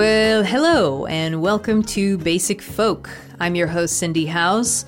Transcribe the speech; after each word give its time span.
Well, 0.00 0.44
hello, 0.44 1.04
and 1.04 1.42
welcome 1.42 1.82
to 1.82 2.16
Basic 2.16 2.62
Folk. 2.62 3.10
I'm 3.38 3.54
your 3.54 3.66
host, 3.66 3.98
Cindy 3.98 4.24
Howes, 4.24 4.86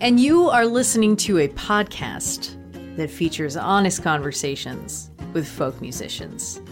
and 0.00 0.18
you 0.18 0.48
are 0.48 0.64
listening 0.64 1.16
to 1.16 1.36
a 1.36 1.48
podcast 1.48 2.56
that 2.96 3.10
features 3.10 3.58
honest 3.58 4.02
conversations 4.02 5.10
with 5.34 5.46
folk 5.46 5.82
musicians. 5.82 6.62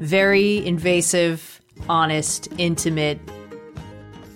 Very 0.00 0.66
invasive, 0.66 1.60
honest, 1.88 2.48
intimate, 2.58 3.20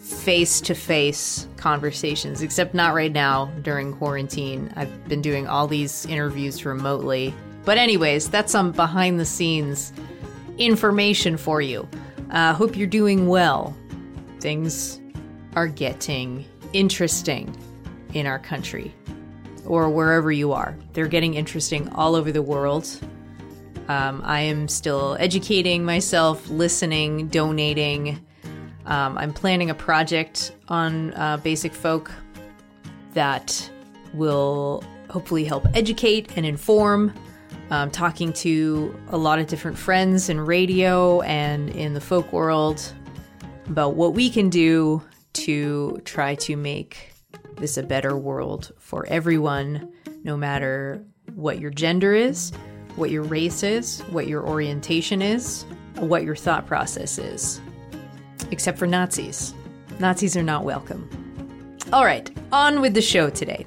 face 0.00 0.60
to 0.60 0.76
face 0.76 1.48
conversations, 1.56 2.42
except 2.42 2.74
not 2.74 2.94
right 2.94 3.12
now 3.12 3.46
during 3.62 3.92
quarantine. 3.92 4.72
I've 4.76 5.08
been 5.08 5.20
doing 5.20 5.48
all 5.48 5.66
these 5.66 6.06
interviews 6.06 6.64
remotely. 6.64 7.34
But, 7.64 7.76
anyways, 7.76 8.30
that's 8.30 8.52
some 8.52 8.70
behind 8.70 9.18
the 9.18 9.24
scenes 9.24 9.92
information 10.58 11.36
for 11.36 11.60
you. 11.60 11.88
Uh, 12.34 12.52
hope 12.52 12.76
you're 12.76 12.88
doing 12.88 13.28
well. 13.28 13.76
Things 14.40 15.00
are 15.54 15.68
getting 15.68 16.44
interesting 16.72 17.56
in 18.12 18.26
our 18.26 18.40
country 18.40 18.92
or 19.64 19.88
wherever 19.88 20.32
you 20.32 20.52
are. 20.52 20.76
They're 20.94 21.06
getting 21.06 21.34
interesting 21.34 21.88
all 21.90 22.16
over 22.16 22.32
the 22.32 22.42
world. 22.42 22.88
Um, 23.86 24.20
I 24.24 24.40
am 24.40 24.66
still 24.66 25.16
educating 25.20 25.84
myself, 25.84 26.48
listening, 26.50 27.28
donating. 27.28 28.26
Um, 28.86 29.16
I'm 29.16 29.32
planning 29.32 29.70
a 29.70 29.74
project 29.74 30.56
on 30.66 31.14
uh, 31.14 31.36
basic 31.36 31.72
folk 31.72 32.10
that 33.12 33.70
will 34.12 34.82
hopefully 35.08 35.44
help 35.44 35.66
educate 35.74 36.36
and 36.36 36.44
inform 36.44 37.14
um, 37.70 37.90
talking 37.90 38.32
to 38.34 38.94
a 39.08 39.16
lot 39.16 39.38
of 39.38 39.46
different 39.46 39.78
friends 39.78 40.28
in 40.28 40.40
radio 40.40 41.20
and 41.22 41.70
in 41.70 41.94
the 41.94 42.00
folk 42.00 42.32
world 42.32 42.92
about 43.66 43.94
what 43.94 44.14
we 44.14 44.28
can 44.28 44.50
do 44.50 45.02
to 45.32 46.00
try 46.04 46.34
to 46.34 46.56
make 46.56 47.12
this 47.56 47.76
a 47.76 47.82
better 47.82 48.16
world 48.16 48.72
for 48.78 49.06
everyone, 49.06 49.92
no 50.22 50.36
matter 50.36 51.04
what 51.34 51.58
your 51.58 51.70
gender 51.70 52.14
is, 52.14 52.52
what 52.96 53.10
your 53.10 53.22
race 53.22 53.62
is, 53.62 54.00
what 54.10 54.26
your 54.26 54.46
orientation 54.46 55.22
is, 55.22 55.64
what 55.96 56.22
your 56.22 56.36
thought 56.36 56.66
process 56.66 57.18
is. 57.18 57.60
Except 58.50 58.78
for 58.78 58.86
Nazis. 58.86 59.54
Nazis 59.98 60.36
are 60.36 60.42
not 60.42 60.64
welcome. 60.64 61.08
All 61.92 62.04
right, 62.04 62.30
on 62.52 62.80
with 62.80 62.94
the 62.94 63.02
show 63.02 63.30
today. 63.30 63.66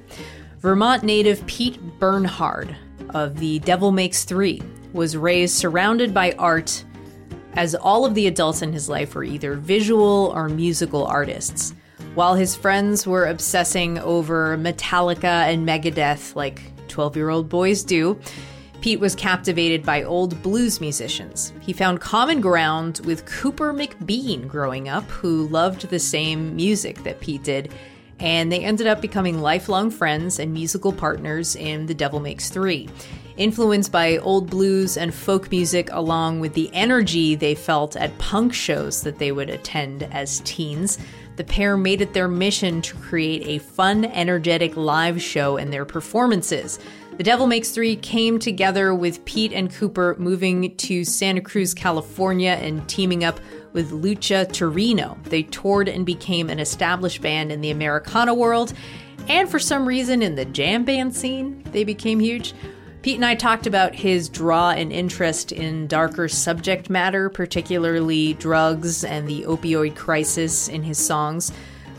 Vermont 0.60 1.02
native 1.02 1.44
Pete 1.46 1.80
Bernhard 1.98 2.76
of 3.10 3.38
The 3.38 3.58
Devil 3.60 3.92
Makes 3.92 4.24
Three 4.24 4.62
was 4.92 5.16
raised 5.16 5.54
surrounded 5.54 6.12
by 6.12 6.32
art 6.32 6.84
as 7.54 7.74
all 7.74 8.04
of 8.04 8.14
the 8.14 8.26
adults 8.26 8.62
in 8.62 8.72
his 8.72 8.88
life 8.88 9.14
were 9.14 9.24
either 9.24 9.54
visual 9.54 10.32
or 10.34 10.48
musical 10.48 11.06
artists. 11.06 11.74
While 12.14 12.34
his 12.34 12.54
friends 12.54 13.06
were 13.06 13.26
obsessing 13.26 13.98
over 13.98 14.56
Metallica 14.56 15.52
and 15.52 15.66
Megadeth 15.66 16.36
like 16.36 16.62
12 16.88 17.16
year 17.16 17.30
old 17.30 17.48
boys 17.48 17.82
do, 17.82 18.18
Pete 18.80 19.00
was 19.00 19.16
captivated 19.16 19.82
by 19.82 20.04
old 20.04 20.40
blues 20.40 20.80
musicians. 20.80 21.52
He 21.60 21.72
found 21.72 22.00
common 22.00 22.40
ground 22.40 23.00
with 23.04 23.26
Cooper 23.26 23.72
McBean 23.74 24.46
growing 24.46 24.88
up, 24.88 25.04
who 25.10 25.48
loved 25.48 25.88
the 25.88 25.98
same 25.98 26.54
music 26.54 27.02
that 27.02 27.20
Pete 27.20 27.42
did, 27.42 27.72
and 28.20 28.50
they 28.50 28.60
ended 28.60 28.86
up 28.86 29.00
becoming 29.00 29.40
lifelong 29.40 29.90
friends 29.90 30.38
and 30.38 30.52
musical 30.52 30.92
partners 30.92 31.56
in 31.56 31.86
The 31.86 31.94
Devil 31.94 32.20
Makes 32.20 32.50
Three. 32.50 32.88
Influenced 33.36 33.92
by 33.92 34.16
old 34.18 34.50
blues 34.50 34.96
and 34.96 35.14
folk 35.14 35.50
music, 35.50 35.88
along 35.92 36.40
with 36.40 36.54
the 36.54 36.70
energy 36.72 37.36
they 37.36 37.54
felt 37.54 37.94
at 37.94 38.18
punk 38.18 38.52
shows 38.52 39.02
that 39.02 39.18
they 39.18 39.30
would 39.30 39.48
attend 39.48 40.02
as 40.04 40.40
teens, 40.40 40.98
the 41.36 41.44
pair 41.44 41.76
made 41.76 42.00
it 42.00 42.14
their 42.14 42.26
mission 42.26 42.82
to 42.82 42.96
create 42.96 43.46
a 43.46 43.64
fun, 43.64 44.06
energetic 44.06 44.76
live 44.76 45.22
show 45.22 45.56
in 45.56 45.70
their 45.70 45.84
performances. 45.84 46.80
The 47.16 47.22
Devil 47.22 47.46
Makes 47.46 47.70
Three 47.70 47.94
came 47.94 48.40
together 48.40 48.92
with 48.92 49.24
Pete 49.24 49.52
and 49.52 49.72
Cooper 49.72 50.16
moving 50.18 50.76
to 50.76 51.04
Santa 51.04 51.40
Cruz, 51.40 51.74
California, 51.74 52.58
and 52.60 52.88
teaming 52.88 53.22
up 53.22 53.38
with 53.78 53.92
Lucha 53.92 54.44
Turino. 54.44 55.22
They 55.22 55.44
toured 55.44 55.88
and 55.88 56.04
became 56.04 56.50
an 56.50 56.58
established 56.58 57.22
band 57.22 57.52
in 57.52 57.60
the 57.60 57.70
Americana 57.70 58.34
world, 58.34 58.72
and 59.28 59.48
for 59.48 59.60
some 59.60 59.86
reason 59.86 60.20
in 60.20 60.34
the 60.34 60.46
jam 60.46 60.84
band 60.84 61.14
scene, 61.14 61.62
they 61.70 61.84
became 61.84 62.18
huge. 62.18 62.54
Pete 63.02 63.14
and 63.14 63.24
I 63.24 63.36
talked 63.36 63.68
about 63.68 63.94
his 63.94 64.28
draw 64.28 64.70
and 64.70 64.92
interest 64.92 65.52
in 65.52 65.86
darker 65.86 66.26
subject 66.26 66.90
matter, 66.90 67.30
particularly 67.30 68.34
drugs 68.34 69.04
and 69.04 69.28
the 69.28 69.44
opioid 69.44 69.94
crisis 69.94 70.66
in 70.66 70.82
his 70.82 70.98
songs. 70.98 71.52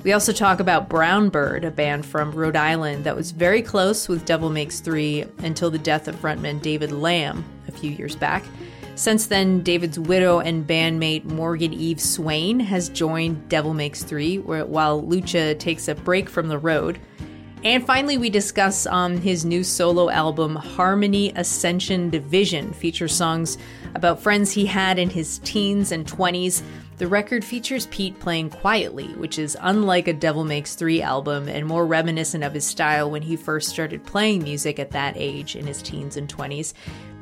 We 0.03 0.11
also 0.11 0.33
talk 0.33 0.59
about 0.59 0.89
Brown 0.89 1.29
Bird, 1.29 1.63
a 1.63 1.71
band 1.71 2.05
from 2.05 2.33
Rhode 2.33 2.57
Island 2.57 3.05
that 3.05 3.15
was 3.15 3.31
very 3.31 3.61
close 3.61 4.09
with 4.09 4.25
Devil 4.25 4.49
Makes 4.49 4.81
Three 4.81 5.23
until 5.37 5.71
the 5.71 5.79
death 5.79 6.09
of 6.09 6.17
frontman 6.17 6.61
David 6.61 6.91
Lamb 6.91 7.45
a 7.69 7.71
few 7.71 7.91
years 7.91 8.17
back. 8.17 8.43
Since 8.99 9.27
then, 9.27 9.61
David's 9.61 9.97
widow 9.97 10.41
and 10.41 10.67
bandmate 10.67 11.23
Morgan 11.23 11.71
Eve 11.71 12.01
Swain 12.01 12.59
has 12.59 12.89
joined 12.89 13.47
Devil 13.47 13.73
Makes 13.73 14.03
Three, 14.03 14.39
while 14.39 15.01
Lucha 15.01 15.57
takes 15.57 15.87
a 15.87 15.95
break 15.95 16.27
from 16.27 16.49
the 16.49 16.57
road. 16.57 16.99
And 17.63 17.85
finally, 17.85 18.17
we 18.17 18.29
discuss 18.29 18.85
um, 18.87 19.15
his 19.15 19.45
new 19.45 19.63
solo 19.63 20.09
album, 20.09 20.53
Harmony 20.53 21.31
Ascension 21.37 22.09
Division, 22.09 22.73
features 22.73 23.15
songs 23.15 23.57
about 23.95 24.21
friends 24.21 24.51
he 24.51 24.65
had 24.65 24.99
in 24.99 25.09
his 25.09 25.39
teens 25.45 25.93
and 25.93 26.05
20s. 26.05 26.61
The 26.97 27.07
record 27.07 27.45
features 27.45 27.85
Pete 27.85 28.19
playing 28.19 28.49
quietly, 28.49 29.07
which 29.13 29.39
is 29.39 29.55
unlike 29.61 30.09
a 30.09 30.13
Devil 30.13 30.43
Makes 30.43 30.75
Three 30.75 31.01
album 31.01 31.47
and 31.47 31.65
more 31.65 31.85
reminiscent 31.85 32.43
of 32.43 32.53
his 32.53 32.65
style 32.65 33.09
when 33.09 33.21
he 33.21 33.37
first 33.37 33.69
started 33.69 34.03
playing 34.03 34.43
music 34.43 34.77
at 34.77 34.91
that 34.91 35.13
age 35.15 35.55
in 35.55 35.65
his 35.65 35.81
teens 35.81 36.17
and 36.17 36.27
20s. 36.27 36.73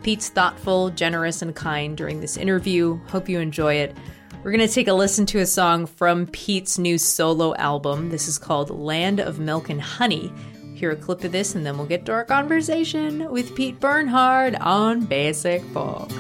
Pete's 0.04 0.30
thoughtful, 0.30 0.90
generous, 0.92 1.42
and 1.42 1.56
kind 1.56 1.98
during 1.98 2.22
this 2.22 2.38
interview. 2.38 3.00
Hope 3.08 3.28
you 3.28 3.40
enjoy 3.40 3.76
it. 3.76 3.96
We're 4.44 4.52
going 4.52 4.68
to 4.68 4.74
take 4.74 4.88
a 4.88 4.94
listen 4.94 5.26
to 5.28 5.40
a 5.40 5.46
song 5.46 5.86
from 5.86 6.28
Pete's 6.28 6.78
new 6.78 6.98
solo 6.98 7.56
album. 7.56 8.10
This 8.10 8.28
is 8.28 8.38
called 8.38 8.70
Land 8.70 9.20
of 9.20 9.40
Milk 9.40 9.70
and 9.70 9.82
Honey. 9.82 10.32
Hear 10.76 10.92
a 10.92 10.96
clip 10.96 11.24
of 11.24 11.32
this, 11.32 11.56
and 11.56 11.66
then 11.66 11.78
we'll 11.78 11.88
get 11.88 12.06
to 12.06 12.14
our 12.14 12.24
conversation 12.24 13.30
with 13.32 13.56
Pete 13.56 13.80
Bernhard 13.80 14.56
on 14.56 15.06
Basic 15.06 15.64
Folk. 15.74 16.12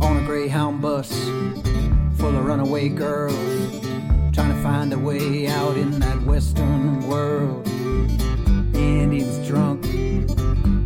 On 0.00 0.16
a 0.16 0.24
Greyhound 0.24 0.80
bus 0.80 1.12
full 2.16 2.36
of 2.38 2.46
runaway 2.46 2.88
girls, 2.88 3.34
trying 4.32 4.54
to 4.54 4.62
find 4.62 4.92
a 4.92 4.98
way 4.98 5.48
out 5.48 5.76
in 5.76 5.98
that 5.98 6.22
Western 6.22 7.06
world. 7.08 7.66
And 8.76 9.12
he's 9.12 9.46
drunk, 9.46 9.84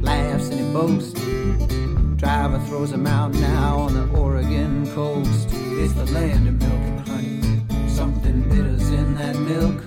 laughs 0.02 0.48
and 0.48 0.58
he 0.58 0.72
boasts. 0.72 1.20
Driver 2.18 2.58
throws 2.66 2.90
him 2.90 3.06
out 3.06 3.32
now 3.34 3.78
on 3.78 3.94
the 3.94 4.18
Oregon 4.18 4.84
coast. 4.92 5.50
It's 5.52 5.92
the 5.92 6.04
land 6.06 6.48
of 6.48 6.54
milk 6.60 6.72
and 6.72 7.08
honey. 7.08 7.88
Something 7.88 8.42
bitter's 8.48 8.90
in 8.90 9.14
that 9.14 9.36
milk. 9.36 9.86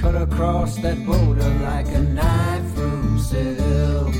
Cut 0.00 0.14
across 0.14 0.76
that 0.78 1.04
border 1.04 1.46
like 1.60 1.86
a 1.88 2.00
knife 2.00 2.72
through 2.72 3.18
silk. 3.18 4.14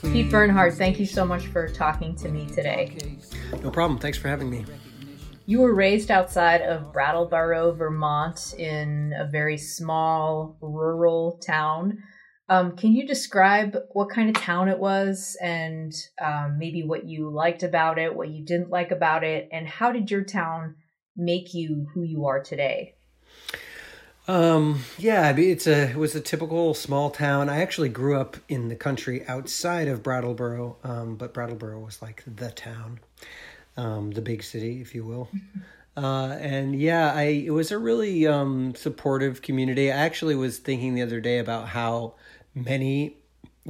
Pete 0.00 0.30
Bernhard, 0.30 0.74
thank 0.78 0.98
you 0.98 1.04
so 1.04 1.26
much 1.26 1.48
for 1.48 1.68
talking 1.68 2.16
to 2.16 2.30
me 2.30 2.46
today. 2.46 2.96
No 3.62 3.70
problem. 3.70 3.98
Thanks 3.98 4.16
for 4.16 4.28
having 4.28 4.48
me. 4.48 4.64
You 5.44 5.60
were 5.60 5.74
raised 5.74 6.10
outside 6.10 6.62
of 6.62 6.90
Brattleboro, 6.90 7.72
Vermont, 7.72 8.54
in 8.56 9.14
a 9.18 9.26
very 9.26 9.58
small 9.58 10.56
rural 10.62 11.32
town. 11.44 12.02
Um, 12.48 12.76
can 12.76 12.92
you 12.92 13.06
describe 13.06 13.76
what 13.90 14.08
kind 14.10 14.34
of 14.34 14.42
town 14.42 14.68
it 14.68 14.78
was 14.78 15.36
and 15.42 15.92
um, 16.22 16.58
maybe 16.58 16.82
what 16.82 17.04
you 17.04 17.28
liked 17.28 17.62
about 17.62 17.98
it, 17.98 18.14
what 18.14 18.30
you 18.30 18.42
didn't 18.42 18.70
like 18.70 18.90
about 18.90 19.22
it, 19.22 19.48
and 19.52 19.68
how 19.68 19.92
did 19.92 20.10
your 20.10 20.24
town 20.24 20.76
make 21.14 21.52
you 21.52 21.88
who 21.92 22.02
you 22.02 22.26
are 22.26 22.42
today? 22.42 22.94
Um, 24.28 24.84
yeah, 24.98 25.34
it's 25.36 25.66
a 25.66 25.90
it 25.90 25.96
was 25.96 26.14
a 26.14 26.20
typical 26.20 26.74
small 26.74 27.10
town. 27.10 27.48
I 27.48 27.62
actually 27.62 27.88
grew 27.88 28.18
up 28.18 28.36
in 28.48 28.68
the 28.68 28.76
country 28.76 29.26
outside 29.26 29.88
of 29.88 30.02
Brattleboro, 30.02 30.76
um, 30.84 31.16
but 31.16 31.32
Brattleboro 31.32 31.80
was 31.80 32.02
like 32.02 32.22
the 32.26 32.50
town, 32.50 33.00
um, 33.78 34.10
the 34.10 34.20
big 34.20 34.42
city, 34.42 34.82
if 34.82 34.94
you 34.94 35.04
will. 35.04 35.30
Uh, 35.96 36.36
and 36.40 36.78
yeah, 36.78 37.12
I 37.14 37.22
it 37.22 37.50
was 37.50 37.72
a 37.72 37.78
really 37.78 38.26
um, 38.26 38.74
supportive 38.74 39.40
community. 39.40 39.90
I 39.90 39.96
actually 39.96 40.34
was 40.34 40.58
thinking 40.58 40.94
the 40.94 41.02
other 41.02 41.20
day 41.20 41.38
about 41.38 41.68
how 41.68 42.14
many 42.64 43.16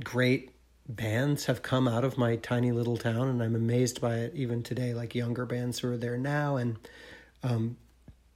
great 0.03 0.51
bands 0.89 1.47
have 1.47 1.63
come 1.63 1.87
out 1.87 2.05
of 2.05 2.17
my 2.17 2.37
tiny 2.37 2.73
little 2.73 2.97
town, 2.97 3.29
and 3.29 3.43
I'm 3.43 3.55
amazed 3.55 4.01
by 4.01 4.17
it 4.17 4.35
even 4.35 4.63
today. 4.63 4.95
Like 4.95 5.15
younger 5.15 5.47
bands 5.47 5.81
who 5.81 5.93
are 5.93 5.97
there 5.97 6.17
now, 6.17 6.57
and 6.57 6.77
um, 7.43 7.77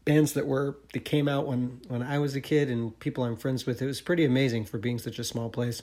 bands 0.05 0.35
that 0.35 0.47
were 0.47 0.79
that 0.93 1.05
came 1.05 1.29
out 1.29 1.47
when 1.47 1.81
when 1.89 2.03
I 2.03 2.19
was 2.19 2.37
a 2.37 2.41
kid, 2.41 2.71
and 2.71 2.99
people 3.01 3.25
I'm 3.25 3.37
friends 3.37 3.67
with. 3.67 3.81
It 3.81 3.87
was 3.87 4.01
pretty 4.01 4.25
amazing 4.25 4.67
for 4.67 4.79
being 4.79 4.99
such 4.99 5.19
a 5.19 5.25
small 5.25 5.49
place. 5.49 5.83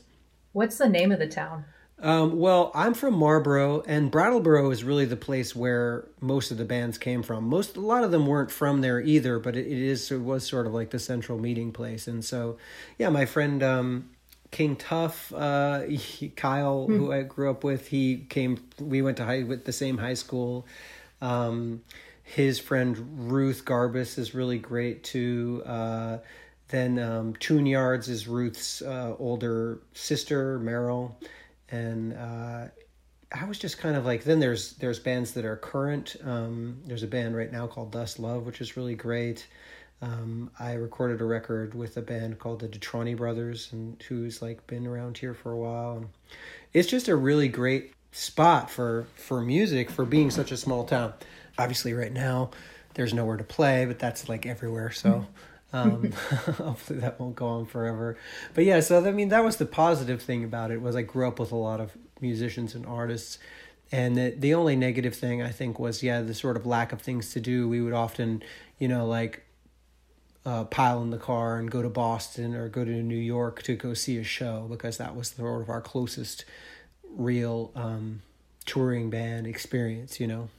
What's 0.54 0.78
the 0.78 0.90
name 0.90 1.12
of 1.12 1.20
the 1.20 1.28
town? 1.28 1.66
Um, 2.02 2.40
well, 2.40 2.72
I'm 2.74 2.94
from 2.94 3.14
Marlboro, 3.14 3.82
and 3.82 4.10
Brattleboro 4.10 4.72
is 4.72 4.86
really 4.86 5.04
the 5.04 5.18
place 5.18 5.54
where 5.54 6.08
most 6.22 6.50
of 6.50 6.58
the 6.58 6.64
bands 6.64 6.98
came 6.98 7.24
from. 7.24 7.44
Most, 7.50 7.76
a 7.76 7.82
lot 7.82 8.06
of 8.06 8.12
them 8.12 8.26
weren't 8.26 8.52
from 8.52 8.80
there 8.80 9.02
either, 9.02 9.38
but 9.38 9.58
it, 9.58 9.68
it 9.68 9.78
is 9.78 10.10
it 10.10 10.22
was 10.22 10.48
sort 10.48 10.66
of 10.66 10.74
like 10.74 10.92
the 10.92 11.00
central 11.00 11.38
meeting 11.38 11.74
place. 11.74 12.08
And 12.08 12.24
so, 12.24 12.58
yeah, 12.98 13.10
my 13.10 13.26
friend 13.26 13.62
um, 13.62 14.10
King 14.52 14.76
Tuff, 14.76 15.34
uh, 15.34 15.82
he, 15.82 16.30
Kyle, 16.36 16.86
hmm. 16.86 16.98
who 16.98 17.12
I 17.12 17.24
grew 17.24 17.50
up 17.50 17.64
with, 17.64 17.88
he 17.88 18.26
came. 18.30 18.64
We 18.80 19.02
went 19.02 19.18
to 19.18 19.26
high 19.26 19.44
with 19.44 19.66
the 19.66 19.74
same 19.74 19.98
high 19.98 20.16
school. 20.16 20.66
Um, 21.22 21.82
his 22.24 22.60
friend 22.60 23.32
Ruth 23.32 23.66
Garbus 23.66 24.18
is 24.18 24.36
really 24.36 24.60
great 24.60 25.04
too. 25.04 25.64
Uh, 25.66 26.20
then 26.68 27.00
um, 27.00 27.34
Tune 27.40 27.66
Yards 27.66 28.08
is 28.08 28.28
Ruth's 28.28 28.82
uh, 28.84 29.16
older 29.18 29.80
sister, 29.94 30.60
Merrill 30.60 31.18
and 31.72 32.14
uh, 32.14 32.66
I 33.32 33.46
was 33.46 33.60
just 33.60 33.78
kind 33.78 33.96
of 33.96 34.06
like 34.06 34.24
then 34.24 34.40
there's 34.40 34.74
there's 34.74 35.00
bands 35.00 35.34
that 35.34 35.46
are 35.46 35.56
current. 35.56 36.16
Um, 36.24 36.82
there's 36.86 37.04
a 37.04 37.08
band 37.08 37.36
right 37.36 37.52
now 37.52 37.68
called 37.68 37.92
Dust 37.92 38.20
Love, 38.20 38.46
which 38.46 38.62
is 38.62 38.76
really 38.76 38.96
great. 38.96 39.46
Um, 40.02 40.50
I 40.58 40.74
recorded 40.74 41.20
a 41.20 41.26
record 41.26 41.74
with 41.74 41.98
a 41.98 42.02
band 42.02 42.40
called 42.40 42.62
the 42.62 42.68
Detroni 42.68 43.18
Brothers, 43.18 43.70
and 43.72 44.02
who's 44.08 44.42
like 44.42 44.66
been 44.66 44.88
around 44.88 45.18
here 45.18 45.34
for 45.34 45.52
a 45.52 45.58
while. 45.58 45.98
And 45.98 46.10
it's 46.74 46.88
just 46.88 47.08
a 47.08 47.16
really 47.16 47.50
great 47.50 47.94
spot 48.12 48.70
for 48.72 49.08
for 49.16 49.42
music 49.42 49.90
for 49.92 50.06
being 50.06 50.32
such 50.32 50.52
a 50.52 50.58
small 50.58 50.86
town. 50.86 51.14
Obviously, 51.58 51.94
right 51.94 52.14
now 52.14 52.52
there's 52.94 53.14
nowhere 53.14 53.38
to 53.38 53.44
play, 53.44 53.86
but 53.86 54.00
that's 54.00 54.30
like 54.30 54.46
everywhere. 54.46 54.92
So. 54.92 55.26
Um, 55.72 56.12
hopefully 56.58 56.98
that 56.98 57.20
won't 57.20 57.36
go 57.36 57.46
on 57.46 57.68
forever. 57.68 58.18
But 58.56 58.64
yeah, 58.64 58.80
so 58.80 59.06
I 59.06 59.12
mean 59.12 59.30
that 59.30 59.44
was 59.44 59.58
the 59.58 59.68
positive 59.68 60.20
thing 60.20 60.44
about 60.44 60.72
it 60.72 60.82
was 60.82 60.96
I 60.96 61.04
grew 61.04 61.28
up 61.28 61.40
with 61.40 61.52
a 61.52 61.56
lot 61.56 61.80
of 61.80 61.92
musicians 62.20 62.74
and 62.74 62.88
artists. 62.88 63.38
And 63.92 64.18
the, 64.18 64.34
the 64.36 64.56
only 64.56 64.76
negative 64.76 65.16
thing 65.16 65.44
I 65.44 65.50
think 65.50 65.78
was 65.78 66.02
yeah 66.02 66.22
the 66.22 66.34
sort 66.34 66.58
of 66.58 66.66
lack 66.66 66.92
of 66.92 67.02
things 67.02 67.32
to 67.34 67.40
do. 67.40 67.68
We 67.68 67.82
would 67.82 67.94
often, 67.94 68.42
you 68.80 68.88
know, 68.88 69.06
like 69.06 69.46
uh, 70.46 70.64
pile 70.66 71.02
in 71.02 71.10
the 71.10 71.18
car 71.18 71.58
and 71.58 71.70
go 71.70 71.82
to 71.82 71.90
Boston 71.90 72.56
or 72.56 72.70
go 72.70 72.86
to 72.86 72.92
New 72.92 73.16
York 73.16 73.62
to 73.64 73.76
go 73.76 73.94
see 73.94 74.18
a 74.18 74.24
show 74.24 74.68
because 74.70 74.98
that 74.98 75.16
was 75.16 75.30
sort 75.30 75.62
of 75.62 75.70
our 75.70 75.82
closest 75.82 76.46
real 77.10 77.72
um, 77.76 78.22
touring 78.66 79.10
band 79.10 79.48
experience, 79.48 80.20
you 80.20 80.28
know. 80.28 80.50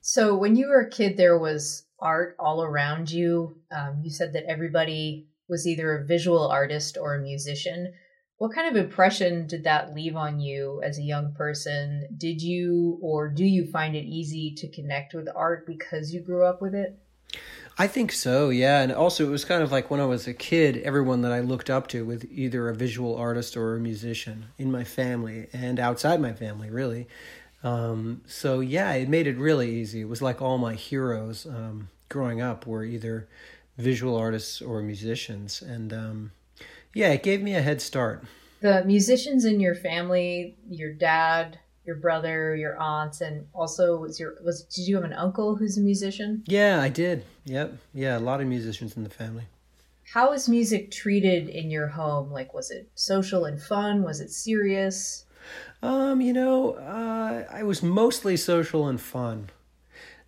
So 0.00 0.36
when 0.36 0.54
you 0.54 0.68
were 0.68 0.80
a 0.80 0.90
kid, 0.90 1.16
there 1.16 1.38
was 1.38 1.84
art 1.98 2.36
all 2.38 2.62
around 2.62 3.10
you. 3.10 3.56
Um, 3.74 4.00
you 4.02 4.10
said 4.10 4.34
that 4.34 4.44
everybody 4.44 5.26
was 5.48 5.66
either 5.66 5.96
a 5.96 6.04
visual 6.04 6.46
artist 6.46 6.98
or 7.00 7.14
a 7.14 7.22
musician. 7.22 7.92
What 8.36 8.54
kind 8.54 8.68
of 8.68 8.82
impression 8.82 9.46
did 9.46 9.64
that 9.64 9.94
leave 9.94 10.16
on 10.16 10.40
you 10.40 10.82
as 10.84 10.98
a 10.98 11.02
young 11.02 11.32
person? 11.34 12.08
Did 12.16 12.42
you 12.42 12.98
or 13.00 13.28
do 13.28 13.44
you 13.44 13.66
find 13.66 13.96
it 13.96 14.04
easy 14.04 14.54
to 14.58 14.68
connect 14.68 15.14
with 15.14 15.28
art 15.34 15.66
because 15.66 16.12
you 16.12 16.20
grew 16.20 16.44
up 16.44 16.60
with 16.60 16.74
it? 16.74 16.98
I 17.76 17.86
think 17.88 18.12
so, 18.12 18.50
yeah. 18.50 18.82
And 18.82 18.92
also, 18.92 19.26
it 19.26 19.30
was 19.30 19.44
kind 19.44 19.62
of 19.62 19.72
like 19.72 19.90
when 19.90 20.00
I 20.00 20.06
was 20.06 20.26
a 20.28 20.34
kid, 20.34 20.76
everyone 20.78 21.22
that 21.22 21.32
I 21.32 21.40
looked 21.40 21.70
up 21.70 21.88
to 21.88 22.04
with 22.04 22.28
either 22.30 22.68
a 22.68 22.74
visual 22.74 23.16
artist 23.16 23.56
or 23.56 23.74
a 23.74 23.80
musician 23.80 24.46
in 24.58 24.70
my 24.70 24.84
family 24.84 25.48
and 25.52 25.80
outside 25.80 26.20
my 26.20 26.32
family, 26.32 26.70
really. 26.70 27.08
Um, 27.64 28.22
so, 28.26 28.60
yeah, 28.60 28.92
it 28.92 29.08
made 29.08 29.26
it 29.26 29.36
really 29.38 29.74
easy. 29.74 30.02
It 30.02 30.08
was 30.08 30.22
like 30.22 30.40
all 30.40 30.58
my 30.58 30.74
heroes. 30.74 31.46
Um, 31.46 31.88
growing 32.08 32.40
up 32.40 32.66
were 32.66 32.84
either 32.84 33.26
visual 33.76 34.16
artists 34.16 34.62
or 34.62 34.80
musicians, 34.82 35.60
and 35.60 35.92
um, 35.92 36.32
yeah, 36.94 37.08
it 37.08 37.22
gave 37.22 37.42
me 37.42 37.54
a 37.54 37.62
head 37.62 37.82
start. 37.82 38.24
The 38.60 38.84
musicians 38.84 39.44
in 39.44 39.58
your 39.58 39.74
family, 39.74 40.56
your 40.70 40.92
dad, 40.92 41.58
your 41.84 41.96
brother, 41.96 42.54
your 42.56 42.78
aunts, 42.78 43.20
and 43.20 43.46
also 43.52 43.96
was 43.96 44.18
your 44.18 44.34
was 44.42 44.62
did 44.64 44.88
you 44.88 44.94
have 44.96 45.04
an 45.04 45.12
uncle 45.12 45.56
who's 45.56 45.76
a 45.76 45.80
musician? 45.80 46.42
Yeah, 46.46 46.80
I 46.80 46.88
did. 46.88 47.24
Yep, 47.44 47.76
yeah, 47.92 48.18
a 48.18 48.20
lot 48.20 48.40
of 48.40 48.46
musicians 48.46 48.96
in 48.96 49.04
the 49.04 49.10
family. 49.10 49.44
How 50.12 50.30
was 50.30 50.48
music 50.48 50.90
treated 50.90 51.48
in 51.48 51.70
your 51.70 51.88
home? 51.88 52.30
Like, 52.30 52.54
was 52.54 52.70
it 52.70 52.88
social 52.94 53.44
and 53.46 53.60
fun? 53.60 54.02
Was 54.02 54.20
it 54.20 54.30
serious? 54.30 55.24
Um, 55.82 56.20
you 56.20 56.32
know, 56.32 56.74
uh, 56.74 57.44
I 57.50 57.62
was 57.62 57.82
mostly 57.82 58.36
social 58.36 58.86
and 58.88 59.00
fun. 59.00 59.50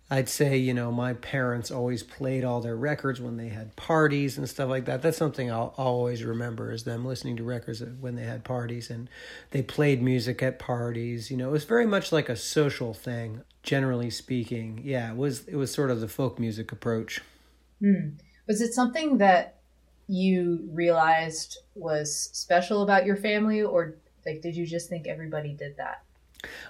I'd 0.09 0.29
say, 0.29 0.55
you 0.55 0.73
know, 0.73 0.89
my 0.89 1.13
parents 1.13 1.69
always 1.69 2.01
played 2.01 2.45
all 2.45 2.61
their 2.61 2.77
records 2.77 3.19
when 3.19 3.35
they 3.35 3.49
had 3.49 3.75
parties 3.75 4.37
and 4.37 4.47
stuff 4.47 4.69
like 4.69 4.85
that. 4.85 5.01
That's 5.01 5.17
something 5.17 5.51
I'll, 5.51 5.73
always 5.77 6.23
remember 6.23 6.71
is 6.71 6.83
them 6.83 7.05
listening 7.05 7.35
to 7.37 7.43
records 7.43 7.83
when 7.99 8.15
they 8.15 8.23
had 8.23 8.45
parties 8.45 8.89
and 8.89 9.09
they 9.51 9.61
played 9.61 10.01
music 10.01 10.41
at 10.41 10.59
parties. 10.59 11.29
You 11.29 11.35
know, 11.35 11.49
it 11.49 11.51
was 11.51 11.65
very 11.65 11.85
much 11.85 12.13
like 12.13 12.29
a 12.29 12.37
social 12.37 12.93
thing, 12.93 13.41
generally 13.63 14.09
speaking. 14.09 14.81
Yeah, 14.81 15.11
it 15.11 15.17
was 15.17 15.45
it 15.47 15.55
was 15.55 15.73
sort 15.73 15.91
of 15.91 15.99
the 15.99 16.07
folk 16.07 16.39
music 16.39 16.71
approach. 16.71 17.21
Hmm. 17.81 18.11
Was 18.47 18.61
it 18.61 18.73
something 18.73 19.17
that 19.17 19.57
you 20.07 20.69
realized 20.71 21.57
was 21.75 22.29
special 22.31 22.81
about 22.81 23.05
your 23.05 23.17
family 23.17 23.61
or 23.61 23.95
like 24.25 24.41
did 24.41 24.55
you 24.55 24.65
just 24.65 24.87
think 24.87 25.05
everybody 25.05 25.53
did 25.53 25.75
that? 25.75 26.03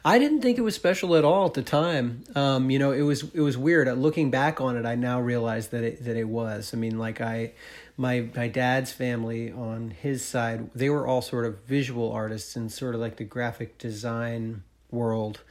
I 0.06 0.20
didn't 0.20 0.42
think 0.42 0.58
it 0.58 0.62
was 0.62 0.76
special 0.76 1.16
at 1.16 1.26
all 1.26 1.46
at 1.48 1.54
the 1.54 1.62
time. 1.62 2.24
Um, 2.36 2.70
you 2.70 2.80
know, 2.80 2.92
it 2.92 3.02
was 3.02 3.24
it 3.34 3.42
was 3.42 3.58
weird. 3.58 3.88
Looking 3.98 4.32
back 4.32 4.62
on 4.62 4.78
it, 4.78 4.86
I 4.86 4.96
now 4.96 5.20
realize 5.20 5.70
that 5.70 5.84
it 5.84 6.06
that 6.06 6.16
it 6.16 6.28
was. 6.28 6.74
I 6.74 6.78
mean, 6.78 6.98
like 6.98 7.20
I, 7.22 7.54
my 7.98 8.28
my 8.36 8.48
dad's 8.48 8.92
family 8.92 9.52
on 9.52 9.92
his 9.92 10.24
side, 10.24 10.70
they 10.74 10.90
were 10.90 11.06
all 11.06 11.22
sort 11.22 11.46
of 11.46 11.60
visual 11.66 12.12
artists 12.12 12.56
and 12.56 12.72
sort 12.72 12.96
of 12.96 13.02
like 13.02 13.18
the 13.18 13.26
graphic 13.26 13.78
design 13.78 14.64
world, 14.90 15.42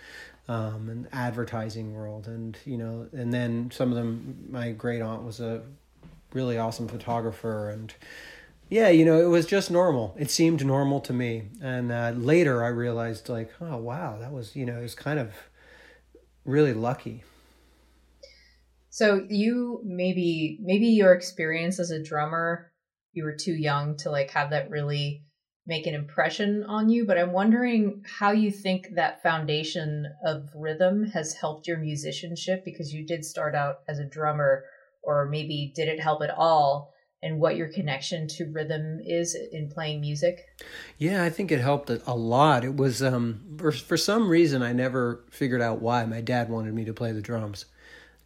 um, 0.48 0.88
and 0.88 1.08
advertising 1.12 1.94
world, 1.94 2.26
and 2.26 2.56
you 2.64 2.78
know, 2.78 3.08
and 3.12 3.32
then 3.32 3.70
some 3.70 3.90
of 3.90 3.96
them. 3.96 4.46
My 4.50 4.72
great 4.72 5.02
aunt 5.02 5.24
was 5.24 5.40
a 5.40 5.62
really 6.32 6.56
awesome 6.56 6.88
photographer, 6.88 7.68
and 7.68 7.92
yeah, 8.68 8.88
you 8.88 9.04
know, 9.04 9.20
it 9.20 9.28
was 9.28 9.46
just 9.46 9.70
normal. 9.70 10.14
It 10.18 10.30
seemed 10.30 10.64
normal 10.64 11.00
to 11.00 11.12
me. 11.12 11.50
And 11.60 11.92
uh, 11.92 12.12
later 12.16 12.64
I 12.64 12.68
realized, 12.68 13.28
like, 13.28 13.52
oh, 13.60 13.76
wow, 13.76 14.18
that 14.18 14.32
was, 14.32 14.56
you 14.56 14.66
know, 14.66 14.78
it 14.78 14.82
was 14.82 14.94
kind 14.94 15.18
of 15.18 15.32
really 16.44 16.74
lucky. 16.74 17.22
So 18.90 19.26
you 19.28 19.80
maybe, 19.84 20.58
maybe 20.62 20.86
your 20.86 21.12
experience 21.12 21.78
as 21.78 21.90
a 21.90 22.02
drummer, 22.02 22.72
you 23.12 23.24
were 23.24 23.36
too 23.36 23.52
young 23.54 23.96
to 23.98 24.10
like 24.10 24.30
have 24.30 24.50
that 24.50 24.70
really 24.70 25.22
make 25.66 25.86
an 25.86 25.94
impression 25.94 26.64
on 26.68 26.88
you. 26.88 27.06
But 27.06 27.18
I'm 27.18 27.32
wondering 27.32 28.02
how 28.18 28.32
you 28.32 28.50
think 28.50 28.88
that 28.94 29.22
foundation 29.22 30.06
of 30.24 30.48
rhythm 30.54 31.04
has 31.12 31.34
helped 31.34 31.66
your 31.66 31.78
musicianship 31.78 32.64
because 32.64 32.92
you 32.92 33.06
did 33.06 33.24
start 33.24 33.54
out 33.54 33.76
as 33.88 33.98
a 33.98 34.08
drummer, 34.08 34.64
or 35.02 35.26
maybe 35.26 35.72
did 35.74 35.88
it 35.88 36.00
help 36.00 36.22
at 36.22 36.30
all? 36.30 36.92
And 37.22 37.40
what 37.40 37.56
your 37.56 37.68
connection 37.68 38.28
to 38.28 38.44
rhythm 38.46 39.00
is 39.04 39.34
in 39.34 39.68
playing 39.68 40.00
music? 40.00 40.48
Yeah, 40.98 41.24
I 41.24 41.30
think 41.30 41.50
it 41.50 41.60
helped 41.60 41.90
a 41.90 42.14
lot. 42.14 42.64
It 42.64 42.76
was 42.76 43.02
um, 43.02 43.40
for 43.58 43.72
for 43.72 43.96
some 43.96 44.28
reason 44.28 44.62
I 44.62 44.72
never 44.72 45.24
figured 45.30 45.62
out 45.62 45.80
why 45.80 46.04
my 46.06 46.20
dad 46.20 46.48
wanted 46.48 46.74
me 46.74 46.84
to 46.84 46.92
play 46.92 47.12
the 47.12 47.22
drums. 47.22 47.66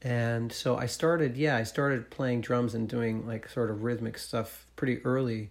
And 0.02 0.50
so 0.52 0.76
I 0.76 0.86
started, 0.86 1.36
yeah, 1.36 1.56
I 1.56 1.62
started 1.62 2.10
playing 2.10 2.40
drums 2.40 2.74
and 2.74 2.88
doing 2.88 3.26
like 3.26 3.48
sort 3.48 3.70
of 3.70 3.82
rhythmic 3.82 4.16
stuff 4.16 4.66
pretty 4.76 5.02
early. 5.04 5.50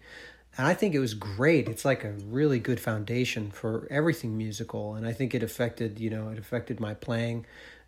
And 0.57 0.65
I 0.65 0.73
think 0.73 0.95
it 0.95 0.99
was 0.99 1.13
great. 1.13 1.69
It's 1.69 1.85
like 1.85 2.03
a 2.03 2.13
really 2.25 2.59
good 2.59 2.79
foundation 2.79 3.51
for 3.51 3.87
everything 3.91 4.37
musical. 4.37 4.95
And 4.95 5.05
I 5.05 5.13
think 5.13 5.35
it 5.35 5.43
affected, 5.43 5.99
you 5.99 6.09
know, 6.09 6.29
it 6.29 6.39
affected 6.39 6.79
my 6.79 6.95
playing 6.95 7.45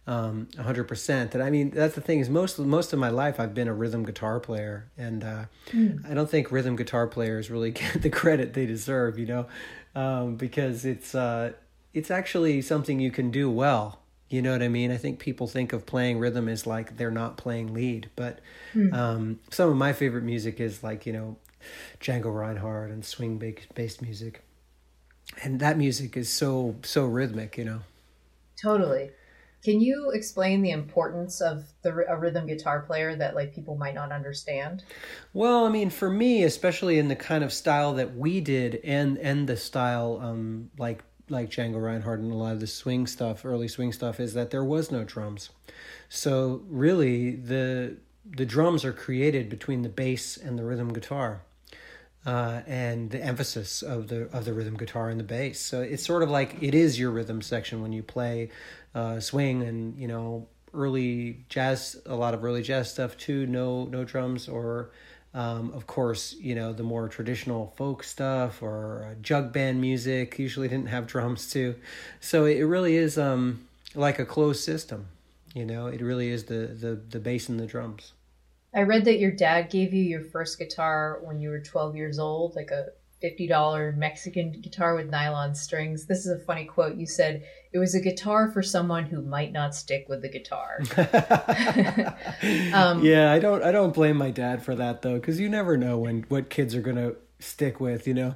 um, 0.08 0.48
100%. 0.56 1.34
And 1.34 1.44
I 1.44 1.50
mean, 1.50 1.70
that's 1.70 1.96
the 1.96 2.02
thing 2.02 2.20
is 2.20 2.30
most 2.30 2.58
most 2.60 2.94
of 2.94 3.00
my 3.00 3.10
life 3.10 3.40
I've 3.40 3.54
been 3.54 3.68
a 3.68 3.74
rhythm 3.74 4.04
guitar 4.04 4.40
player, 4.40 4.90
and 4.98 5.24
uh, 5.24 5.46
mm. 5.70 6.10
I 6.10 6.14
don't 6.14 6.30
think 6.30 6.52
rhythm 6.52 6.76
guitar 6.76 7.08
players 7.08 7.50
really 7.50 7.72
get 7.72 8.02
the 8.02 8.10
credit 8.10 8.54
they 8.54 8.66
deserve, 8.66 9.20
you 9.20 9.28
know, 9.28 9.48
um, 9.96 10.36
because 10.36 10.86
it's 10.86 11.14
uh, 11.14 11.54
it's 11.94 12.10
actually 12.10 12.62
something 12.62 13.00
you 13.00 13.12
can 13.12 13.32
do 13.32 13.50
well. 13.50 14.00
You 14.30 14.42
know 14.42 14.54
what 14.54 14.64
I 14.64 14.70
mean? 14.70 14.92
I 14.92 14.98
think 14.98 15.20
people 15.20 15.46
think 15.46 15.74
of 15.74 15.86
playing 15.86 16.18
rhythm 16.18 16.48
as 16.48 16.66
like 16.66 16.96
they're 16.98 17.12
not 17.12 17.36
playing 17.36 17.74
lead, 17.74 18.10
but 18.16 18.40
mm. 18.74 18.94
um, 18.94 19.40
some 19.50 19.70
of 19.70 19.76
my 19.76 19.92
favorite 19.94 20.24
music 20.24 20.60
is 20.60 20.84
like 20.84 21.06
you 21.06 21.14
know 21.14 21.38
Django 22.00 22.34
Reinhardt 22.34 22.92
and 22.92 23.06
swing 23.06 23.38
based 23.76 24.02
music, 24.02 24.44
and 25.44 25.60
that 25.60 25.78
music 25.78 26.18
is 26.18 26.30
so 26.30 26.76
so 26.82 27.06
rhythmic, 27.06 27.58
you 27.58 27.66
know. 27.66 27.82
Totally. 28.62 29.12
Can 29.64 29.80
you 29.80 30.12
explain 30.12 30.62
the 30.62 30.72
importance 30.72 31.40
of 31.40 31.66
the 31.84 32.06
a 32.10 32.18
rhythm 32.18 32.48
guitar 32.48 32.82
player 32.82 33.16
that 33.16 33.36
like 33.36 33.54
people 33.54 33.76
might 33.78 33.94
not 33.94 34.12
understand? 34.12 34.84
Well, 35.34 35.66
I 35.66 35.70
mean, 35.70 35.90
for 35.90 36.10
me, 36.10 36.44
especially 36.44 36.98
in 36.98 37.08
the 37.08 37.16
kind 37.16 37.44
of 37.44 37.54
style 37.54 37.94
that 37.94 38.16
we 38.16 38.42
did, 38.42 38.80
and 38.84 39.18
and 39.20 39.48
the 39.48 39.58
style 39.58 40.20
um, 40.22 40.72
like 40.78 41.04
like 41.30 41.50
Django 41.50 41.82
Reinhardt 41.82 42.20
and 42.20 42.32
a 42.32 42.36
lot 42.36 42.54
of 42.54 42.60
the 42.60 42.68
swing 42.68 43.06
stuff, 43.08 43.46
early 43.46 43.68
swing 43.68 43.94
stuff, 43.94 44.20
is 44.20 44.34
that 44.34 44.52
there 44.52 44.64
was 44.64 44.92
no 44.92 45.04
drums. 45.04 45.52
So 46.10 46.64
really, 46.68 47.36
the 47.36 47.98
the 48.26 48.46
drums 48.46 48.84
are 48.84 48.94
created 48.94 49.50
between 49.50 49.84
the 49.84 49.90
bass 49.90 50.38
and 50.38 50.58
the 50.58 50.64
rhythm 50.64 50.92
guitar 50.92 51.42
uh, 52.26 52.62
and 52.68 53.10
the 53.10 53.24
emphasis 53.24 53.82
of 53.82 54.08
the 54.08 54.24
of 54.36 54.46
the 54.46 54.54
rhythm 54.54 54.78
guitar 54.78 55.10
and 55.10 55.20
the 55.20 55.24
bass. 55.24 55.60
So 55.60 55.82
it's 55.82 56.06
sort 56.06 56.24
of 56.24 56.30
like 56.30 56.62
it 56.62 56.76
is 56.76 57.00
your 57.00 57.12
rhythm 57.12 57.42
section 57.42 57.82
when 57.82 57.92
you 57.92 58.04
play 58.04 58.50
uh, 58.96 59.20
swing 59.20 59.64
and 59.64 59.98
you 59.98 60.08
know 60.08 60.48
early 60.74 61.46
jazz, 61.50 62.02
a 62.06 62.16
lot 62.16 62.34
of 62.34 62.44
early 62.44 62.62
jazz 62.62 62.92
stuff 62.92 63.18
too. 63.18 63.46
No 63.48 63.86
no 63.86 64.04
drums 64.04 64.48
or 64.48 64.92
um, 65.34 65.72
of 65.74 65.88
course 65.88 66.36
you 66.40 66.56
know 66.56 66.74
the 66.74 66.84
more 66.84 67.08
traditional 67.08 67.74
folk 67.78 68.04
stuff 68.04 68.62
or 68.62 69.10
uh, 69.10 69.16
jug 69.22 69.54
band 69.54 69.80
music 69.80 70.38
usually 70.40 70.68
didn't 70.68 70.88
have 70.88 71.08
drums 71.08 71.50
too. 71.50 71.76
So 72.20 72.46
it 72.46 72.62
really 72.64 72.96
is 72.96 73.18
um, 73.18 73.68
like 73.96 74.20
a 74.20 74.26
closed 74.26 74.64
system. 74.64 75.08
You 75.54 75.66
know, 75.66 75.88
it 75.88 76.02
really 76.02 76.30
is 76.30 76.46
the 76.46 76.68
the 76.68 76.96
the 77.10 77.20
bass 77.20 77.50
and 77.50 77.60
the 77.60 77.66
drums. 77.66 78.14
I 78.74 78.84
read 78.84 79.04
that 79.06 79.20
your 79.20 79.32
dad 79.32 79.70
gave 79.70 79.94
you 79.94 80.02
your 80.02 80.22
first 80.22 80.58
guitar 80.58 81.20
when 81.24 81.42
you 81.42 81.50
were 81.50 81.60
12 81.60 81.96
years 81.98 82.20
old, 82.20 82.56
like 82.56 82.72
a 82.72 82.88
$50 83.24 83.96
Mexican 83.98 84.52
guitar 84.62 84.96
with 84.96 85.10
nylon 85.10 85.56
strings. 85.56 86.06
This 86.06 86.26
is 86.26 86.32
a 86.32 86.44
funny 86.44 86.66
quote. 86.66 86.98
You 86.98 87.06
said 87.06 87.44
it 87.72 87.80
was 87.80 87.96
a 87.96 88.02
guitar 88.02 88.52
for 88.52 88.62
someone 88.62 89.06
who 89.06 89.22
might 89.22 89.52
not 89.52 89.76
stick 89.76 90.08
with 90.10 90.22
the 90.22 90.30
guitar. 90.30 90.80
um, 92.74 93.04
yeah, 93.04 93.32
I 93.32 93.40
don't 93.40 93.64
I 93.64 93.72
don't 93.72 93.94
blame 93.94 94.18
my 94.18 94.32
dad 94.32 94.64
for 94.64 94.76
that 94.76 95.02
though 95.02 95.20
cuz 95.20 95.40
you 95.40 95.50
never 95.50 95.78
know 95.78 95.98
when 96.00 96.26
what 96.30 96.50
kids 96.50 96.76
are 96.76 96.82
going 96.82 96.98
to 96.98 97.16
stick 97.40 97.80
with, 97.80 98.08
you 98.08 98.14
know. 98.14 98.36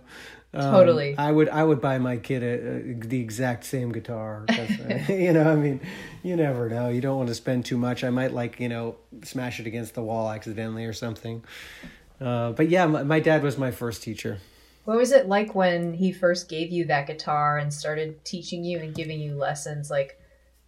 Um, 0.54 0.72
totally. 0.72 1.16
I 1.18 1.32
would 1.32 1.50
I 1.50 1.64
would 1.64 1.82
buy 1.82 1.98
my 1.98 2.16
kid 2.16 2.42
a, 2.42 2.92
a, 2.92 2.94
the 2.94 3.20
exact 3.20 3.66
same 3.66 3.92
guitar. 3.92 4.46
you 5.10 5.34
know, 5.34 5.52
I 5.52 5.56
mean, 5.56 5.82
you 6.24 6.38
never 6.38 6.70
know. 6.70 6.88
You 6.88 7.02
don't 7.02 7.18
want 7.18 7.28
to 7.28 7.36
spend 7.36 7.66
too 7.66 7.78
much. 7.78 8.06
I 8.06 8.10
might 8.10 8.34
like 8.34 8.60
you 8.60 8.70
know 8.70 8.96
smash 9.24 9.60
it 9.60 9.68
against 9.68 9.96
the 9.96 10.02
wall 10.02 10.30
accidentally 10.32 10.86
or 10.86 10.94
something. 10.94 11.44
Uh, 12.22 12.54
but 12.54 12.70
yeah, 12.70 12.86
my, 12.86 13.04
my 13.04 13.20
dad 13.20 13.44
was 13.44 13.58
my 13.58 13.72
first 13.72 14.02
teacher. 14.02 14.40
What 14.86 14.98
was 14.98 15.12
it 15.12 15.28
like 15.28 15.54
when 15.56 15.94
he 15.94 16.12
first 16.12 16.48
gave 16.48 16.72
you 16.72 16.86
that 16.86 17.08
guitar 17.08 17.58
and 17.58 17.74
started 17.74 18.24
teaching 18.24 18.64
you 18.64 18.80
and 18.80 18.96
giving 18.96 19.20
you 19.20 19.36
lessons? 19.36 19.90
Like, 19.90 20.20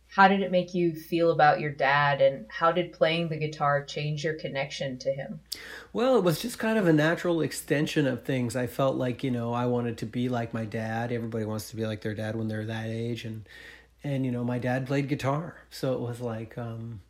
how 0.10 0.28
did 0.28 0.42
it 0.42 0.52
make 0.52 0.74
you 0.74 0.94
feel 0.94 1.32
about 1.32 1.60
your 1.60 1.72
dad 1.72 2.22
and 2.22 2.46
how 2.50 2.72
did 2.72 2.94
playing 2.94 3.30
the 3.30 3.38
guitar 3.38 3.84
change 3.84 4.24
your 4.24 4.34
connection 4.34 4.98
to 5.00 5.12
him? 5.12 5.40
Well 5.94 6.18
it 6.18 6.24
was 6.24 6.42
just 6.42 6.60
kind 6.60 6.78
of 6.78 6.88
a 6.88 6.94
natural 6.94 7.42
extension 7.42 8.08
of 8.08 8.24
things. 8.24 8.56
I 8.56 8.68
felt 8.68 8.96
like 8.96 9.24
you 9.24 9.32
know 9.32 9.54
i 9.54 9.66
wanted 9.66 9.98
to 10.00 10.06
be 10.06 10.30
like 10.30 10.54
my 10.54 10.66
dad. 10.66 11.12
Everybody 11.12 11.46
wants 11.46 11.70
to 11.70 11.76
be 11.76 11.86
like 11.86 12.02
their 12.02 12.16
dad 12.16 12.36
when 12.36 12.48
they're 12.48 12.66
that 12.66 12.88
age 12.88 13.26
and 13.26 13.48
and 14.04 14.26
you 14.26 14.32
know 14.32 14.44
my 14.44 14.60
dad 14.60 14.88
played 14.88 15.10
guitar. 15.10 15.58
So 15.70 15.94
it 15.94 16.00
was 16.00 16.22
like 16.22 16.58
um 16.58 17.02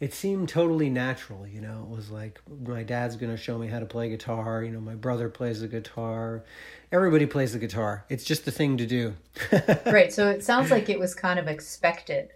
it 0.00 0.14
seemed 0.14 0.48
totally 0.48 0.90
natural 0.90 1.46
you 1.46 1.60
know 1.60 1.86
it 1.88 1.94
was 1.94 2.10
like 2.10 2.40
my 2.66 2.82
dad's 2.82 3.16
going 3.16 3.30
to 3.30 3.36
show 3.36 3.58
me 3.58 3.68
how 3.68 3.78
to 3.78 3.86
play 3.86 4.08
guitar 4.08 4.64
you 4.64 4.70
know 4.70 4.80
my 4.80 4.94
brother 4.94 5.28
plays 5.28 5.60
the 5.60 5.68
guitar 5.68 6.42
everybody 6.90 7.26
plays 7.26 7.52
the 7.52 7.58
guitar 7.58 8.04
it's 8.08 8.24
just 8.24 8.44
the 8.44 8.50
thing 8.50 8.76
to 8.76 8.86
do 8.86 9.14
right 9.86 10.12
so 10.12 10.28
it 10.28 10.42
sounds 10.42 10.70
like 10.70 10.88
it 10.88 10.98
was 10.98 11.14
kind 11.14 11.38
of 11.38 11.46
expected 11.46 12.30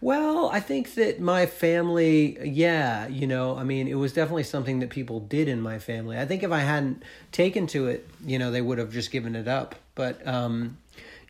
well, 0.00 0.50
I 0.50 0.60
think 0.60 0.94
that 0.94 1.20
my 1.20 1.46
family, 1.46 2.38
yeah, 2.46 3.06
you 3.06 3.26
know, 3.26 3.56
I 3.56 3.64
mean, 3.64 3.88
it 3.88 3.94
was 3.94 4.12
definitely 4.12 4.42
something 4.42 4.80
that 4.80 4.90
people 4.90 5.20
did 5.20 5.48
in 5.48 5.60
my 5.60 5.78
family. 5.78 6.18
I 6.18 6.26
think 6.26 6.42
if 6.42 6.52
I 6.52 6.60
hadn't 6.60 7.02
taken 7.32 7.66
to 7.68 7.86
it, 7.88 8.06
you 8.24 8.38
know, 8.38 8.50
they 8.50 8.60
would 8.60 8.78
have 8.78 8.92
just 8.92 9.10
given 9.10 9.34
it 9.34 9.48
up. 9.48 9.74
But, 9.94 10.26
um, 10.26 10.76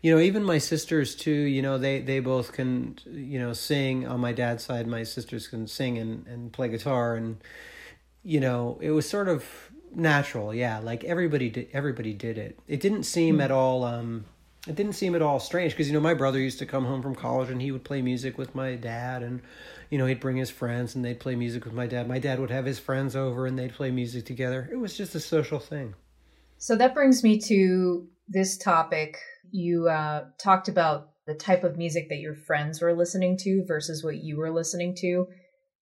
you 0.05 0.15
know, 0.15 0.21
even 0.21 0.45
my 0.45 0.59
sisters 0.59 1.15
too, 1.15 1.33
you 1.33 1.63
know, 1.63 1.79
they, 1.79 1.99
they 1.99 2.21
both 2.21 2.53
can, 2.53 2.99
you 3.07 3.39
know, 3.39 3.55
sing 3.55 4.07
on 4.07 4.21
my 4.21 4.33
dad's 4.33 4.63
side. 4.63 4.87
My 4.87 5.03
sisters 5.03 5.49
can 5.49 5.67
sing 5.67 5.97
and, 5.97 6.27
and 6.27 6.53
play 6.53 6.69
guitar. 6.69 7.17
And, 7.17 7.39
you 8.23 8.39
know, 8.39 8.79
it 8.83 8.91
was 8.91 9.09
sort 9.09 9.31
of 9.31 9.47
natural. 9.95 10.55
Yeah. 10.55 10.79
Like 10.81 11.05
everybody 11.05 11.49
did, 11.49 11.69
everybody 11.73 12.13
did 12.13 12.37
it. 12.37 12.59
It 12.69 12.81
didn't 12.81 13.05
seem 13.05 13.37
mm-hmm. 13.37 13.45
at 13.45 13.51
all, 13.51 13.83
um, 13.85 14.27
it 14.69 14.75
didn't 14.75 14.93
seem 14.93 15.15
at 15.15 15.23
all 15.23 15.41
strange 15.41 15.73
because 15.73 15.89
you 15.89 15.95
know 15.95 16.01
my 16.01 16.13
brother 16.13 16.39
used 16.39 16.59
to 16.59 16.67
come 16.67 16.85
home 16.85 17.01
from 17.01 17.15
college 17.15 17.49
and 17.49 17.63
he 17.63 17.73
would 17.73 17.85
play 17.85 18.03
music 18.03 18.37
with 18.37 18.55
my 18.55 18.75
dad 18.75 19.23
and 19.23 19.41
you 19.91 19.97
know 19.97 20.05
he'd 20.05 20.21
bring 20.21 20.37
his 20.37 20.51
friends 20.51 20.95
and 20.95 21.05
they'd 21.05 21.21
play 21.21 21.35
music 21.35 21.67
with 21.67 21.75
my 21.75 21.87
dad 21.87 22.09
my 22.09 22.19
dad 22.19 22.41
would 22.41 22.51
have 22.51 22.65
his 22.65 22.79
friends 22.79 23.15
over 23.15 23.47
and 23.47 23.59
they'd 23.59 23.75
play 23.75 23.91
music 23.91 24.25
together 24.25 24.67
it 24.73 24.77
was 24.77 24.97
just 24.97 25.15
a 25.15 25.21
social 25.21 25.59
thing 25.59 25.95
so 26.57 26.77
that 26.77 26.95
brings 26.95 27.23
me 27.23 27.39
to 27.39 28.09
this 28.27 28.57
topic 28.57 29.19
you 29.55 29.89
uh, 29.89 30.25
talked 30.43 30.69
about 30.69 31.11
the 31.27 31.35
type 31.35 31.65
of 31.65 31.79
music 31.79 32.09
that 32.09 32.19
your 32.19 32.35
friends 32.35 32.83
were 32.83 32.95
listening 32.95 33.37
to 33.39 33.65
versus 33.67 34.05
what 34.05 34.17
you 34.17 34.37
were 34.37 34.51
listening 34.51 34.95
to 34.97 35.07
you 35.07 35.27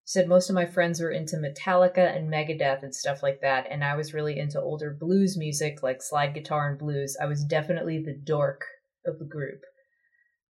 said 0.04 0.28
most 0.28 0.50
of 0.50 0.54
my 0.54 0.66
friends 0.66 1.00
were 1.00 1.10
into 1.10 1.36
Metallica 1.36 2.14
and 2.16 2.32
Megadeth 2.32 2.82
and 2.82 2.94
stuff 2.94 3.22
like 3.22 3.40
that, 3.40 3.66
and 3.70 3.84
I 3.84 3.96
was 3.96 4.14
really 4.14 4.38
into 4.38 4.60
older 4.60 4.96
blues 4.98 5.36
music 5.36 5.82
like 5.82 6.02
slide 6.02 6.34
guitar 6.34 6.70
and 6.70 6.78
blues. 6.78 7.16
I 7.20 7.26
was 7.26 7.44
definitely 7.44 8.02
the 8.02 8.18
dork 8.24 8.64
of 9.06 9.18
the 9.18 9.24
group. 9.24 9.60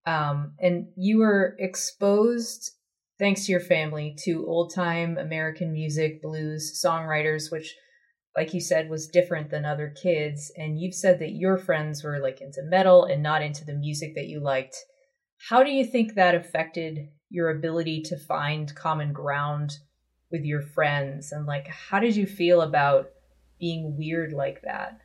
Um, 0.06 0.54
and 0.60 0.88
you 0.96 1.20
were 1.20 1.56
exposed, 1.60 2.72
thanks 3.20 3.46
to 3.46 3.52
your 3.52 3.62
family, 3.62 4.16
to 4.24 4.46
old 4.48 4.74
time 4.74 5.18
American 5.18 5.74
music, 5.74 6.22
blues, 6.22 6.82
songwriters, 6.84 7.52
which, 7.52 7.76
like 8.36 8.54
you 8.54 8.62
said, 8.62 8.90
was 8.90 9.08
different 9.08 9.50
than 9.50 9.66
other 9.66 9.94
kids. 10.02 10.52
And 10.58 10.80
you've 10.80 10.96
said 10.96 11.20
that 11.20 11.32
your 11.32 11.58
friends 11.58 12.04
were 12.04 12.20
like 12.20 12.42
into 12.42 12.64
metal 12.64 13.06
and 13.06 13.22
not 13.22 13.42
into 13.42 13.66
the 13.66 13.74
music 13.74 14.16
that 14.16 14.28
you 14.28 14.40
liked. 14.40 14.78
How 15.50 15.64
do 15.64 15.72
you 15.72 15.86
think 15.86 16.14
that 16.14 16.36
affected 16.36 17.10
your 17.30 17.50
ability 17.50 18.04
to 18.04 18.18
find 18.18 18.74
common 18.76 19.12
ground 19.12 19.78
with 20.32 20.46
your 20.46 20.62
friends? 20.62 21.32
And 21.32 21.46
like, 21.46 21.68
how 21.68 22.00
did 22.00 22.16
you 22.16 22.26
feel 22.26 22.62
about 22.62 23.10
being 23.60 23.98
weird 23.98 24.34
like 24.34 24.62
that? 24.62 25.02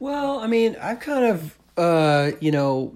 Well, 0.00 0.40
I 0.40 0.46
mean, 0.46 0.76
I've 0.80 1.00
kind 1.00 1.24
of 1.26 1.58
uh, 1.78 2.32
you 2.40 2.50
know, 2.50 2.92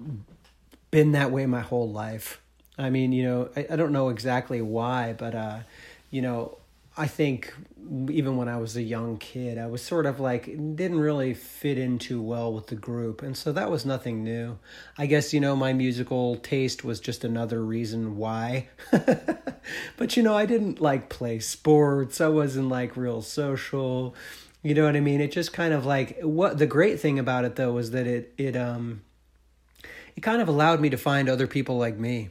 been 0.91 1.13
that 1.13 1.31
way 1.31 1.45
my 1.45 1.61
whole 1.61 1.89
life. 1.89 2.41
I 2.77 2.89
mean, 2.89 3.11
you 3.13 3.23
know, 3.23 3.49
I, 3.55 3.65
I 3.71 3.75
don't 3.75 3.93
know 3.93 4.09
exactly 4.09 4.61
why, 4.61 5.15
but 5.17 5.33
uh, 5.33 5.59
you 6.11 6.21
know, 6.21 6.57
I 6.95 7.07
think 7.07 7.53
even 8.09 8.37
when 8.37 8.47
I 8.47 8.57
was 8.57 8.77
a 8.77 8.81
young 8.81 9.17
kid, 9.17 9.57
I 9.57 9.65
was 9.65 9.81
sort 9.81 10.05
of 10.05 10.19
like 10.19 10.45
didn't 10.45 10.99
really 10.99 11.33
fit 11.33 11.77
in 11.77 11.97
too 11.97 12.21
well 12.21 12.53
with 12.53 12.67
the 12.67 12.75
group, 12.75 13.23
and 13.23 13.35
so 13.35 13.51
that 13.51 13.71
was 13.71 13.85
nothing 13.85 14.23
new. 14.23 14.59
I 14.97 15.07
guess 15.07 15.33
you 15.33 15.39
know 15.39 15.55
my 15.55 15.73
musical 15.73 16.35
taste 16.37 16.83
was 16.83 16.99
just 16.99 17.23
another 17.23 17.63
reason 17.63 18.17
why. 18.17 18.69
but 19.97 20.15
you 20.15 20.21
know, 20.21 20.35
I 20.37 20.45
didn't 20.45 20.81
like 20.81 21.09
play 21.09 21.39
sports. 21.39 22.21
I 22.21 22.27
wasn't 22.27 22.69
like 22.69 22.95
real 22.95 23.21
social. 23.23 24.15
You 24.61 24.75
know 24.75 24.85
what 24.85 24.95
I 24.95 25.01
mean? 25.01 25.19
It 25.19 25.31
just 25.31 25.51
kind 25.51 25.73
of 25.73 25.85
like 25.85 26.19
what 26.21 26.59
the 26.59 26.67
great 26.67 26.99
thing 26.99 27.17
about 27.17 27.43
it 27.43 27.55
though 27.55 27.73
was 27.73 27.91
that 27.91 28.05
it 28.05 28.33
it 28.37 28.55
um 28.55 29.01
it 30.15 30.21
kind 30.21 30.43
of 30.43 30.47
allowed 30.47 30.79
me 30.79 30.91
to 30.91 30.97
find 30.97 31.27
other 31.27 31.47
people 31.47 31.77
like 31.77 31.97
me. 31.97 32.29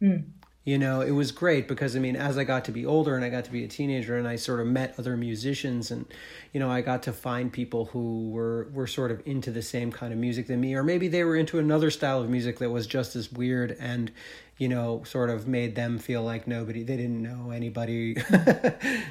Mm 0.00 0.37
you 0.68 0.76
know 0.76 1.00
it 1.00 1.12
was 1.12 1.32
great 1.32 1.66
because 1.66 1.96
i 1.96 1.98
mean 1.98 2.14
as 2.14 2.36
i 2.36 2.44
got 2.44 2.66
to 2.66 2.72
be 2.72 2.84
older 2.84 3.16
and 3.16 3.24
i 3.24 3.30
got 3.30 3.44
to 3.44 3.50
be 3.50 3.64
a 3.64 3.68
teenager 3.68 4.18
and 4.18 4.28
i 4.28 4.36
sort 4.36 4.60
of 4.60 4.66
met 4.66 4.94
other 4.98 5.16
musicians 5.16 5.90
and 5.90 6.04
you 6.52 6.60
know 6.60 6.70
i 6.70 6.82
got 6.82 7.02
to 7.02 7.12
find 7.12 7.50
people 7.50 7.86
who 7.86 8.28
were 8.28 8.68
were 8.74 8.86
sort 8.86 9.10
of 9.10 9.22
into 9.26 9.50
the 9.50 9.62
same 9.62 9.90
kind 9.90 10.12
of 10.12 10.18
music 10.18 10.46
than 10.46 10.60
me 10.60 10.74
or 10.74 10.82
maybe 10.82 11.08
they 11.08 11.24
were 11.24 11.36
into 11.36 11.58
another 11.58 11.90
style 11.90 12.20
of 12.20 12.28
music 12.28 12.58
that 12.58 12.68
was 12.68 12.86
just 12.86 13.16
as 13.16 13.32
weird 13.32 13.74
and 13.80 14.12
you 14.58 14.68
know 14.68 15.02
sort 15.04 15.30
of 15.30 15.48
made 15.48 15.74
them 15.74 15.98
feel 15.98 16.22
like 16.22 16.46
nobody 16.46 16.82
they 16.82 16.96
didn't 16.96 17.22
know 17.22 17.50
anybody. 17.50 18.16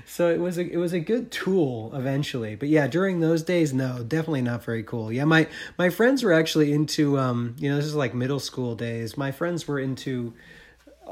So 0.06 0.30
it 0.30 0.40
was 0.40 0.58
a 0.58 0.62
it 0.62 0.78
was 0.78 0.94
a 0.94 1.00
good 1.00 1.32
tool 1.32 1.92
eventually. 1.94 2.56
But 2.56 2.70
yeah 2.70 2.88
during 2.88 3.20
those 3.20 3.44
days 3.44 3.74
no 3.74 4.04
definitely 4.04 4.42
not 4.42 4.64
very 4.64 4.84
cool. 4.84 5.12
Yeah 5.12 5.26
my 5.26 5.48
my 5.78 5.90
friends 5.90 6.24
were 6.24 6.34
actually 6.34 6.74
into 6.74 7.18
um 7.18 7.56
you 7.58 7.70
know 7.70 7.78
this 7.78 7.86
is 7.86 7.96
like 7.96 8.14
middle 8.14 8.40
school 8.40 8.76
days. 8.76 9.18
My 9.18 9.32
friends 9.32 9.68
were 9.68 9.80
into 9.80 10.34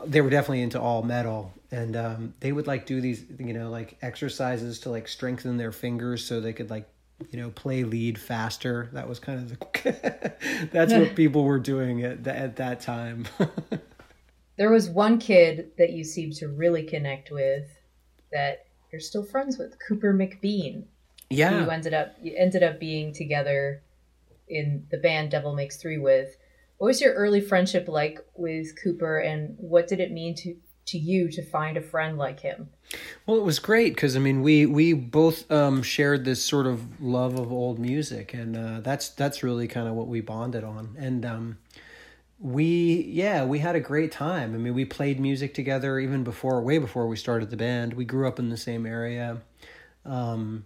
they 0.06 0.22
were 0.22 0.30
definitely 0.30 0.62
into 0.62 0.80
all 0.80 1.04
metal. 1.04 1.54
And 1.72 1.96
um, 1.96 2.34
they 2.40 2.52
would 2.52 2.68
like 2.68 2.86
do 2.86 3.02
these 3.02 3.24
you 3.40 3.54
know 3.54 3.70
like 3.70 3.98
exercises 4.02 4.80
to 4.82 4.90
like 4.90 5.08
strengthen 5.08 5.58
their 5.58 5.72
fingers 5.72 6.24
so 6.24 6.40
they 6.40 6.54
could 6.54 6.70
like 6.70 6.88
you 7.32 7.40
know 7.40 7.50
play 7.52 7.84
lead 7.84 8.20
faster. 8.20 8.90
That 8.94 9.10
was 9.10 9.20
kind 9.20 9.40
of 9.40 9.50
the 9.50 10.70
that's 10.72 10.94
what 10.94 11.16
people 11.16 11.44
were 11.44 11.60
doing 11.60 12.04
at, 12.04 12.26
at 12.28 12.56
that 12.58 12.82
time. 12.82 13.28
There 14.58 14.72
was 14.72 14.90
one 14.90 15.20
kid 15.20 15.72
that 15.78 15.92
you 15.92 16.04
seemed 16.04 16.34
to 16.36 16.48
really 16.48 16.84
connect 16.84 17.30
with 17.30 17.78
that 18.32 18.66
you're 18.92 19.02
still 19.02 19.24
friends 19.24 19.58
with 19.58 19.78
cooper 19.86 20.14
mcbean. 20.14 20.86
Yeah. 21.30 21.64
You 21.64 21.70
ended 21.70 21.94
up 21.94 22.16
you 22.22 22.34
ended 22.38 22.64
up 22.64 22.80
being 22.80 23.14
together 23.14 23.84
in 24.48 24.86
the 24.92 24.98
band 24.98 25.32
devil 25.32 25.54
makes 25.54 25.78
three 25.78 25.98
with 25.98 26.38
what 26.78 26.88
was 26.88 27.02
your 27.02 27.14
early 27.14 27.42
friendship 27.42 27.88
like 27.88 28.20
with 28.36 28.82
cooper 28.82 29.20
and 29.20 29.56
what 29.58 29.88
did 29.88 30.00
it 30.00 30.12
mean 30.12 30.36
to 30.36 30.56
to 30.88 30.98
you 30.98 31.30
to 31.32 31.42
find 31.42 31.78
a 31.78 31.82
friend 31.82 32.18
like 32.18 32.40
him? 32.40 32.70
Well, 33.26 33.38
it 33.38 33.44
was 33.44 33.60
great 33.60 33.96
because 33.96 34.16
I 34.16 34.20
mean 34.20 34.42
we 34.42 34.66
we 34.66 34.94
both 34.94 35.50
um, 35.52 35.82
shared 35.82 36.26
this 36.26 36.44
sort 36.44 36.68
of 36.68 37.02
love 37.02 37.40
of 37.40 37.52
old 37.52 37.80
music, 37.80 38.34
and 38.34 38.56
uh, 38.56 38.80
that's 38.82 39.10
that's 39.10 39.44
really 39.44 39.68
kind 39.68 39.88
of 39.88 39.96
what 39.96 40.08
we 40.08 40.22
bonded 40.22 40.64
on. 40.64 40.96
And 41.00 41.26
um, 41.26 41.58
we 42.40 43.06
yeah 43.10 43.44
we 43.46 43.60
had 43.60 43.76
a 43.76 43.80
great 43.80 44.12
time. 44.12 44.54
I 44.54 44.58
mean 44.58 44.76
we 44.76 44.86
played 44.86 45.20
music 45.20 45.54
together 45.54 46.00
even 46.00 46.24
before 46.24 46.62
way 46.62 46.78
before 46.78 47.08
we 47.08 47.16
started 47.16 47.50
the 47.50 47.58
band. 47.58 47.94
We 47.94 48.06
grew 48.06 48.28
up 48.28 48.40
in 48.40 48.50
the 48.50 48.58
same 48.58 48.86
area. 48.86 49.42
Um, 50.06 50.66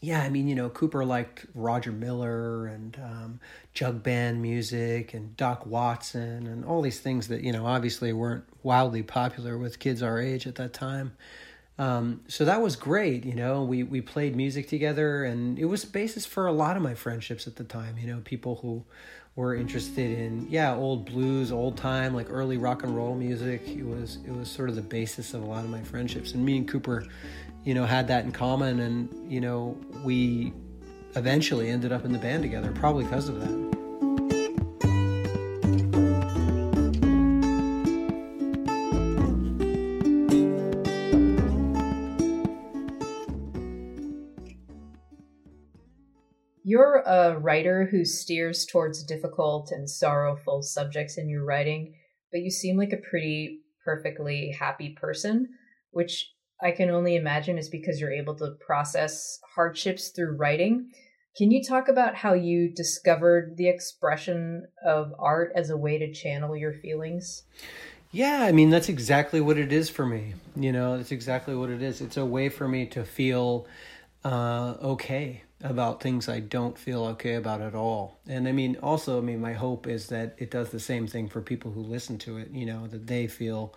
yeah, 0.00 0.22
I 0.22 0.28
mean, 0.28 0.46
you 0.46 0.54
know, 0.54 0.68
Cooper 0.68 1.04
liked 1.04 1.46
Roger 1.54 1.90
Miller 1.90 2.66
and 2.66 2.96
um, 3.02 3.40
jug 3.74 4.02
band 4.02 4.40
music 4.40 5.12
and 5.12 5.36
Doc 5.36 5.66
Watson 5.66 6.46
and 6.46 6.64
all 6.64 6.82
these 6.82 7.00
things 7.00 7.28
that, 7.28 7.42
you 7.42 7.52
know, 7.52 7.66
obviously 7.66 8.12
weren't 8.12 8.44
wildly 8.62 9.02
popular 9.02 9.58
with 9.58 9.78
kids 9.78 10.02
our 10.02 10.20
age 10.20 10.46
at 10.46 10.54
that 10.54 10.72
time. 10.72 11.16
Um, 11.78 12.22
so 12.28 12.44
that 12.44 12.60
was 12.60 12.74
great, 12.76 13.24
you 13.24 13.34
know. 13.34 13.62
We 13.62 13.84
we 13.84 14.00
played 14.00 14.34
music 14.34 14.66
together, 14.66 15.24
and 15.24 15.56
it 15.58 15.66
was 15.66 15.84
a 15.84 15.86
basis 15.86 16.26
for 16.26 16.48
a 16.48 16.52
lot 16.52 16.76
of 16.76 16.82
my 16.82 16.94
friendships 16.94 17.46
at 17.46 17.54
the 17.54 17.62
time. 17.62 17.96
You 17.98 18.08
know, 18.08 18.20
people 18.24 18.56
who 18.56 18.84
were 19.36 19.54
interested 19.54 20.18
in 20.18 20.48
yeah, 20.50 20.74
old 20.74 21.06
blues, 21.06 21.52
old 21.52 21.76
time, 21.76 22.14
like 22.14 22.26
early 22.30 22.56
rock 22.56 22.82
and 22.82 22.96
roll 22.96 23.14
music. 23.14 23.62
It 23.68 23.86
was 23.86 24.18
it 24.26 24.34
was 24.34 24.50
sort 24.50 24.68
of 24.68 24.74
the 24.74 24.82
basis 24.82 25.34
of 25.34 25.42
a 25.44 25.46
lot 25.46 25.64
of 25.64 25.70
my 25.70 25.82
friendships. 25.82 26.32
And 26.32 26.44
me 26.44 26.56
and 26.56 26.66
Cooper, 26.66 27.06
you 27.68 27.74
know, 27.74 27.84
had 27.84 28.08
that 28.08 28.24
in 28.24 28.32
common, 28.32 28.80
and 28.80 29.30
you 29.30 29.42
know, 29.42 29.76
we 30.02 30.54
eventually 31.16 31.68
ended 31.68 31.92
up 31.92 32.06
in 32.06 32.12
the 32.12 32.18
band 32.18 32.42
together, 32.42 32.72
probably 32.72 33.04
because 33.04 33.28
of 33.28 33.38
that. 33.40 33.68
You're 46.64 47.02
a 47.04 47.38
writer 47.38 47.86
who 47.90 48.06
steers 48.06 48.64
towards 48.64 49.04
difficult 49.04 49.70
and 49.72 49.90
sorrowful 49.90 50.62
subjects 50.62 51.18
in 51.18 51.28
your 51.28 51.44
writing, 51.44 51.92
but 52.32 52.40
you 52.40 52.50
seem 52.50 52.78
like 52.78 52.94
a 52.94 53.10
pretty 53.10 53.58
perfectly 53.84 54.56
happy 54.58 54.96
person, 54.98 55.50
which 55.90 56.30
I 56.60 56.72
can 56.72 56.90
only 56.90 57.16
imagine 57.16 57.58
is 57.58 57.68
because 57.68 58.00
you're 58.00 58.12
able 58.12 58.34
to 58.36 58.56
process 58.64 59.38
hardships 59.54 60.08
through 60.08 60.36
writing. 60.36 60.90
Can 61.36 61.50
you 61.50 61.62
talk 61.62 61.88
about 61.88 62.16
how 62.16 62.32
you 62.32 62.68
discovered 62.68 63.56
the 63.56 63.68
expression 63.68 64.66
of 64.84 65.12
art 65.18 65.52
as 65.54 65.70
a 65.70 65.76
way 65.76 65.98
to 65.98 66.12
channel 66.12 66.56
your 66.56 66.72
feelings? 66.72 67.44
Yeah, 68.10 68.42
I 68.42 68.52
mean, 68.52 68.70
that's 68.70 68.88
exactly 68.88 69.40
what 69.40 69.58
it 69.58 69.72
is 69.72 69.90
for 69.90 70.06
me. 70.06 70.34
You 70.56 70.72
know, 70.72 70.96
that's 70.96 71.12
exactly 71.12 71.54
what 71.54 71.70
it 71.70 71.82
is. 71.82 72.00
It's 72.00 72.16
a 72.16 72.24
way 72.24 72.48
for 72.48 72.66
me 72.66 72.86
to 72.86 73.04
feel 73.04 73.66
uh, 74.24 74.74
okay 74.82 75.42
about 75.62 76.00
things 76.00 76.28
I 76.28 76.40
don't 76.40 76.78
feel 76.78 77.04
okay 77.06 77.34
about 77.34 77.60
at 77.60 77.74
all. 77.74 78.18
And 78.26 78.48
I 78.48 78.52
mean, 78.52 78.76
also, 78.82 79.18
I 79.18 79.20
mean, 79.20 79.40
my 79.40 79.52
hope 79.52 79.86
is 79.86 80.08
that 80.08 80.34
it 80.38 80.50
does 80.50 80.70
the 80.70 80.80
same 80.80 81.06
thing 81.06 81.28
for 81.28 81.40
people 81.40 81.70
who 81.70 81.82
listen 81.82 82.18
to 82.18 82.38
it, 82.38 82.50
you 82.50 82.64
know, 82.64 82.86
that 82.88 83.06
they 83.06 83.26
feel 83.26 83.74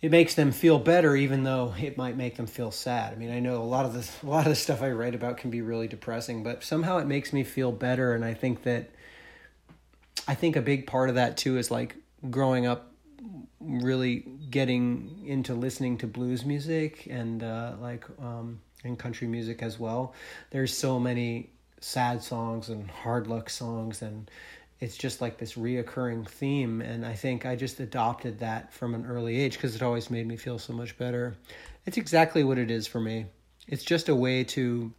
it 0.00 0.10
makes 0.10 0.34
them 0.34 0.52
feel 0.52 0.78
better 0.78 1.16
even 1.16 1.44
though 1.44 1.74
it 1.80 1.96
might 1.96 2.16
make 2.16 2.36
them 2.36 2.46
feel 2.46 2.70
sad. 2.70 3.12
I 3.12 3.16
mean, 3.16 3.30
I 3.30 3.40
know 3.40 3.62
a 3.62 3.64
lot 3.64 3.86
of 3.86 3.94
this 3.94 4.10
a 4.22 4.26
lot 4.26 4.46
of 4.46 4.50
the 4.50 4.56
stuff 4.56 4.82
I 4.82 4.90
write 4.90 5.14
about 5.14 5.38
can 5.38 5.50
be 5.50 5.62
really 5.62 5.88
depressing, 5.88 6.42
but 6.42 6.62
somehow 6.62 6.98
it 6.98 7.06
makes 7.06 7.32
me 7.32 7.44
feel 7.44 7.72
better 7.72 8.14
and 8.14 8.24
I 8.24 8.34
think 8.34 8.62
that 8.64 8.90
I 10.28 10.34
think 10.34 10.56
a 10.56 10.62
big 10.62 10.86
part 10.86 11.08
of 11.08 11.14
that 11.14 11.36
too 11.36 11.56
is 11.56 11.70
like 11.70 11.96
growing 12.30 12.66
up 12.66 12.92
really 13.60 14.24
getting 14.50 15.24
into 15.26 15.54
listening 15.54 15.98
to 15.98 16.06
blues 16.06 16.44
music 16.44 17.06
and 17.10 17.42
uh, 17.42 17.74
like 17.80 18.04
um, 18.20 18.60
and 18.84 18.98
country 18.98 19.26
music 19.26 19.62
as 19.62 19.78
well. 19.78 20.14
There's 20.50 20.76
so 20.76 20.98
many 20.98 21.50
sad 21.80 22.22
songs 22.22 22.68
and 22.68 22.90
hard 22.90 23.26
luck 23.26 23.50
songs 23.50 24.02
and 24.02 24.30
it's 24.80 24.96
just 24.96 25.20
like 25.20 25.38
this 25.38 25.54
reoccurring 25.54 26.28
theme 26.28 26.80
and 26.82 27.04
i 27.06 27.14
think 27.14 27.46
i 27.46 27.56
just 27.56 27.80
adopted 27.80 28.38
that 28.40 28.72
from 28.72 28.94
an 28.94 29.06
early 29.06 29.38
age 29.40 29.54
because 29.54 29.74
it 29.74 29.82
always 29.82 30.10
made 30.10 30.26
me 30.26 30.36
feel 30.36 30.58
so 30.58 30.72
much 30.72 30.96
better. 30.98 31.36
It's 31.86 31.96
exactly 31.96 32.42
what 32.42 32.58
it 32.58 32.68
is 32.70 32.88
for 32.88 33.00
me. 33.00 33.26
It's 33.68 33.84
just 33.84 34.08
a 34.08 34.14
way 34.14 34.44
to 34.44 34.92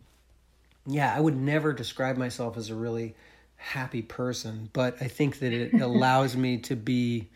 yeah 0.86 1.14
i 1.16 1.20
would 1.20 1.36
never 1.36 1.74
describe 1.74 2.18
myself 2.18 2.58
as 2.58 2.70
a 2.70 2.76
really 2.76 3.14
happy 3.58 4.02
person 4.02 4.70
but 4.72 4.96
i 5.02 5.08
think 5.08 5.40
that 5.40 5.52
it 5.52 5.74
allows 5.82 6.36
me 6.38 6.58
to 6.58 6.76
be 6.76 7.28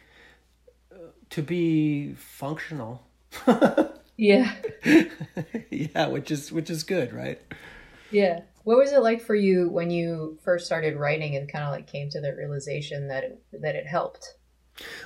to 1.32 1.42
be 1.42 2.14
functional. 2.16 3.04
Yeah. 4.18 4.54
Yeah 5.72 6.08
which 6.08 6.30
is 6.30 6.52
which 6.52 6.70
is 6.70 6.84
good 6.84 7.12
right 7.12 7.42
yeah 8.12 8.42
what 8.64 8.78
was 8.78 8.92
it 8.92 9.02
like 9.02 9.22
for 9.22 9.36
you 9.36 9.70
when 9.70 9.90
you 9.90 10.38
first 10.44 10.66
started 10.66 10.96
writing 10.96 11.36
and 11.36 11.52
kind 11.52 11.66
of 11.66 11.72
like 11.72 11.88
came 11.88 12.10
to 12.12 12.22
the 12.22 12.36
realization 12.36 13.08
that 13.08 13.24
it, 13.24 13.44
that 13.54 13.76
it 13.76 13.88
helped? 13.88 14.36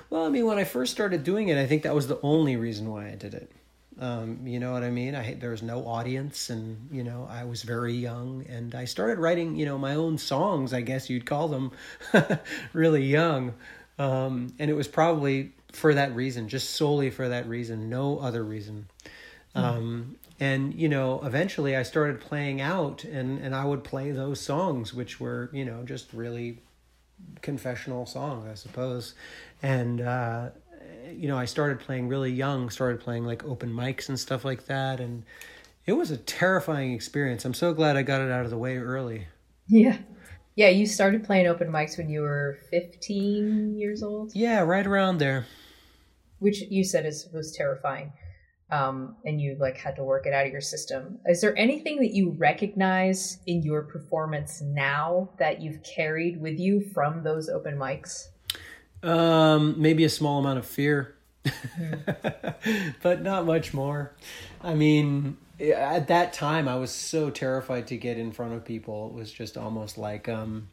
Well, 0.09 0.25
I 0.25 0.29
mean, 0.29 0.45
when 0.45 0.57
I 0.57 0.63
first 0.63 0.91
started 0.91 1.23
doing 1.23 1.47
it, 1.49 1.57
I 1.57 1.65
think 1.65 1.83
that 1.83 1.95
was 1.95 2.07
the 2.07 2.19
only 2.21 2.55
reason 2.55 2.89
why 2.89 3.07
I 3.07 3.15
did 3.15 3.33
it. 3.33 3.51
Um, 3.97 4.45
you 4.45 4.59
know 4.59 4.73
what 4.73 4.83
I 4.83 4.89
mean? 4.89 5.15
I 5.15 5.35
there 5.35 5.51
was 5.51 5.63
no 5.63 5.87
audience, 5.87 6.49
and 6.49 6.89
you 6.91 7.01
know 7.01 7.27
I 7.31 7.45
was 7.45 7.63
very 7.63 7.93
young, 7.93 8.45
and 8.49 8.75
I 8.75 8.83
started 8.83 9.19
writing, 9.19 9.55
you 9.55 9.65
know, 9.65 9.77
my 9.77 9.95
own 9.95 10.17
songs. 10.17 10.73
I 10.73 10.81
guess 10.81 11.09
you'd 11.09 11.25
call 11.25 11.47
them, 11.47 11.71
really 12.73 13.03
young, 13.03 13.53
um, 13.97 14.53
and 14.59 14.69
it 14.69 14.73
was 14.73 14.89
probably 14.89 15.53
for 15.71 15.93
that 15.93 16.13
reason, 16.13 16.49
just 16.49 16.71
solely 16.71 17.09
for 17.09 17.29
that 17.29 17.47
reason, 17.47 17.89
no 17.89 18.19
other 18.19 18.43
reason. 18.43 18.87
Mm. 19.55 19.63
Um, 19.63 20.15
and 20.39 20.73
you 20.73 20.89
know 20.89 21.21
eventually 21.23 21.75
i 21.75 21.83
started 21.83 22.19
playing 22.19 22.59
out 22.59 23.03
and 23.03 23.39
and 23.39 23.55
i 23.55 23.63
would 23.63 23.83
play 23.83 24.11
those 24.11 24.39
songs 24.39 24.93
which 24.93 25.19
were 25.19 25.49
you 25.53 25.63
know 25.63 25.83
just 25.83 26.11
really 26.13 26.59
confessional 27.41 28.05
songs 28.05 28.45
i 28.49 28.53
suppose. 28.53 29.13
And 29.63 30.01
uh 30.01 30.49
you 31.11 31.27
know 31.27 31.37
i 31.37 31.45
started 31.45 31.79
playing 31.79 32.07
really 32.07 32.31
young 32.31 32.69
started 32.69 32.99
playing 32.99 33.25
like 33.25 33.43
open 33.45 33.71
mics 33.71 34.09
and 34.09 34.19
stuff 34.19 34.43
like 34.43 34.65
that. 34.65 34.99
And 34.99 35.23
it 35.85 35.93
was 35.93 36.11
a 36.11 36.17
terrifying 36.17 36.93
experience. 36.93 37.45
I'm 37.45 37.53
so 37.53 37.73
glad 37.73 37.95
i 37.95 38.01
got 38.01 38.21
it 38.21 38.31
out 38.31 38.43
of 38.43 38.51
the 38.51 38.57
way 38.57 38.77
early. 38.77 39.27
Yeah. 39.67 39.97
Yeah 40.55 40.69
you 40.69 40.85
started 40.85 41.23
playing 41.23 41.47
open 41.47 41.69
mics 41.69 41.97
when 41.97 42.09
you 42.09 42.21
were 42.21 42.57
15 42.69 43.77
years 43.77 44.03
old? 44.03 44.31
Yeah 44.35 44.59
right 44.61 44.85
around 44.85 45.19
there. 45.19 45.45
Which 46.39 46.61
you 46.63 46.83
said 46.83 47.05
is 47.05 47.27
was 47.33 47.53
terrifying 47.53 48.11
um, 48.75 49.15
and 49.25 49.39
you 49.39 49.55
like 49.59 49.77
had 49.77 49.95
to 49.95 50.03
work 50.03 50.25
it 50.25 50.33
out 50.33 50.45
of 50.45 50.51
your 50.51 50.61
system. 50.61 51.19
Is 51.25 51.41
there 51.41 51.57
anything 51.57 51.99
that 51.99 52.13
you 52.13 52.31
recognize 52.31 53.39
in 53.45 53.63
your 53.63 53.83
performance 53.83 54.61
now 54.61 55.29
that 55.37 55.61
you've 55.61 55.81
carried 55.83 56.41
with 56.41 56.59
you 56.59 56.81
from 56.81 57.23
those 57.23 57.47
open 57.47 57.77
mics? 57.77 58.27
Um, 59.01 59.75
maybe 59.77 60.03
a 60.03 60.09
small 60.09 60.39
amount 60.39 60.59
of 60.59 60.65
fear, 60.65 61.15
mm. 61.45 62.95
but 63.01 63.21
not 63.21 63.45
much 63.45 63.73
more. 63.73 64.13
I 64.61 64.73
mean, 64.73 65.37
at 65.59 66.07
that 66.07 66.33
time, 66.33 66.67
I 66.67 66.75
was 66.75 66.91
so 66.91 67.29
terrified 67.29 67.87
to 67.87 67.97
get 67.97 68.17
in 68.17 68.31
front 68.31 68.53
of 68.53 68.65
people. 68.65 69.07
It 69.07 69.13
was 69.13 69.31
just 69.31 69.57
almost 69.57 69.97
like 69.97 70.27
um, 70.27 70.67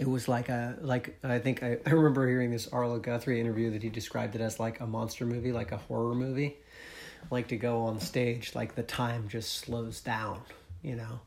it 0.00 0.08
was 0.08 0.26
like 0.26 0.48
a 0.48 0.76
like 0.80 1.18
I 1.22 1.38
think 1.38 1.62
I, 1.62 1.78
I 1.86 1.90
remember 1.90 2.26
hearing 2.26 2.50
this 2.50 2.66
Arlo 2.68 2.98
Guthrie 2.98 3.40
interview 3.40 3.70
that 3.70 3.82
he 3.82 3.88
described 3.88 4.34
it 4.34 4.40
as 4.40 4.58
like 4.58 4.80
a 4.80 4.86
monster 4.86 5.26
movie, 5.26 5.52
like 5.52 5.70
a 5.70 5.76
horror 5.76 6.14
movie. 6.14 6.56
Like 7.30 7.48
to 7.48 7.56
go 7.56 7.82
on 7.82 8.00
stage, 8.00 8.54
like 8.54 8.74
the 8.74 8.82
time 8.82 9.28
just 9.28 9.52
slows 9.52 10.00
down, 10.00 10.40
you 10.82 10.96
know. 10.96 11.20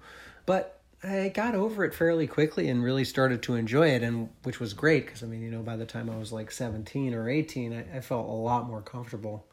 But 0.46 0.80
I 1.04 1.30
got 1.30 1.56
over 1.56 1.84
it 1.84 1.94
fairly 1.94 2.28
quickly 2.28 2.70
and 2.70 2.84
really 2.84 3.06
started 3.06 3.44
to 3.44 3.56
enjoy 3.56 3.90
it, 3.90 4.04
and 4.04 4.30
which 4.44 4.60
was 4.60 4.74
great 4.74 5.06
because 5.06 5.24
I 5.24 5.28
mean, 5.28 5.42
you 5.42 5.52
know, 5.52 5.62
by 5.62 5.76
the 5.76 5.86
time 5.86 6.10
I 6.10 6.18
was 6.18 6.32
like 6.32 6.52
seventeen 6.52 7.14
or 7.14 7.30
eighteen, 7.30 7.74
I, 7.74 7.98
I 7.98 8.02
felt 8.02 8.28
a 8.28 8.32
lot 8.32 8.68
more 8.68 8.82
comfortable, 8.82 9.46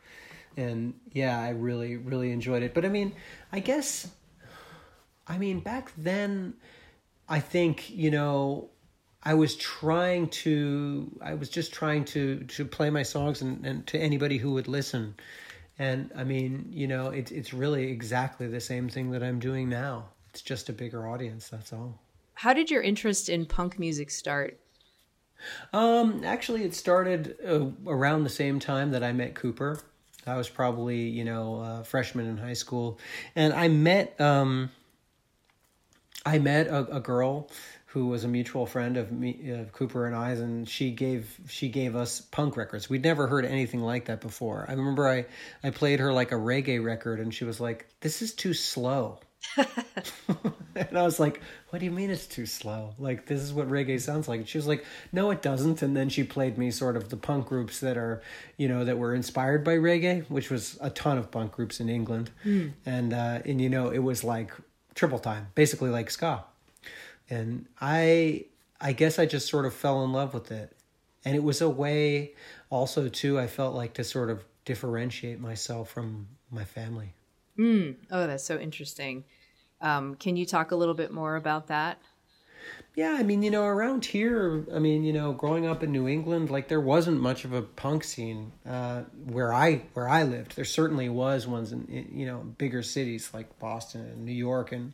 and 0.57 0.95
yeah, 1.13 1.41
I 1.41 1.51
really 1.51 1.97
really 1.97 2.31
enjoyed 2.31 2.63
it. 2.63 2.75
But 2.75 2.85
I 2.85 2.89
mean, 2.89 3.15
I 3.53 3.61
guess, 3.61 4.09
I 5.27 5.39
mean, 5.39 5.61
back 5.61 5.93
then, 5.97 6.55
I 7.29 7.41
think 7.41 7.91
you 7.91 8.11
know 8.11 8.71
I 9.23 9.35
was 9.35 9.57
trying 9.57 10.29
to 10.29 11.11
I 11.23 11.35
was 11.35 11.49
just 11.49 11.73
trying 11.73 12.05
to 12.07 12.45
to 12.45 12.65
play 12.65 12.91
my 12.91 13.03
songs 13.03 13.43
and, 13.43 13.65
and 13.67 13.87
to 13.89 13.99
anybody 13.99 14.39
who 14.39 14.53
would 14.53 14.69
listen. 14.69 15.15
And 15.83 16.13
I 16.15 16.23
mean, 16.23 16.69
you 16.71 16.87
know, 16.87 17.09
it's 17.09 17.33
it's 17.33 17.53
really 17.53 17.91
exactly 17.91 18.47
the 18.47 18.61
same 18.61 18.89
thing 18.89 19.11
that 19.11 19.23
I'm 19.25 19.41
doing 19.41 19.69
now. 19.69 20.11
It's 20.31 20.41
just 20.41 20.69
a 20.69 20.73
bigger 20.73 21.09
audience, 21.09 21.49
that's 21.49 21.73
all. 21.73 21.99
How 22.35 22.53
did 22.53 22.71
your 22.71 22.83
interest 22.83 23.29
in 23.29 23.47
punk 23.47 23.81
music 23.81 24.11
start? 24.11 24.61
Um, 25.73 26.23
actually, 26.25 26.63
it 26.63 26.77
started 26.77 27.37
uh, 27.45 27.67
around 27.85 28.23
the 28.23 28.31
same 28.31 28.61
time 28.61 28.93
that 28.93 29.03
I 29.03 29.11
met 29.11 29.35
Cooper. 29.35 29.81
I 30.25 30.37
was 30.37 30.49
probably, 30.49 31.01
you 31.01 31.25
know, 31.25 31.57
a 31.57 31.83
freshman 31.83 32.27
in 32.27 32.37
high 32.37 32.53
school, 32.53 33.01
and 33.35 33.53
I 33.53 33.67
met 33.67 34.21
um, 34.21 34.71
I 36.25 36.39
met 36.39 36.69
a, 36.69 36.97
a 36.97 37.01
girl 37.01 37.51
who 37.93 38.07
was 38.07 38.25
a 38.25 38.29
mutual 38.29 38.65
friend 38.65 38.97
of 38.97 39.13
me, 39.13 39.51
of 39.51 39.71
Cooper 39.73 40.07
and 40.07 40.17
I's, 40.17 40.41
and 40.41 40.67
she 40.67 40.91
gave 40.91 41.39
she 41.47 41.69
gave 41.69 41.95
us 41.95 42.23
punk 42.23 42.57
records. 42.57 42.89
We'd 42.89 43.05
never 43.05 43.27
heard 43.27 43.45
anything 43.45 43.81
like 43.81 44.07
that 44.07 44.23
before. 44.23 44.65
I 44.67 44.73
remember 44.73 45.07
I 45.07 45.27
I 45.63 45.71
played 45.71 46.01
her 46.01 46.11
like 46.11 46.33
a 46.33 46.37
reggae 46.37 46.83
record, 46.83 47.21
and 47.21 47.35
she 47.35 47.45
was 47.45 47.61
like, 47.61 47.87
"This 48.01 48.23
is 48.23 48.33
too 48.33 48.55
slow." 48.55 49.21
and 49.57 50.97
I 50.97 51.03
was 51.03 51.21
like, 51.21 51.43
"What 51.69 51.81
do 51.81 51.85
you 51.85 51.91
mean 51.91 52.09
it's 52.09 52.27
too 52.27 52.47
slow? 52.47 52.95
Like 52.99 53.27
this 53.27 53.43
is 53.43 53.53
what 53.53 53.69
reggae 53.69 54.01
sounds 54.01 54.27
like." 54.27 54.41
And 54.41 54.49
she 54.49 54.57
was 54.57 54.67
like, 54.67 54.87
"No, 55.13 55.31
it 55.31 55.43
doesn't." 55.43 55.83
And 55.83 55.95
then 55.95 56.09
she 56.09 56.25
played 56.25 56.57
me 56.57 56.71
sort 56.71 56.97
of 56.97 57.11
the 57.11 57.19
punk 57.19 57.47
groups 57.47 57.81
that 57.81 57.99
are, 57.99 58.23
you 58.57 58.69
know, 58.69 58.87
that 58.87 58.97
were 58.97 59.15
inspired 59.15 59.65
by 59.65 59.75
reggae, 59.75 60.25
which 60.31 60.49
was 60.49 60.79
a 60.81 60.89
ton 60.89 61.19
of 61.19 61.31
punk 61.31 61.53
groups 61.53 61.79
in 61.79 61.91
England, 61.91 62.31
mm. 62.43 62.73
and 62.87 63.13
uh, 63.13 63.41
and 63.45 63.61
you 63.61 63.69
know, 63.69 63.91
it 63.91 63.99
was 63.99 64.25
like 64.25 64.51
triple 64.95 65.19
time, 65.19 65.49
basically 65.55 65.91
like 65.91 66.11
ska. 66.11 66.45
And 67.31 67.67
I 67.81 68.47
I 68.81 68.93
guess 68.93 69.19
I 69.19 69.27
just 69.27 69.49
sort 69.49 69.65
of 69.65 69.75
fell 69.75 70.05
in 70.05 70.13
love 70.13 70.35
with 70.35 70.51
it. 70.51 70.77
And 71.25 71.37
it 71.37 71.43
was 71.43 71.61
a 71.61 71.71
way 71.71 72.33
also 72.71 73.09
too 73.09 73.39
I 73.39 73.47
felt 73.47 73.75
like 73.75 73.95
to 73.95 74.05
sort 74.05 74.31
of 74.31 74.45
differentiate 74.65 75.41
myself 75.41 75.91
from 75.91 76.29
my 76.51 76.65
family. 76.65 77.15
Mm. 77.59 77.97
Oh, 78.11 78.27
that's 78.27 78.45
so 78.45 78.59
interesting. 78.59 79.25
Um, 79.81 80.15
can 80.15 80.37
you 80.37 80.47
talk 80.47 80.71
a 80.71 80.77
little 80.77 80.95
bit 80.95 81.13
more 81.13 81.37
about 81.37 81.67
that? 81.69 81.99
Yeah, 82.95 83.17
I 83.19 83.23
mean, 83.23 83.43
you 83.43 83.51
know, 83.51 83.65
around 83.65 84.05
here, 84.05 84.67
I 84.75 84.79
mean, 84.79 85.03
you 85.03 85.15
know, 85.15 85.33
growing 85.33 85.67
up 85.67 85.83
in 85.83 85.93
New 85.93 86.07
England, 86.07 86.51
like 86.51 86.69
there 86.69 86.81
wasn't 86.81 87.21
much 87.21 87.45
of 87.45 87.53
a 87.55 87.63
punk 87.63 88.05
scene 88.05 88.53
uh, 88.69 89.03
where 89.25 89.53
I 89.53 89.83
where 89.95 90.09
I 90.09 90.25
lived. 90.25 90.57
There 90.57 90.65
certainly 90.65 91.09
was 91.09 91.47
ones 91.47 91.73
in, 91.73 91.87
in 91.87 92.11
you 92.15 92.27
know 92.27 92.39
bigger 92.59 92.83
cities 92.83 93.31
like 93.33 93.59
Boston 93.59 94.03
and 94.03 94.25
New 94.27 94.33
York 94.33 94.73
and 94.73 94.93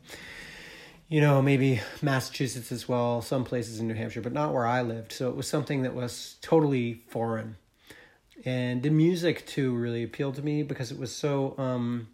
you 1.09 1.19
know 1.19 1.41
maybe 1.41 1.81
Massachusetts 2.01 2.71
as 2.71 2.87
well, 2.87 3.21
some 3.21 3.43
places 3.43 3.79
in 3.79 3.87
New 3.87 3.95
Hampshire, 3.95 4.21
but 4.21 4.31
not 4.31 4.53
where 4.53 4.65
I 4.65 4.81
lived. 4.81 5.11
So 5.11 5.27
it 5.29 5.35
was 5.35 5.47
something 5.47 5.81
that 5.81 5.95
was 5.95 6.37
totally 6.41 7.03
foreign, 7.07 7.57
and 8.45 8.83
the 8.83 8.91
music 8.91 9.45
too 9.47 9.75
really 9.75 10.03
appealed 10.03 10.35
to 10.35 10.41
me 10.43 10.63
because 10.63 10.91
it 10.91 10.99
was 10.99 11.13
so. 11.13 11.55
Um, 11.57 12.07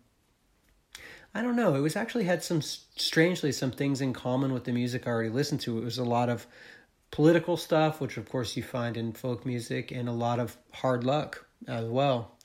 I 1.34 1.41
don't 1.41 1.58
know. 1.58 1.75
It 1.75 1.81
was 1.81 1.97
actually 1.97 2.23
had 2.23 2.45
some 2.45 2.62
strangely 2.62 3.51
some 3.51 3.71
things 3.71 3.99
in 3.99 4.13
common 4.13 4.53
with 4.53 4.63
the 4.63 4.71
music 4.71 5.05
I 5.05 5.12
already 5.12 5.29
listened 5.29 5.60
to. 5.62 5.77
It 5.77 5.84
was 5.84 5.97
a 5.97 6.05
lot 6.05 6.29
of 6.29 6.47
political 7.12 7.58
stuff, 7.58 7.99
which 7.99 8.15
of 8.15 8.29
course 8.29 8.55
you 8.55 8.63
find 8.63 8.95
in 8.95 9.12
folk 9.12 9.45
music, 9.45 9.91
and 9.91 10.08
a 10.08 10.13
lot 10.13 10.39
of 10.39 10.55
hard 10.71 11.03
luck 11.03 11.45
as 11.67 11.86
well. 11.86 12.38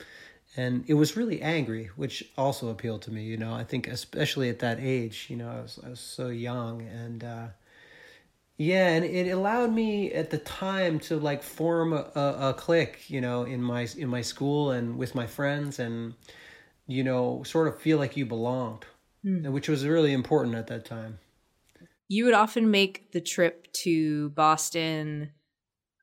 And 0.56 0.84
it 0.88 0.94
was 0.94 1.16
really 1.16 1.40
angry, 1.40 1.90
which 1.96 2.28
also 2.36 2.68
appealed 2.68 3.02
to 3.02 3.12
me. 3.12 3.22
You 3.22 3.36
know, 3.36 3.54
I 3.54 3.64
think 3.64 3.86
especially 3.86 4.48
at 4.48 4.58
that 4.60 4.78
age, 4.80 5.26
you 5.28 5.36
know, 5.36 5.48
I 5.48 5.60
was, 5.60 5.78
I 5.84 5.88
was 5.90 6.00
so 6.00 6.28
young, 6.28 6.82
and 6.82 7.22
uh, 7.22 7.46
yeah, 8.56 8.88
and 8.88 9.04
it 9.04 9.30
allowed 9.30 9.72
me 9.72 10.12
at 10.12 10.30
the 10.30 10.38
time 10.38 10.98
to 11.00 11.18
like 11.18 11.42
form 11.42 11.92
a, 11.92 12.10
a, 12.14 12.54
clique, 12.54 13.08
you 13.08 13.20
know, 13.20 13.44
in 13.44 13.62
my 13.62 13.88
in 13.96 14.08
my 14.08 14.22
school 14.22 14.72
and 14.72 14.98
with 14.98 15.14
my 15.14 15.26
friends 15.26 15.78
and 15.78 16.14
you 16.90 17.04
know, 17.04 17.42
sort 17.44 17.68
of 17.68 17.80
feel 17.80 17.98
like 17.98 18.16
you 18.16 18.26
belonged, 18.26 18.84
mm. 19.24 19.50
which 19.52 19.68
was 19.68 19.86
really 19.86 20.12
important 20.12 20.56
at 20.56 20.66
that 20.66 20.84
time. 20.84 21.20
You 22.08 22.24
would 22.24 22.34
often 22.34 22.70
make 22.70 23.12
the 23.12 23.20
trip 23.20 23.72
to 23.84 24.30
Boston 24.30 25.30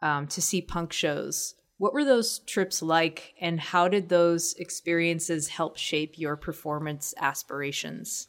um, 0.01 0.27
to 0.27 0.41
see 0.41 0.61
punk 0.61 0.93
shows. 0.93 1.55
What 1.77 1.93
were 1.93 2.05
those 2.05 2.39
trips 2.39 2.81
like, 2.81 3.35
and 3.39 3.59
how 3.59 3.87
did 3.87 4.09
those 4.09 4.53
experiences 4.53 5.49
help 5.49 5.77
shape 5.77 6.17
your 6.17 6.35
performance 6.35 7.13
aspirations? 7.19 8.27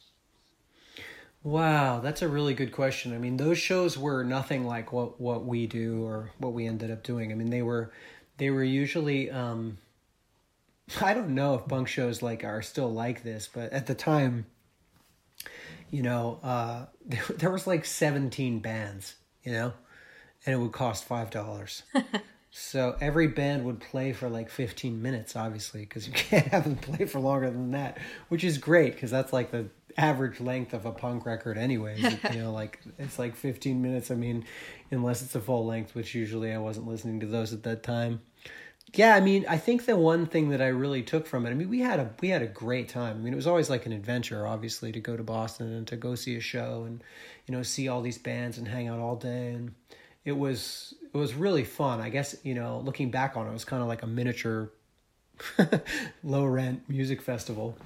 Wow, 1.43 2.01
that's 2.01 2.21
a 2.21 2.29
really 2.29 2.53
good 2.53 2.73
question. 2.73 3.15
I 3.15 3.19
mean, 3.19 3.39
those 3.39 3.59
shows 3.59 3.97
were 3.97 4.23
nothing 4.23 4.67
like 4.67 4.93
what 4.93 5.21
what 5.21 5.47
we 5.47 5.67
do 5.67 6.05
or 6.05 6.31
what 6.39 6.53
we 6.53 6.67
ended 6.67 6.91
up 6.91 7.03
doing. 7.03 7.33
I 7.33 7.37
mean, 7.37 7.49
they 7.49 7.63
were 7.63 7.93
they 8.37 8.51
were 8.51 8.65
usually 8.65 9.31
um, 9.31 9.79
I 11.01 11.15
don't 11.15 11.35
know 11.35 11.55
if 11.55 11.67
punk 11.67 11.89
shows 11.89 12.23
like 12.23 12.45
are 12.45 12.61
still 12.61 12.93
like 12.93 13.23
this, 13.23 13.49
but 13.53 13.73
at 13.73 13.87
the 13.87 13.95
time, 13.95 14.45
you 15.91 16.03
know, 16.03 16.39
uh, 16.43 16.87
there, 17.07 17.25
there 17.37 17.51
was 17.51 17.67
like 17.67 17.85
17 17.85 18.59
bands, 18.59 19.15
you 19.43 19.53
know, 19.53 19.73
and 20.45 20.55
it 20.55 20.59
would 20.59 20.73
cost 20.73 21.05
five 21.05 21.31
dollars. 21.31 21.83
so 22.51 22.97
every 23.01 23.27
band 23.29 23.65
would 23.65 23.81
play 23.81 24.13
for 24.13 24.29
like 24.29 24.49
15 24.51 25.01
minutes, 25.01 25.37
obviously, 25.37 25.81
because 25.81 26.07
you 26.07 26.13
can't 26.15 26.47
have 26.49 26.65
them 26.65 26.77
play 26.77 27.07
for 27.07 27.21
longer 27.21 27.51
than 27.51 27.73
that, 27.73 27.99
which 28.29 28.45
is 28.45 28.59
great 28.59 28.95
because 28.95 29.11
that's 29.11 29.33
like 29.33 29.51
the 29.51 29.67
average 29.97 30.41
length 30.41 30.75
of 30.75 30.87
a 30.87 30.93
punk 30.93 31.27
record, 31.27 31.59
anyways. 31.59 32.03
you 32.03 32.19
know, 32.41 32.53
like 32.53 32.81
it's 32.99 33.19
like 33.19 33.37
15 33.37 33.81
minutes. 33.83 34.11
I 34.11 34.15
mean, 34.15 34.45
unless 34.91 35.23
it's 35.23 35.35
a 35.35 35.41
full 35.41 35.67
length, 35.67 35.95
which 35.95 36.15
usually 36.15 36.53
I 36.53 36.59
wasn't 36.59 36.89
listening 36.89 37.21
to 37.21 37.27
those 37.27 37.53
at 37.53 37.63
that 37.65 37.83
time 37.83 38.21
yeah, 38.95 39.15
I 39.15 39.21
mean, 39.21 39.45
I 39.49 39.59
think 39.59 39.85
the 39.85 39.97
one 39.97 40.27
thing 40.27 40.49
that 40.51 40.63
I 40.63 40.69
really 40.69 41.03
took 41.03 41.27
from 41.27 41.45
it, 41.45 41.51
I 41.51 41.55
mean, 41.55 41.69
we 41.69 41.81
had 41.81 42.01
a 42.01 42.11
we 42.21 42.29
had 42.29 42.43
a 42.43 42.47
great 42.47 42.89
time. 42.89 43.17
I 43.17 43.21
mean, 43.21 43.33
it 43.33 43.37
was 43.37 43.47
always 43.47 43.69
like 43.69 43.85
an 43.87 43.93
adventure, 43.93 44.47
obviously, 44.47 44.93
to 44.93 45.01
go 45.01 45.17
to 45.17 45.23
Boston 45.23 45.73
and 45.73 45.87
to 45.89 45.97
go 45.97 46.15
see 46.15 46.37
a 46.37 46.41
show 46.41 46.85
and 46.87 47.03
you 47.47 47.55
know 47.55 47.63
see 47.63 47.89
all 47.89 48.01
these 48.01 48.19
bands 48.19 48.57
and 48.57 48.67
hang 48.67 48.89
out 48.89 48.99
all 48.99 49.17
day, 49.17 49.49
and 49.49 49.75
it 50.25 50.33
was 50.33 50.95
it 51.13 51.17
was 51.17 51.35
really 51.35 51.65
fun. 51.65 52.01
I 52.01 52.09
guess 52.09 52.37
you 52.43 52.55
know, 52.55 52.81
looking 52.85 53.11
back 53.11 53.37
on 53.37 53.47
it, 53.47 53.51
it 53.51 53.53
was 53.53 53.65
kind 53.65 53.83
of 53.83 53.89
like 53.89 54.03
a 54.03 54.07
miniature 54.07 54.71
low 56.23 56.45
rent 56.45 56.89
music 56.89 57.23
festival. 57.23 57.77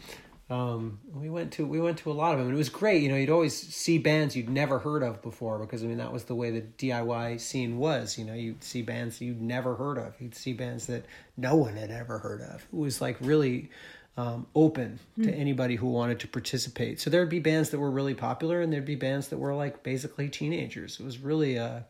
Um, 0.51 1.01
we 1.15 1.31
went 1.31 1.53
to 1.53 1.67
we 1.67 1.81
went 1.81 1.99
to 1.99 2.11
a 2.11 2.13
lot 2.13 2.33
of 2.33 2.39
them, 2.39 2.49
and 2.49 2.55
it 2.55 2.59
was 2.59 2.69
great. 2.69 3.03
You 3.03 3.09
know, 3.09 3.17
you'd 3.17 3.31
always 3.31 3.57
see 3.57 3.97
bands 3.97 4.37
you'd 4.37 4.51
never 4.51 4.79
heard 4.79 5.03
of 5.03 5.23
before 5.23 5.59
because 5.59 5.83
I 5.83 5.87
mean 5.87 5.99
that 5.99 6.13
was 6.13 6.25
the 6.25 6.35
way 6.35 6.51
the 6.51 6.61
DIY 6.61 7.41
scene 7.41 7.79
was. 7.79 8.19
You 8.19 8.25
know, 8.27 8.35
you'd 8.35 8.63
see 8.63 8.83
bands 8.83 9.21
you'd 9.21 9.41
never 9.41 9.75
heard 9.77 9.97
of. 9.97 10.15
You'd 10.21 10.35
see 10.35 10.53
bands 10.53 10.87
that 10.87 11.07
no 11.37 11.57
one 11.57 11.77
had 11.77 11.91
ever 11.91 12.19
heard 12.19 12.43
of. 12.43 12.67
It 12.71 12.77
was 12.77 13.01
like 13.01 13.17
really 13.21 13.71
um, 14.19 14.47
open 14.55 14.99
mm. 15.19 15.25
to 15.25 15.33
anybody 15.33 15.77
who 15.77 15.87
wanted 15.87 16.21
to 16.21 16.29
participate. 16.29 17.01
So 17.01 17.09
there'd 17.09 17.31
be 17.31 17.41
bands 17.41 17.71
that 17.71 17.79
were 17.79 17.91
really 17.91 18.15
popular, 18.15 18.61
and 18.61 18.71
there'd 18.71 18.85
be 18.85 18.97
bands 18.97 19.29
that 19.29 19.39
were 19.39 19.55
like 19.55 19.83
basically 19.83 20.29
teenagers. 20.29 21.01
It 21.01 21.05
was 21.05 21.19
really 21.19 21.57
a 21.57 21.87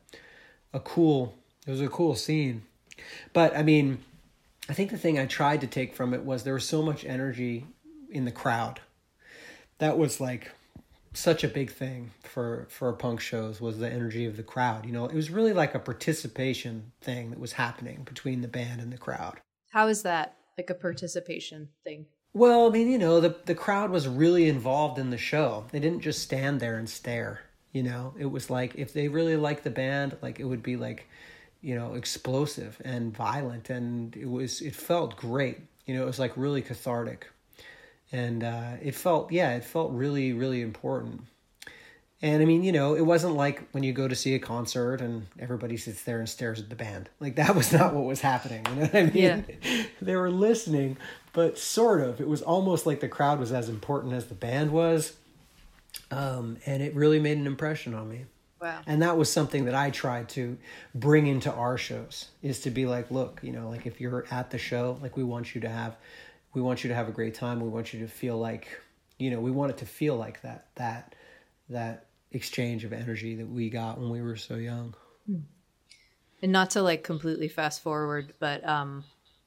a 0.73 0.81
cool. 0.81 1.35
It 1.67 1.71
was 1.71 1.81
a 1.81 1.89
cool 1.89 2.15
scene, 2.15 2.63
but 3.33 3.57
I 3.57 3.63
mean. 3.63 3.99
I 4.69 4.75
think 4.75 4.93
the 4.93 4.97
thing 4.97 5.19
I 5.19 5.27
tried 5.27 5.61
to 5.63 5.67
take 5.67 5.93
from 5.93 6.15
it 6.15 6.23
was 6.23 6.45
there 6.45 6.55
was 6.55 6.65
so 6.65 6.83
much 6.83 7.05
energy 7.05 7.67
in 8.11 8.25
the 8.25 8.31
crowd. 8.31 8.81
That 9.79 9.99
was 9.99 10.21
like 10.21 10.53
such 11.13 11.45
a 11.45 11.49
big 11.49 11.71
thing 11.71 12.13
for 12.23 12.67
for 12.71 12.93
punk 12.93 13.21
shows 13.21 13.61
was 13.61 13.79
the 13.79 13.91
energy 13.91 14.25
of 14.25 14.37
the 14.37 14.43
crowd. 14.43 14.87
You 14.87 14.93
know, 14.93 15.07
it 15.07 15.15
was 15.15 15.31
really 15.31 15.53
like 15.53 15.75
a 15.75 15.79
participation 15.79 16.93
thing 17.01 17.31
that 17.31 17.41
was 17.41 17.53
happening 17.53 18.05
between 18.05 18.41
the 18.41 18.49
band 18.49 18.81
and 18.81 18.93
the 18.93 18.99
crowd. 18.99 19.41
How 19.73 19.89
is 19.89 20.03
that 20.03 20.37
like 20.57 20.71
a 20.71 20.75
participation 20.75 21.69
thing? 21.85 22.07
Well, 22.33 22.67
I 22.67 22.71
mean, 22.71 22.91
you 22.91 22.99
know, 22.99 23.21
the 23.21 23.37
the 23.45 23.55
crowd 23.55 23.91
was 23.91 24.09
really 24.09 24.49
involved 24.49 24.99
in 24.99 25.11
the 25.11 25.19
show. 25.19 25.65
They 25.73 25.81
didn't 25.81 26.01
just 26.01 26.23
stand 26.23 26.61
there 26.61 26.79
and 26.79 26.89
stare. 26.89 27.41
You 27.73 27.83
know, 27.83 28.15
it 28.19 28.27
was 28.27 28.51
like 28.51 28.75
if 28.77 28.93
they 28.93 29.09
really 29.09 29.37
liked 29.37 29.65
the 29.65 29.71
band, 29.71 30.17
like 30.21 30.39
it 30.39 30.45
would 30.45 30.63
be 30.63 30.77
like, 30.77 31.09
you 31.63 31.75
know, 31.75 31.95
explosive 31.95 32.81
and 32.85 33.17
violent, 33.17 33.71
and 33.71 34.15
it 34.15 34.29
was 34.29 34.61
it 34.61 34.75
felt 34.75 35.17
great. 35.17 35.59
You 35.87 35.95
know, 35.97 36.03
it 36.03 36.07
was 36.07 36.19
like 36.19 36.33
really 36.37 36.63
cathartic. 36.63 37.29
And 38.13 38.45
uh, 38.45 38.73
it 38.83 38.95
felt 38.95 39.33
yeah 39.33 39.55
it 39.55 39.65
felt 39.65 39.91
really 39.93 40.33
really 40.35 40.61
important. 40.61 41.23
And 42.21 42.41
i 42.41 42.45
mean 42.45 42.63
you 42.63 42.73
know 42.73 42.95
it 42.95 43.01
wasn't 43.05 43.35
like 43.35 43.67
when 43.73 43.83
you 43.83 43.93
go 43.93 44.07
to 44.07 44.15
see 44.15 44.35
a 44.35 44.39
concert 44.39 45.01
and 45.01 45.27
everybody 45.41 45.77
sits 45.77 46.05
there 46.05 46.19
and 46.19 46.29
stares 46.29 46.61
at 46.61 46.69
the 46.69 46.77
band. 46.77 47.09
Like 47.21 47.37
that 47.37 47.55
was 47.61 47.73
not 47.73 47.95
what 47.95 48.05
was 48.05 48.21
happening 48.21 48.67
you 48.69 48.75
know 48.75 48.83
what 48.83 48.95
i 48.95 49.03
mean? 49.05 49.47
Yeah. 49.63 49.85
they 50.03 50.15
were 50.15 50.31
listening 50.31 50.99
but 51.33 51.59
sort 51.59 52.01
of. 52.03 52.21
It 52.21 52.29
was 52.29 52.43
almost 52.43 52.87
like 52.87 53.01
the 53.01 53.09
crowd 53.09 53.41
was 53.41 53.53
as 53.53 53.69
important 53.69 54.13
as 54.13 54.27
the 54.27 54.35
band 54.35 54.71
was 54.71 55.15
um, 56.13 56.57
and 56.67 56.83
it 56.83 56.95
really 56.95 57.19
made 57.19 57.39
an 57.39 57.47
impression 57.47 57.95
on 57.95 58.09
me 58.09 58.25
Wow. 58.61 58.81
And 58.87 59.03
that 59.03 59.19
was 59.19 59.29
something 59.29 59.65
that 59.65 59.75
I 59.75 59.91
tried 59.91 60.29
to 60.31 60.57
bring 60.95 61.27
into 61.27 61.53
our 61.53 61.77
shows 61.77 62.29
is 62.43 62.61
to 62.61 62.71
be 62.71 62.87
like, 62.87 63.11
look, 63.11 63.41
you 63.43 63.51
know, 63.51 63.69
like 63.69 63.87
if 63.87 64.01
you're 64.01 64.25
at 64.31 64.53
the 64.53 64.59
show, 64.59 64.99
like 65.03 65.17
we 65.17 65.25
want 65.25 65.53
you 65.53 65.61
to 65.63 65.69
have 65.69 65.97
we 66.55 66.61
want 66.61 66.85
you 66.85 66.89
to 66.89 66.95
have 66.95 67.09
a 67.09 67.13
great 67.13 67.35
time 67.35 67.61
we 67.61 67.69
want 67.69 67.93
you 67.93 68.01
to 68.01 68.09
feel 68.09 68.37
like 68.39 68.69
you 69.19 69.31
know 69.31 69.41
we 69.41 69.51
want 69.51 69.71
it 69.71 69.79
to 69.79 69.87
feel 69.87 70.17
like 70.17 70.41
that 70.43 70.67
that 70.75 71.15
that 71.69 72.07
exchange 72.33 72.85
of 72.85 72.93
energy 72.93 73.35
that 73.37 73.49
we 73.49 73.71
got 73.71 73.99
when 73.99 74.11
we 74.11 74.23
were 74.23 74.37
so 74.37 74.55
young 74.55 74.95
And 76.43 76.51
not 76.51 76.71
to 76.71 76.83
like 76.83 77.05
completely 77.05 77.47
fast 77.47 77.83
forward, 77.85 78.35
but 78.41 78.69
um, 78.69 79.05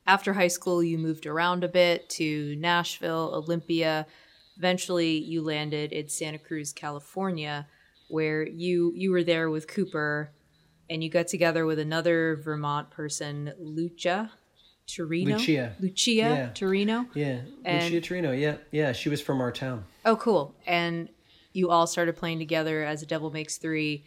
after 0.07 0.31
high 0.31 0.47
school, 0.47 0.81
you 0.81 0.97
moved 0.97 1.25
around 1.25 1.65
a 1.65 1.67
bit 1.67 2.07
to 2.11 2.55
Nashville, 2.55 3.31
Olympia. 3.33 4.07
Eventually, 4.57 5.17
you 5.17 5.41
landed 5.41 5.91
in 5.91 6.07
Santa 6.07 6.37
Cruz, 6.39 6.71
California, 6.73 7.67
where 8.09 8.47
you 8.47 8.93
you 8.95 9.11
were 9.11 9.23
there 9.23 9.49
with 9.49 9.67
Cooper, 9.67 10.31
and 10.89 11.03
you 11.03 11.09
got 11.09 11.27
together 11.27 11.65
with 11.65 11.79
another 11.79 12.35
Vermont 12.43 12.89
person, 12.91 13.53
Lucha 13.61 14.29
Turino. 14.87 15.37
Lucia. 15.37 15.75
Lucia 15.79 16.11
Yeah. 16.13 16.49
Turino. 16.53 17.07
Yeah, 17.15 17.41
And- 17.65 17.93
Lucia 17.93 18.13
Turino. 18.13 18.39
Yeah, 18.39 18.57
yeah, 18.71 18.91
she 18.91 19.09
was 19.09 19.21
from 19.21 19.41
our 19.41 19.51
town. 19.51 19.85
Oh, 20.05 20.15
cool. 20.15 20.55
And 20.65 21.09
you 21.53 21.69
all 21.69 21.87
started 21.87 22.15
playing 22.15 22.39
together 22.39 22.83
as 22.83 23.01
a 23.01 23.05
Devil 23.05 23.31
Makes 23.31 23.57
Three. 23.57 24.05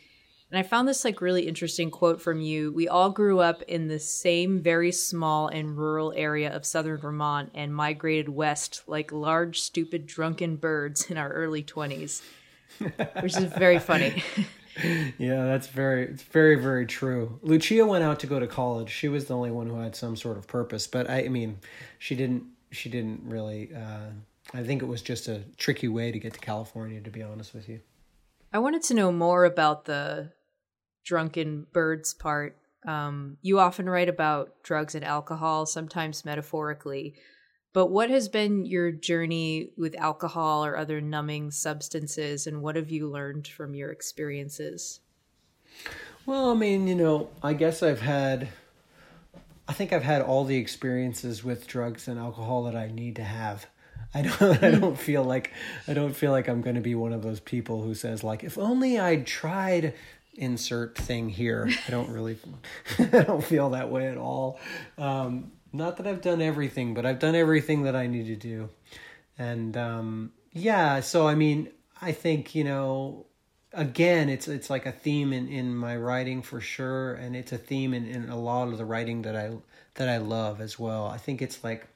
And 0.50 0.58
I 0.58 0.62
found 0.62 0.88
this 0.88 1.04
like 1.04 1.20
really 1.20 1.46
interesting 1.46 1.90
quote 1.90 2.22
from 2.22 2.40
you. 2.40 2.72
We 2.72 2.88
all 2.88 3.11
grew 3.11 3.38
up 3.38 3.62
in 3.62 3.88
the 3.88 3.98
same 3.98 4.62
very 4.62 4.92
small 4.92 5.48
and 5.48 5.76
rural 5.76 6.12
area 6.16 6.54
of 6.54 6.64
southern 6.64 6.98
Vermont 6.98 7.50
and 7.54 7.74
migrated 7.74 8.30
west 8.30 8.82
like 8.87 9.12
large, 9.12 9.61
stupid, 9.61 10.06
drunken 10.06 10.56
birds 10.56 11.11
in 11.11 11.18
our 11.18 11.28
early 11.28 11.62
20s, 11.62 12.22
which 13.20 13.37
is 13.37 13.52
very 13.52 13.78
funny. 13.78 14.22
Yeah, 15.18 15.44
that's 15.44 15.66
very, 15.66 16.04
it's 16.04 16.22
very, 16.22 16.54
very 16.54 16.87
true. 16.87 17.38
Lucia 17.42 17.84
went 17.84 18.04
out 18.04 18.20
to 18.20 18.26
go 18.26 18.38
to 18.38 18.46
college. 18.46 18.90
She 18.90 19.08
was 19.08 19.26
the 19.26 19.34
only 19.37 19.50
one 19.50 19.66
who 19.66 19.80
had 19.80 19.96
some 19.96 20.16
sort 20.16 20.38
of 20.38 20.46
purpose, 20.46 20.87
but 20.87 21.11
I, 21.11 21.24
I 21.24 21.28
mean, 21.28 21.58
she 21.98 22.14
didn't. 22.14 22.44
She 22.70 22.88
didn't 22.88 23.22
really. 23.24 23.70
Uh, 23.74 24.11
I 24.54 24.62
think 24.62 24.82
it 24.82 24.84
was 24.84 25.02
just 25.02 25.26
a 25.26 25.42
tricky 25.56 25.88
way 25.88 26.12
to 26.12 26.18
get 26.20 26.34
to 26.34 26.38
California. 26.40 27.00
To 27.00 27.11
be 27.11 27.22
honest 27.22 27.54
with 27.54 27.68
you. 27.68 27.80
I 28.52 28.61
wanted 28.61 28.82
to 28.84 28.94
know 28.94 29.11
more 29.11 29.44
about 29.44 29.87
the 29.87 30.30
drunken 31.04 31.66
birds 31.72 32.14
part. 32.14 32.56
Um, 32.87 33.37
you 33.42 33.58
often 33.58 33.88
write 33.88 34.08
about 34.08 34.62
drugs 34.62 34.94
and 34.94 35.04
alcohol, 35.04 35.66
sometimes 35.66 36.24
metaphorically. 36.24 37.14
But 37.72 37.90
what 37.90 38.11
has 38.11 38.28
been 38.28 38.64
your 38.64 38.90
journey 38.90 39.70
with 39.76 39.94
alcohol 39.96 40.64
or 40.64 40.76
other 40.76 41.00
numbing 41.00 41.50
substances, 41.50 42.46
and 42.46 42.62
what 42.62 42.76
have 42.76 42.90
you 42.90 43.08
learned 43.08 43.46
from 43.46 43.74
your 43.74 43.90
experiences? 43.90 45.00
Well, 46.24 46.50
I 46.50 46.54
mean, 46.54 46.87
you 46.87 46.94
know, 46.94 47.30
I 47.42 47.52
guess 47.52 47.82
I've 47.82 48.00
had. 48.00 48.48
I 49.68 49.74
think 49.74 49.92
I've 49.92 50.02
had 50.02 50.22
all 50.22 50.44
the 50.44 50.56
experiences 50.56 51.44
with 51.44 51.66
drugs 51.66 52.08
and 52.08 52.18
alcohol 52.18 52.64
that 52.64 52.74
I 52.74 52.88
need 52.88 53.16
to 53.16 53.24
have. 53.24 53.66
I 54.14 54.22
don't. 54.22 54.42
I 54.64 54.70
don't 54.70 54.98
feel 54.98 55.24
like. 55.24 55.52
I 55.87 55.94
don't 55.94 56.16
feel 56.16 56.32
like 56.32 56.48
I'm 56.48 56.62
going 56.62 56.76
to 56.76 56.80
be 56.80 56.94
one 56.94 57.12
of 57.12 57.22
those 57.22 57.40
people 57.40 57.82
who 57.82 57.94
says 57.94 58.24
like, 58.24 58.44
if 58.44 58.56
only 58.56 58.98
I'd 58.98 59.26
tried 59.26 59.94
insert 60.38 60.96
thing 60.96 61.29
here. 61.29 61.68
I 61.87 61.90
don't 61.90 62.11
really. 62.11 62.38
I 62.98 63.22
don't 63.22 63.44
feel 63.44 63.70
that 63.70 63.90
way 63.90 64.09
at 64.09 64.16
all. 64.16 64.59
Um, 64.96 65.53
not 65.72 65.98
that 65.98 66.07
I've 66.07 66.22
done 66.22 66.40
everything, 66.40 66.94
but 66.94 67.05
I've 67.05 67.18
done 67.18 67.35
everything 67.35 67.83
that 67.83 67.94
I 67.94 68.07
need 68.07 68.27
to 68.27 68.37
do, 68.37 68.70
and 69.38 69.77
um, 69.77 70.33
yeah. 70.53 71.01
So 71.01 71.29
I 71.29 71.35
mean, 71.35 71.70
I 72.01 72.12
think 72.12 72.55
you 72.55 72.64
know 72.64 73.27
again 73.72 74.29
it's 74.29 74.48
it's 74.48 74.70
like 74.70 74.87
a 74.87 74.92
theme 74.92 75.33
in 75.33 75.48
in 75.48 75.74
my 75.74 75.96
writing 75.96 76.42
for 76.42 76.61
sure 76.61 77.14
and 77.14 77.37
it's 77.37 77.53
a 77.53 77.59
theme 77.59 77.92
in 77.92 78.07
in 78.07 78.29
a 78.31 78.38
lot 78.38 78.68
of 78.68 78.79
the 78.79 78.85
writing 78.85 79.22
that 79.22 79.37
i 79.37 79.51
that 79.94 80.09
i 80.09 80.16
love 80.16 80.61
as 80.61 80.79
well 80.79 81.07
i 81.07 81.18
think 81.18 81.42
it's 81.42 81.62
like 81.62 81.87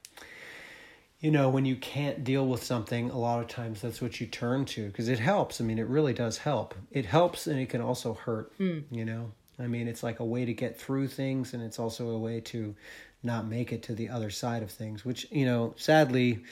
you 1.23 1.31
know 1.31 1.49
when 1.49 1.63
you 1.65 1.75
can't 1.77 2.23
deal 2.23 2.45
with 2.45 2.61
something 2.61 3.09
a 3.09 3.17
lot 3.17 3.39
of 3.39 3.47
times 3.47 3.81
that's 3.81 4.01
what 4.01 4.19
you 4.19 4.27
turn 4.27 4.65
to 4.65 4.87
because 4.87 5.07
it 5.07 5.19
helps. 5.19 5.59
I 5.59 5.63
mean 5.63 5.79
it 5.79 5.87
really 5.87 6.13
does 6.13 6.37
help. 6.37 6.75
It 6.91 7.05
helps 7.05 7.47
and 7.47 7.59
it 7.59 7.69
can 7.69 7.81
also 7.81 8.13
hurt 8.13 8.51
you 8.91 9.05
know? 9.05 9.31
I 9.57 9.67
mean 9.67 9.87
it's 9.87 10.03
like 10.03 10.19
a 10.19 10.25
way 10.25 10.43
to 10.45 10.53
get 10.53 10.79
through 10.79 11.07
things 11.07 11.53
and 11.53 11.63
it's 11.63 11.79
also 11.79 12.09
a 12.09 12.19
way 12.19 12.41
to 12.41 12.75
not 13.23 13.47
make 13.47 13.71
it 13.71 13.83
to 13.83 13.95
the 13.95 14.09
other 14.09 14.29
side 14.29 14.61
of 14.63 14.69
things 14.69 15.05
which 15.05 15.25
you 15.31 15.45
know 15.45 15.73
sadly 15.77 16.43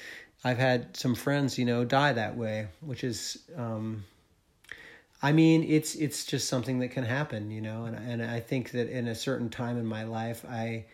i've 0.46 0.58
had 0.58 0.96
some 0.96 1.16
friends 1.16 1.58
you 1.58 1.66
know 1.66 1.84
die 1.84 2.14
that 2.14 2.38
way 2.38 2.68
which 2.80 3.04
is 3.04 3.40
um 3.58 4.06
I 5.24 5.34
mean, 5.34 5.64
it's 5.64 5.94
it's 5.94 6.26
just 6.26 6.48
something 6.48 6.80
that 6.80 6.90
can 6.90 7.04
happen, 7.04 7.52
you 7.52 7.62
know, 7.62 7.86
and 7.86 7.96
and 7.96 8.24
I 8.24 8.40
think 8.40 8.72
that 8.72 8.90
in 8.90 9.08
a 9.08 9.14
certain 9.14 9.50
time 9.50 9.78
in 9.78 9.86
my 9.86 10.04
life, 10.04 10.44
I 10.50 10.86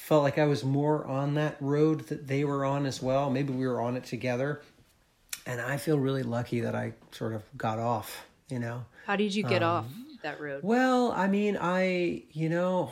felt 0.00 0.24
like 0.24 0.38
I 0.38 0.46
was 0.46 0.64
more 0.64 1.06
on 1.06 1.34
that 1.34 1.56
road 1.60 2.08
that 2.08 2.26
they 2.26 2.42
were 2.44 2.64
on 2.64 2.84
as 2.84 3.00
well. 3.00 3.30
Maybe 3.30 3.52
we 3.52 3.66
were 3.68 3.80
on 3.80 3.96
it 3.96 4.04
together, 4.04 4.60
and 5.46 5.60
I 5.60 5.76
feel 5.76 5.98
really 5.98 6.24
lucky 6.24 6.60
that 6.60 6.74
I 6.74 6.94
sort 7.12 7.32
of 7.32 7.42
got 7.56 7.78
off, 7.78 8.26
you 8.48 8.58
know. 8.58 8.84
How 9.06 9.14
did 9.14 9.34
you 9.34 9.44
get 9.44 9.62
off 9.62 9.86
that 10.22 10.40
road? 10.40 10.64
Well, 10.64 11.12
I 11.12 11.28
mean, 11.28 11.56
I, 11.60 12.24
you 12.32 12.48
know, 12.48 12.90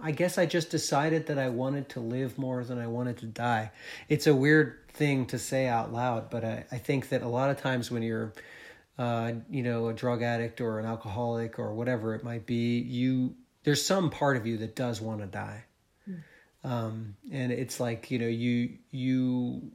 I 0.00 0.12
guess 0.12 0.38
I 0.38 0.46
just 0.46 0.70
decided 0.70 1.26
that 1.26 1.38
I 1.38 1.50
wanted 1.50 1.90
to 1.90 2.00
live 2.00 2.38
more 2.38 2.64
than 2.64 2.78
I 2.78 2.86
wanted 2.86 3.18
to 3.18 3.26
die. 3.26 3.70
It's 4.08 4.26
a 4.26 4.34
weird 4.34 4.78
thing 4.94 5.26
to 5.26 5.38
say 5.38 5.66
out 5.66 5.92
loud, 5.92 6.30
but 6.30 6.42
I, 6.42 6.64
I 6.72 6.78
think 6.78 7.10
that 7.10 7.22
a 7.22 7.28
lot 7.28 7.50
of 7.50 7.60
times 7.60 7.90
when 7.90 8.02
you're, 8.02 8.32
uh, 8.98 9.32
you 9.50 9.62
know, 9.62 9.88
a 9.88 9.92
drug 9.92 10.22
addict 10.22 10.62
or 10.62 10.78
an 10.78 10.86
alcoholic 10.86 11.58
or 11.58 11.74
whatever 11.74 12.14
it 12.14 12.24
might 12.24 12.46
be, 12.46 12.78
you 12.78 13.34
there's 13.64 13.84
some 13.84 14.08
part 14.08 14.38
of 14.38 14.46
you 14.46 14.56
that 14.58 14.74
does 14.74 15.02
want 15.02 15.20
to 15.20 15.26
die. 15.26 15.64
Um, 16.66 17.14
and 17.30 17.52
it's 17.52 17.78
like 17.78 18.10
you 18.10 18.18
know 18.18 18.26
you 18.26 18.70
you 18.90 19.70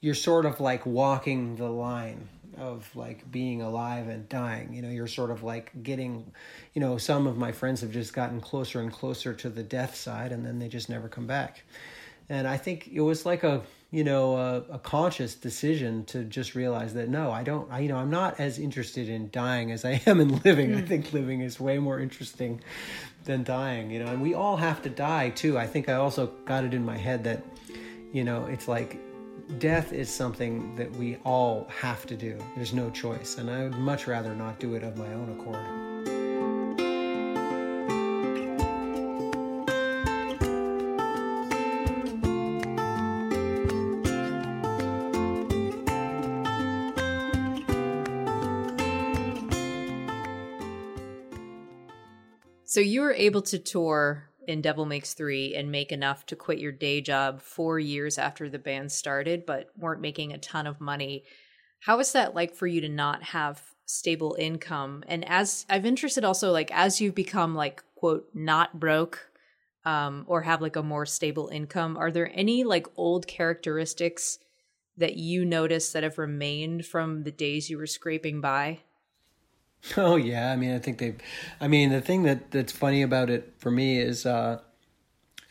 you're 0.00 0.14
sort 0.14 0.46
of 0.46 0.60
like 0.60 0.86
walking 0.86 1.56
the 1.56 1.68
line 1.68 2.28
of 2.56 2.88
like 2.94 3.28
being 3.32 3.62
alive 3.62 4.06
and 4.06 4.28
dying. 4.28 4.72
You 4.72 4.82
know 4.82 4.88
you're 4.88 5.08
sort 5.08 5.32
of 5.32 5.42
like 5.42 5.82
getting 5.82 6.32
you 6.72 6.80
know 6.80 6.98
some 6.98 7.26
of 7.26 7.36
my 7.36 7.50
friends 7.50 7.80
have 7.80 7.90
just 7.90 8.14
gotten 8.14 8.40
closer 8.40 8.80
and 8.80 8.92
closer 8.92 9.34
to 9.34 9.48
the 9.48 9.64
death 9.64 9.96
side 9.96 10.30
and 10.30 10.46
then 10.46 10.60
they 10.60 10.68
just 10.68 10.88
never 10.88 11.08
come 11.08 11.26
back. 11.26 11.64
And 12.28 12.48
i 12.48 12.56
think 12.56 12.88
it 12.88 13.00
was 13.00 13.24
like 13.26 13.44
a 13.44 13.62
you 13.90 14.02
know 14.02 14.36
a, 14.36 14.56
a 14.74 14.78
conscious 14.78 15.34
decision 15.34 16.04
to 16.06 16.24
just 16.24 16.54
realize 16.54 16.94
that 16.94 17.08
no 17.08 17.30
i 17.30 17.42
don't 17.42 17.70
I, 17.70 17.80
you 17.80 17.88
know 17.88 17.96
i'm 17.96 18.10
not 18.10 18.40
as 18.40 18.58
interested 18.58 19.08
in 19.08 19.30
dying 19.30 19.70
as 19.70 19.84
i 19.84 20.00
am 20.06 20.20
in 20.20 20.40
living. 20.40 20.74
I 20.74 20.80
hmm. 20.80 20.86
think 20.86 21.12
living 21.12 21.40
is 21.40 21.60
way 21.60 21.78
more 21.78 22.00
interesting 22.00 22.60
than 23.24 23.44
dying 23.44 23.90
you 23.90 24.02
know 24.02 24.10
and 24.10 24.20
we 24.20 24.34
all 24.34 24.56
have 24.56 24.82
to 24.82 24.90
die 24.90 25.30
too. 25.30 25.58
I 25.58 25.66
think 25.66 25.88
i 25.88 25.94
also 25.94 26.28
got 26.44 26.64
it 26.64 26.74
in 26.74 26.84
my 26.84 26.96
head 26.96 27.24
that 27.24 27.44
you 28.12 28.24
know 28.24 28.44
it's 28.46 28.68
like 28.68 28.98
death 29.58 29.92
is 29.92 30.08
something 30.08 30.74
that 30.74 30.90
we 30.92 31.16
all 31.24 31.68
have 31.68 32.04
to 32.06 32.16
do. 32.16 32.36
There's 32.56 32.72
no 32.72 32.90
choice 32.90 33.38
and 33.38 33.48
i 33.50 33.62
would 33.62 33.78
much 33.78 34.06
rather 34.06 34.34
not 34.34 34.58
do 34.58 34.74
it 34.74 34.82
of 34.82 34.96
my 34.96 35.12
own 35.12 35.38
accord 35.38 35.85
So 52.76 52.82
you 52.82 53.00
were 53.00 53.14
able 53.14 53.40
to 53.40 53.58
tour 53.58 54.28
in 54.46 54.60
Devil 54.60 54.84
Makes 54.84 55.14
Three 55.14 55.54
and 55.54 55.72
make 55.72 55.92
enough 55.92 56.26
to 56.26 56.36
quit 56.36 56.58
your 56.58 56.72
day 56.72 57.00
job 57.00 57.40
four 57.40 57.78
years 57.78 58.18
after 58.18 58.50
the 58.50 58.58
band 58.58 58.92
started, 58.92 59.46
but 59.46 59.70
weren't 59.78 60.02
making 60.02 60.34
a 60.34 60.38
ton 60.38 60.66
of 60.66 60.78
money. 60.78 61.24
How 61.80 61.96
was 61.96 62.12
that 62.12 62.34
like 62.34 62.54
for 62.54 62.66
you 62.66 62.82
to 62.82 62.88
not 62.90 63.22
have 63.22 63.62
stable 63.86 64.36
income? 64.38 65.04
And 65.08 65.26
as 65.26 65.64
I've 65.70 65.86
interested 65.86 66.22
also, 66.22 66.52
like 66.52 66.70
as 66.70 67.00
you've 67.00 67.14
become 67.14 67.54
like 67.54 67.82
quote 67.94 68.28
not 68.34 68.78
broke, 68.78 69.30
um, 69.86 70.26
or 70.28 70.42
have 70.42 70.60
like 70.60 70.76
a 70.76 70.82
more 70.82 71.06
stable 71.06 71.48
income, 71.48 71.96
are 71.96 72.10
there 72.10 72.30
any 72.34 72.62
like 72.62 72.86
old 72.94 73.26
characteristics 73.26 74.38
that 74.98 75.16
you 75.16 75.46
notice 75.46 75.92
that 75.92 76.02
have 76.02 76.18
remained 76.18 76.84
from 76.84 77.22
the 77.22 77.32
days 77.32 77.70
you 77.70 77.78
were 77.78 77.86
scraping 77.86 78.42
by? 78.42 78.80
Oh 79.96 80.16
yeah, 80.16 80.52
I 80.52 80.56
mean, 80.56 80.74
I 80.74 80.78
think 80.78 80.98
they've. 80.98 81.18
I 81.60 81.68
mean, 81.68 81.90
the 81.90 82.00
thing 82.00 82.24
that 82.24 82.50
that's 82.50 82.72
funny 82.72 83.02
about 83.02 83.30
it 83.30 83.52
for 83.58 83.70
me 83.70 83.98
is, 83.98 84.26
uh, 84.26 84.60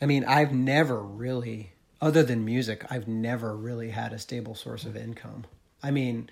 I 0.00 0.06
mean, 0.06 0.24
I've 0.24 0.52
never 0.52 1.00
really, 1.02 1.72
other 2.00 2.22
than 2.22 2.44
music, 2.44 2.84
I've 2.90 3.08
never 3.08 3.56
really 3.56 3.90
had 3.90 4.12
a 4.12 4.18
stable 4.18 4.54
source 4.54 4.84
of 4.84 4.96
income. 4.96 5.44
I 5.82 5.90
mean, 5.90 6.30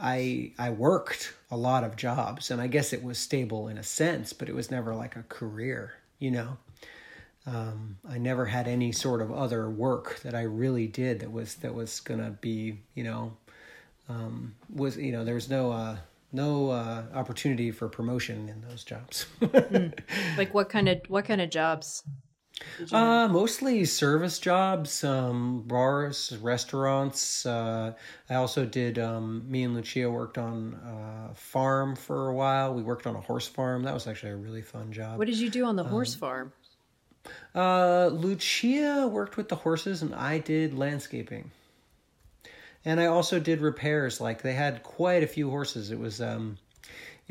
I 0.00 0.52
I 0.58 0.70
worked 0.70 1.34
a 1.50 1.56
lot 1.56 1.84
of 1.84 1.96
jobs, 1.96 2.50
and 2.50 2.60
I 2.60 2.66
guess 2.66 2.92
it 2.92 3.02
was 3.02 3.18
stable 3.18 3.68
in 3.68 3.78
a 3.78 3.82
sense, 3.82 4.32
but 4.32 4.48
it 4.48 4.54
was 4.54 4.70
never 4.70 4.94
like 4.94 5.16
a 5.16 5.22
career, 5.24 5.94
you 6.18 6.30
know. 6.30 6.58
Um, 7.46 7.98
I 8.08 8.18
never 8.18 8.46
had 8.46 8.68
any 8.68 8.92
sort 8.92 9.20
of 9.20 9.32
other 9.32 9.68
work 9.68 10.20
that 10.20 10.34
I 10.34 10.42
really 10.42 10.86
did 10.86 11.20
that 11.20 11.32
was 11.32 11.56
that 11.56 11.74
was 11.74 12.00
gonna 12.00 12.30
be, 12.40 12.78
you 12.94 13.04
know, 13.04 13.32
um, 14.08 14.54
was 14.72 14.96
you 14.96 15.12
know 15.12 15.24
there 15.24 15.34
was 15.34 15.50
no 15.50 15.72
uh, 15.72 15.96
no 16.32 16.70
uh, 16.70 17.04
opportunity 17.14 17.70
for 17.70 17.88
promotion 17.88 18.48
in 18.48 18.60
those 18.68 18.84
jobs. 18.84 19.26
Like 20.36 20.54
what 20.54 20.68
kind 20.68 20.88
of 20.88 21.00
what 21.08 21.24
kind 21.24 21.40
of 21.40 21.50
jobs? 21.50 22.02
Uh, 22.92 23.28
mostly 23.28 23.84
service 23.84 24.38
jobs, 24.38 25.02
um, 25.04 25.62
bars, 25.62 26.36
restaurants. 26.40 27.44
Uh, 27.44 27.92
I 28.30 28.34
also 28.34 28.64
did. 28.64 28.98
Um, 28.98 29.50
me 29.50 29.64
and 29.64 29.74
Lucia 29.74 30.10
worked 30.10 30.38
on 30.38 30.78
a 31.30 31.34
farm 31.34 31.96
for 31.96 32.28
a 32.28 32.34
while. 32.34 32.74
We 32.74 32.82
worked 32.82 33.06
on 33.06 33.16
a 33.16 33.20
horse 33.20 33.48
farm. 33.48 33.82
That 33.82 33.94
was 33.94 34.06
actually 34.06 34.32
a 34.32 34.36
really 34.36 34.62
fun 34.62 34.92
job. 34.92 35.18
What 35.18 35.26
did 35.26 35.38
you 35.38 35.50
do 35.50 35.64
on 35.64 35.76
the 35.76 35.84
horse 35.84 36.14
farm? 36.14 36.52
Uh, 37.54 38.06
Lucia 38.12 39.08
worked 39.10 39.36
with 39.36 39.48
the 39.48 39.56
horses, 39.56 40.02
and 40.02 40.14
I 40.14 40.38
did 40.38 40.74
landscaping. 40.74 41.50
And 42.84 43.00
I 43.00 43.06
also 43.06 43.38
did 43.38 43.60
repairs. 43.60 44.20
Like 44.20 44.42
they 44.42 44.54
had 44.54 44.82
quite 44.82 45.22
a 45.22 45.28
few 45.28 45.50
horses. 45.50 45.90
It 45.90 45.98
was 45.98 46.20
um, 46.20 46.58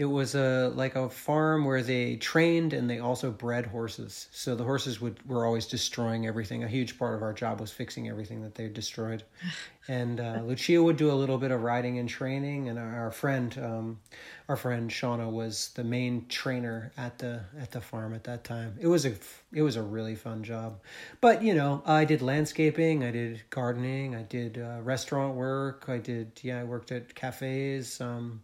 it 0.01 0.09
was 0.09 0.33
a 0.33 0.71
like 0.73 0.95
a 0.95 1.07
farm 1.07 1.63
where 1.63 1.83
they 1.83 2.15
trained 2.15 2.73
and 2.73 2.89
they 2.89 2.97
also 2.97 3.29
bred 3.29 3.67
horses. 3.67 4.29
So 4.31 4.55
the 4.55 4.63
horses 4.63 4.99
would 4.99 5.19
were 5.29 5.45
always 5.45 5.67
destroying 5.67 6.25
everything. 6.25 6.63
A 6.63 6.67
huge 6.67 6.97
part 6.97 7.13
of 7.13 7.21
our 7.21 7.33
job 7.33 7.61
was 7.61 7.71
fixing 7.71 8.09
everything 8.09 8.41
that 8.41 8.55
they 8.55 8.67
destroyed. 8.67 9.23
And 9.87 10.19
uh, 10.19 10.41
Lucia 10.45 10.81
would 10.81 10.97
do 10.97 11.11
a 11.11 11.13
little 11.13 11.39
bit 11.39 11.49
of 11.49 11.63
riding 11.63 11.97
and 11.97 12.07
training, 12.07 12.69
and 12.69 12.77
our, 12.77 13.11
friend, 13.11 13.57
um, 13.57 13.99
our 14.47 14.55
friend 14.55 14.91
Shauna 14.91 15.29
was 15.29 15.71
the 15.73 15.83
main 15.83 16.27
trainer 16.29 16.91
at 16.97 17.17
the 17.17 17.41
at 17.59 17.71
the 17.71 17.81
farm 17.81 18.13
at 18.13 18.23
that 18.25 18.43
time. 18.43 18.75
It 18.79 18.85
was 18.85 19.07
a 19.07 19.15
it 19.51 19.63
was 19.63 19.77
a 19.77 19.81
really 19.81 20.15
fun 20.15 20.43
job, 20.43 20.79
but 21.19 21.41
you 21.41 21.55
know 21.55 21.81
I 21.83 22.05
did 22.05 22.21
landscaping, 22.21 23.03
I 23.03 23.09
did 23.09 23.41
gardening, 23.49 24.15
I 24.15 24.21
did 24.21 24.59
uh, 24.59 24.81
restaurant 24.83 25.35
work, 25.35 25.85
I 25.87 25.97
did 25.97 26.39
yeah 26.43 26.61
I 26.61 26.63
worked 26.63 26.91
at 26.91 27.15
cafes. 27.15 27.99
Um, 27.99 28.43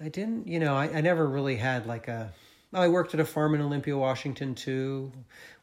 I 0.00 0.08
didn't, 0.08 0.48
you 0.48 0.58
know, 0.58 0.74
I, 0.74 0.84
I 0.86 1.00
never 1.00 1.26
really 1.26 1.56
had 1.56 1.86
like 1.86 2.08
a. 2.08 2.32
I 2.72 2.88
worked 2.88 3.14
at 3.14 3.20
a 3.20 3.24
farm 3.24 3.54
in 3.54 3.60
Olympia, 3.60 3.96
Washington 3.96 4.56
too. 4.56 5.12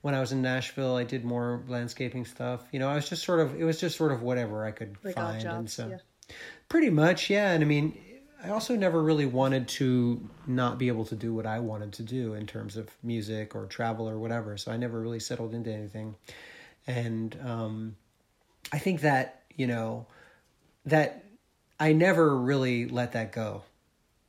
When 0.02 0.16
I 0.16 0.22
was 0.22 0.32
in 0.32 0.42
Nashville, 0.42 0.96
I 0.96 1.04
did 1.04 1.26
more 1.26 1.62
landscaping 1.68 2.24
stuff. 2.24 2.64
You 2.72 2.80
know, 2.80 2.88
I 2.88 2.96
was 2.96 3.10
just 3.10 3.24
sort 3.24 3.42
of, 3.42 3.60
it 3.60 3.66
was 3.66 3.82
just 3.82 3.98
sort 3.98 4.14
of 4.14 4.22
whatever 4.22 4.66
I 4.66 4.72
could 4.72 4.96
Like 5.04 5.16
find. 5.16 5.44
and 5.44 5.70
so, 5.70 5.90
yeah. 5.90 6.36
pretty 6.70 6.90
much, 6.90 7.30
yeah. 7.30 7.52
And 7.52 7.62
I 7.62 7.68
mean, 7.68 7.98
I 8.42 8.52
also 8.52 8.78
never 8.78 9.04
really 9.04 9.26
wanted 9.26 9.68
to 9.68 10.26
not 10.48 10.78
be 10.78 10.88
able 10.88 11.04
to 11.06 11.16
do 11.16 11.34
what 11.34 11.46
I 11.46 11.60
wanted 11.60 11.92
to 11.94 12.04
do 12.04 12.34
in 12.34 12.48
terms 12.48 12.78
of 12.78 12.90
music 13.04 13.56
or 13.56 13.66
travel 13.66 14.10
or 14.10 14.18
whatever. 14.18 14.56
So 14.56 14.72
I 14.72 14.78
never 14.78 15.00
really 15.00 15.20
settled 15.20 15.54
into 15.54 15.70
anything. 15.70 16.16
And 16.88 17.38
um, 17.44 17.96
I 18.72 18.80
think 18.80 19.02
that, 19.02 19.44
you 19.58 19.68
know, 19.68 20.08
that 20.86 21.26
I 21.78 21.92
never 21.92 22.38
really 22.38 22.88
let 22.88 23.12
that 23.12 23.34
go 23.34 23.64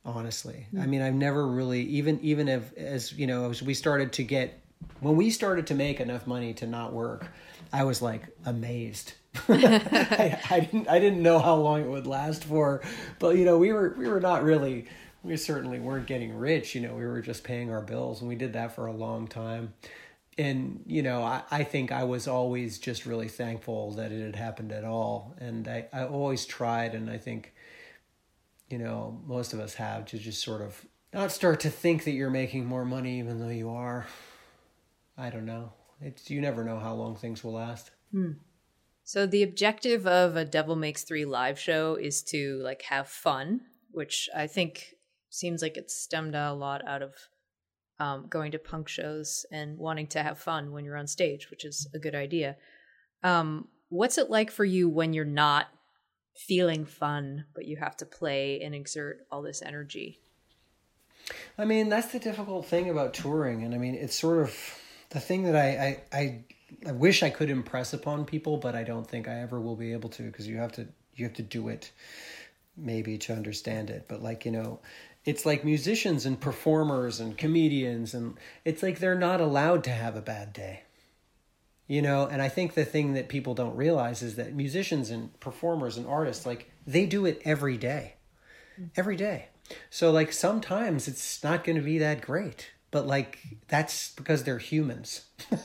honestly. 0.05 0.67
I 0.75 0.83
hmm. 0.83 0.89
mean 0.89 1.01
i've 1.01 1.13
never 1.13 1.47
really 1.47 1.81
even 1.83 2.19
even 2.21 2.47
if 2.47 2.75
as 2.77 3.13
you 3.13 3.27
know 3.27 3.49
as 3.49 3.61
we 3.61 3.73
started 3.73 4.13
to 4.13 4.23
get 4.23 4.59
when 4.99 5.15
we 5.15 5.29
started 5.29 5.67
to 5.67 5.75
make 5.75 5.99
enough 5.99 6.27
money 6.27 6.53
to 6.55 6.67
not 6.67 6.93
work 6.93 7.27
i 7.71 7.83
was 7.83 8.01
like 8.01 8.23
amazed. 8.45 9.13
I, 9.49 10.39
I 10.49 10.59
didn't 10.59 10.87
i 10.89 10.99
didn't 10.99 11.23
know 11.23 11.39
how 11.39 11.55
long 11.55 11.81
it 11.81 11.87
would 11.87 12.05
last 12.05 12.43
for 12.43 12.81
but 13.19 13.35
you 13.35 13.45
know 13.45 13.57
we 13.57 13.73
were 13.73 13.95
we 13.97 14.07
were 14.07 14.19
not 14.19 14.43
really 14.43 14.85
we 15.23 15.37
certainly 15.37 15.79
weren't 15.79 16.05
getting 16.05 16.37
rich 16.37 16.75
you 16.75 16.81
know 16.81 16.93
we 16.93 17.05
were 17.05 17.21
just 17.21 17.43
paying 17.43 17.71
our 17.71 17.81
bills 17.81 18.19
and 18.19 18.29
we 18.29 18.35
did 18.35 18.53
that 18.53 18.75
for 18.75 18.87
a 18.87 18.93
long 18.93 19.27
time. 19.27 19.73
And 20.37 20.83
you 20.87 21.03
know 21.03 21.21
I, 21.21 21.43
I 21.51 21.63
think 21.63 21.91
i 21.91 22.03
was 22.03 22.27
always 22.27 22.79
just 22.79 23.05
really 23.05 23.27
thankful 23.27 23.91
that 23.91 24.11
it 24.11 24.23
had 24.23 24.35
happened 24.35 24.71
at 24.71 24.83
all 24.83 25.35
and 25.39 25.67
i, 25.67 25.85
I 25.93 26.05
always 26.05 26.45
tried 26.45 26.95
and 26.95 27.09
i 27.09 27.19
think 27.19 27.53
you 28.73 28.79
know, 28.79 29.21
most 29.27 29.53
of 29.53 29.59
us 29.59 29.75
have 29.75 30.07
to 30.07 30.17
just 30.17 30.43
sort 30.43 30.63
of 30.63 30.83
not 31.13 31.31
start 31.31 31.59
to 31.59 31.69
think 31.69 32.05
that 32.05 32.13
you're 32.13 32.31
making 32.31 32.65
more 32.65 32.83
money 32.83 33.19
even 33.19 33.39
though 33.39 33.53
you 33.53 33.69
are. 33.69 34.07
I 35.15 35.29
don't 35.29 35.45
know. 35.45 35.73
It's 36.01 36.31
you 36.31 36.41
never 36.41 36.63
know 36.63 36.79
how 36.79 36.95
long 36.95 37.15
things 37.15 37.43
will 37.43 37.53
last. 37.53 37.91
So 39.03 39.27
the 39.27 39.43
objective 39.43 40.07
of 40.07 40.35
a 40.35 40.43
Devil 40.43 40.75
Makes 40.75 41.03
Three 41.03 41.23
live 41.23 41.59
show 41.59 41.93
is 41.93 42.23
to 42.23 42.59
like 42.63 42.81
have 42.89 43.07
fun, 43.07 43.61
which 43.91 44.27
I 44.35 44.47
think 44.47 44.95
seems 45.29 45.61
like 45.61 45.77
it's 45.77 45.95
stemmed 45.95 46.33
a 46.33 46.51
lot 46.51 46.81
out 46.87 47.03
of 47.03 47.13
um, 47.99 48.25
going 48.27 48.53
to 48.53 48.57
punk 48.57 48.87
shows 48.87 49.45
and 49.51 49.77
wanting 49.77 50.07
to 50.07 50.23
have 50.23 50.39
fun 50.39 50.71
when 50.71 50.83
you're 50.83 50.97
on 50.97 51.05
stage, 51.05 51.51
which 51.51 51.63
is 51.63 51.87
a 51.93 51.99
good 51.99 52.15
idea. 52.15 52.55
Um, 53.21 53.67
what's 53.89 54.17
it 54.17 54.31
like 54.31 54.49
for 54.49 54.65
you 54.65 54.89
when 54.89 55.13
you're 55.13 55.25
not 55.25 55.67
feeling 56.33 56.85
fun, 56.85 57.45
but 57.53 57.65
you 57.65 57.77
have 57.77 57.95
to 57.97 58.05
play 58.05 58.61
and 58.61 58.73
exert 58.73 59.25
all 59.31 59.41
this 59.41 59.61
energy? 59.61 60.19
I 61.57 61.65
mean, 61.65 61.89
that's 61.89 62.11
the 62.11 62.19
difficult 62.19 62.65
thing 62.65 62.89
about 62.89 63.13
touring, 63.13 63.63
and 63.63 63.73
I 63.73 63.77
mean, 63.77 63.95
it's 63.95 64.17
sort 64.17 64.39
of 64.39 64.55
the 65.09 65.19
thing 65.19 65.43
that 65.43 65.55
I 65.55 66.01
I 66.11 66.17
I, 66.17 66.43
I 66.87 66.91
wish 66.91 67.23
I 67.23 67.29
could 67.29 67.49
impress 67.49 67.93
upon 67.93 68.25
people, 68.25 68.57
but 68.57 68.75
I 68.75 68.83
don't 68.83 69.07
think 69.07 69.27
I 69.27 69.39
ever 69.39 69.61
will 69.61 69.75
be 69.75 69.93
able 69.93 70.09
to 70.09 70.23
because 70.23 70.47
you 70.47 70.57
have 70.57 70.73
to 70.73 70.87
you 71.15 71.25
have 71.25 71.35
to 71.35 71.43
do 71.43 71.69
it 71.69 71.91
maybe 72.75 73.17
to 73.19 73.33
understand 73.33 73.89
it. 73.89 74.05
But 74.07 74.21
like 74.21 74.45
you 74.45 74.51
know, 74.51 74.79
it's 75.25 75.45
like 75.45 75.63
musicians 75.63 76.25
and 76.25 76.39
performers 76.39 77.19
and 77.19 77.37
comedians, 77.37 78.13
and 78.13 78.37
it's 78.65 78.83
like 78.83 78.99
they're 78.99 79.15
not 79.15 79.39
allowed 79.39 79.83
to 79.85 79.91
have 79.91 80.15
a 80.15 80.21
bad 80.21 80.51
day. 80.53 80.83
You 81.87 82.01
know, 82.01 82.25
and 82.25 82.41
I 82.41 82.47
think 82.49 82.73
the 82.73 82.85
thing 82.85 83.13
that 83.13 83.27
people 83.27 83.53
don't 83.53 83.75
realize 83.75 84.21
is 84.21 84.35
that 84.35 84.53
musicians 84.55 85.09
and 85.09 85.37
performers 85.39 85.97
and 85.97 86.07
artists 86.07 86.45
like 86.45 86.71
they 86.87 87.05
do 87.05 87.25
it 87.25 87.41
every 87.45 87.77
day 87.77 88.15
every 88.95 89.15
day. 89.15 89.47
So 89.89 90.11
like 90.11 90.33
sometimes 90.33 91.07
it's 91.07 91.43
not 91.43 91.63
going 91.63 91.75
to 91.77 91.81
be 91.81 91.97
that 91.99 92.21
great, 92.21 92.71
but 92.91 93.07
like 93.07 93.39
that's 93.67 94.13
because 94.15 94.43
they're 94.43 94.59
humans. 94.59 95.25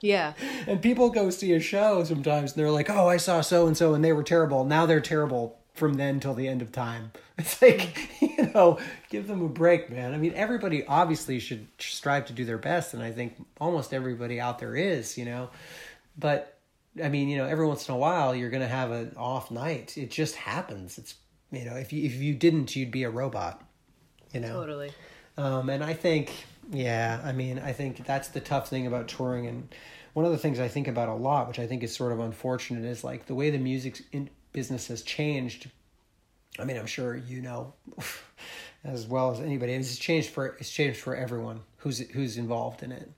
Yeah. 0.00 0.34
and 0.68 0.80
people 0.80 1.10
go 1.10 1.28
see 1.28 1.52
a 1.54 1.58
show 1.60 2.04
sometimes 2.04 2.52
and 2.52 2.60
they're 2.60 2.70
like, 2.70 2.88
"Oh, 2.88 3.08
I 3.08 3.16
saw 3.16 3.40
so 3.40 3.66
and 3.66 3.76
so 3.76 3.94
and 3.94 4.04
they 4.04 4.12
were 4.12 4.22
terrible. 4.22 4.64
Now 4.64 4.86
they're 4.86 5.00
terrible 5.00 5.57
from 5.78 5.94
then 5.94 6.20
till 6.20 6.34
the 6.34 6.48
end 6.48 6.62
of 6.62 6.72
time." 6.72 7.12
It's 7.38 7.62
like, 7.62 8.20
you 8.20 8.50
know, 8.52 8.80
give 9.10 9.28
them 9.28 9.42
a 9.44 9.48
break, 9.48 9.90
man. 9.90 10.12
I 10.12 10.16
mean, 10.16 10.32
everybody 10.34 10.84
obviously 10.84 11.38
should 11.38 11.68
strive 11.78 12.26
to 12.26 12.32
do 12.32 12.44
their 12.44 12.58
best 12.58 12.94
and 12.94 13.02
I 13.02 13.12
think 13.12 13.34
almost 13.60 13.94
everybody 13.94 14.40
out 14.40 14.58
there 14.58 14.74
is, 14.74 15.16
you 15.16 15.24
know. 15.24 15.50
But 16.18 16.58
I 17.02 17.08
mean, 17.08 17.28
you 17.28 17.36
know, 17.36 17.46
every 17.46 17.64
once 17.64 17.88
in 17.88 17.94
a 17.94 17.98
while 17.98 18.34
you're 18.34 18.50
going 18.50 18.62
to 18.62 18.68
have 18.68 18.90
an 18.90 19.14
off 19.16 19.52
night. 19.52 19.96
It 19.96 20.10
just 20.10 20.34
happens. 20.34 20.98
It's 20.98 21.14
you 21.52 21.64
know, 21.64 21.76
if 21.76 21.92
you 21.92 22.04
if 22.04 22.14
you 22.14 22.34
didn't, 22.34 22.74
you'd 22.76 22.90
be 22.90 23.04
a 23.04 23.10
robot. 23.10 23.62
You 24.32 24.40
know. 24.40 24.52
Totally. 24.52 24.90
Um, 25.36 25.70
and 25.70 25.84
I 25.84 25.94
think, 25.94 26.32
yeah, 26.72 27.20
I 27.24 27.32
mean, 27.32 27.60
I 27.60 27.72
think 27.72 28.04
that's 28.04 28.28
the 28.28 28.40
tough 28.40 28.68
thing 28.68 28.86
about 28.86 29.06
touring. 29.06 29.46
And 29.46 29.72
one 30.12 30.26
of 30.26 30.32
the 30.32 30.38
things 30.38 30.58
I 30.58 30.68
think 30.68 30.88
about 30.88 31.08
a 31.08 31.14
lot, 31.14 31.46
which 31.46 31.60
I 31.60 31.66
think 31.66 31.82
is 31.84 31.94
sort 31.94 32.12
of 32.12 32.18
unfortunate, 32.18 32.84
is 32.84 33.04
like 33.04 33.26
the 33.26 33.34
way 33.34 33.50
the 33.50 33.58
music 33.58 34.02
in- 34.10 34.30
business 34.52 34.88
has 34.88 35.02
changed. 35.02 35.70
I 36.58 36.64
mean, 36.64 36.76
I'm 36.76 36.86
sure 36.86 37.16
you 37.16 37.40
know 37.40 37.74
as 38.84 39.06
well 39.06 39.30
as 39.30 39.40
anybody. 39.40 39.72
It's 39.72 39.98
changed 39.98 40.30
for 40.30 40.56
it's 40.58 40.70
changed 40.70 41.00
for 41.00 41.14
everyone 41.14 41.60
who's 41.78 41.98
who's 42.10 42.36
involved 42.36 42.82
in 42.82 42.92
it. 42.92 43.10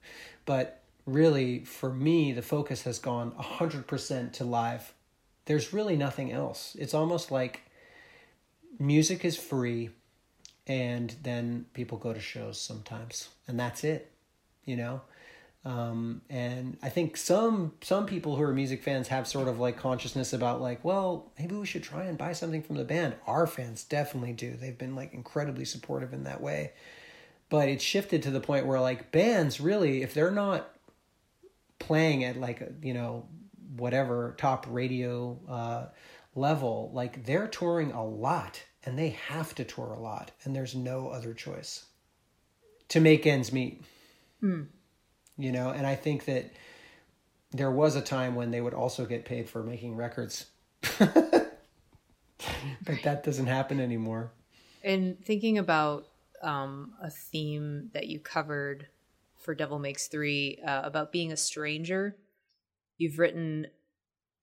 But 0.45 0.81
really, 1.05 1.65
for 1.65 1.91
me, 1.91 2.31
the 2.31 2.41
focus 2.41 2.83
has 2.83 2.99
gone 2.99 3.33
hundred 3.37 3.87
percent 3.87 4.33
to 4.33 4.43
live. 4.43 4.93
There's 5.45 5.73
really 5.73 5.97
nothing 5.97 6.31
else. 6.31 6.75
It's 6.79 6.93
almost 6.93 7.31
like 7.31 7.61
music 8.79 9.23
is 9.25 9.37
free 9.37 9.91
and 10.67 11.15
then 11.23 11.65
people 11.73 11.97
go 11.97 12.13
to 12.13 12.19
shows 12.19 12.59
sometimes 12.59 13.29
and 13.47 13.59
that's 13.59 13.83
it 13.83 14.11
you 14.65 14.75
know 14.75 15.01
um, 15.63 16.21
and 16.29 16.77
i 16.81 16.89
think 16.89 17.15
some 17.15 17.73
some 17.81 18.05
people 18.05 18.35
who 18.35 18.43
are 18.43 18.53
music 18.53 18.83
fans 18.83 19.07
have 19.07 19.27
sort 19.27 19.47
of 19.47 19.59
like 19.59 19.77
consciousness 19.77 20.33
about 20.33 20.61
like 20.61 20.83
well 20.83 21.31
maybe 21.37 21.55
we 21.55 21.65
should 21.65 21.83
try 21.83 22.03
and 22.03 22.17
buy 22.17 22.33
something 22.33 22.61
from 22.61 22.77
the 22.77 22.83
band. 22.83 23.15
Our 23.25 23.47
fans 23.47 23.83
definitely 23.83 24.33
do. 24.33 24.53
They've 24.53 24.77
been 24.77 24.95
like 24.95 25.13
incredibly 25.13 25.65
supportive 25.65 26.13
in 26.13 26.23
that 26.25 26.41
way. 26.41 26.73
But 27.49 27.67
it's 27.67 27.83
shifted 27.83 28.23
to 28.23 28.31
the 28.31 28.39
point 28.39 28.65
where 28.65 28.79
like 28.79 29.11
bands 29.11 29.59
really 29.59 30.03
if 30.03 30.13
they're 30.13 30.31
not 30.31 30.69
playing 31.79 32.23
at 32.23 32.37
like 32.37 32.61
you 32.81 32.93
know 32.93 33.25
whatever 33.75 34.35
top 34.37 34.65
radio 34.69 35.39
uh, 35.49 35.85
level 36.35 36.91
like 36.93 37.25
they're 37.25 37.47
touring 37.47 37.91
a 37.91 38.05
lot 38.05 38.63
and 38.85 38.97
they 38.97 39.09
have 39.09 39.53
to 39.55 39.63
tour 39.63 39.93
a 39.93 39.99
lot 39.99 40.31
and 40.43 40.55
there's 40.55 40.75
no 40.75 41.09
other 41.09 41.33
choice 41.33 41.85
to 42.87 42.99
make 42.99 43.25
ends 43.25 43.51
meet 43.51 43.83
you 45.41 45.51
know 45.51 45.69
and 45.69 45.85
i 45.87 45.95
think 45.95 46.25
that 46.25 46.51
there 47.51 47.71
was 47.71 47.95
a 47.95 48.01
time 48.01 48.35
when 48.35 48.51
they 48.51 48.61
would 48.61 48.73
also 48.73 49.05
get 49.05 49.25
paid 49.25 49.49
for 49.49 49.63
making 49.63 49.95
records 49.95 50.45
but 50.99 51.51
that 53.03 53.23
doesn't 53.23 53.47
happen 53.47 53.79
anymore 53.79 54.31
And 54.83 55.23
thinking 55.23 55.57
about 55.57 56.07
um, 56.41 56.93
a 57.01 57.09
theme 57.09 57.89
that 57.93 58.07
you 58.07 58.19
covered 58.19 58.87
for 59.37 59.53
Devil 59.55 59.79
Makes 59.79 60.07
Three 60.07 60.59
uh, 60.65 60.81
about 60.83 61.11
being 61.11 61.31
a 61.31 61.37
stranger, 61.37 62.15
you've 62.97 63.19
written 63.19 63.67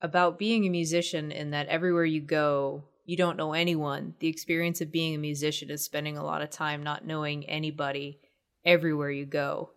about 0.01 0.39
being 0.39 0.65
a 0.65 0.69
musician 0.69 1.31
in 1.31 1.51
that 1.51 1.67
everywhere 1.67 2.05
you 2.05 2.21
go, 2.21 2.83
you 3.05 3.17
don't 3.17 3.37
know 3.37 3.53
anyone. 3.53 4.13
The 4.19 4.27
experience 4.27 4.81
of 4.81 4.91
being 4.91 5.15
a 5.15 5.19
musician 5.19 5.69
is 5.69 5.83
spending 5.83 6.17
a 6.17 6.23
lot 6.23 6.41
of 6.41 6.49
time 6.49 6.83
not 6.83 7.05
knowing 7.05 7.45
anybody 7.45 8.19
everywhere 8.63 9.11
you 9.11 9.25
go. 9.25 9.71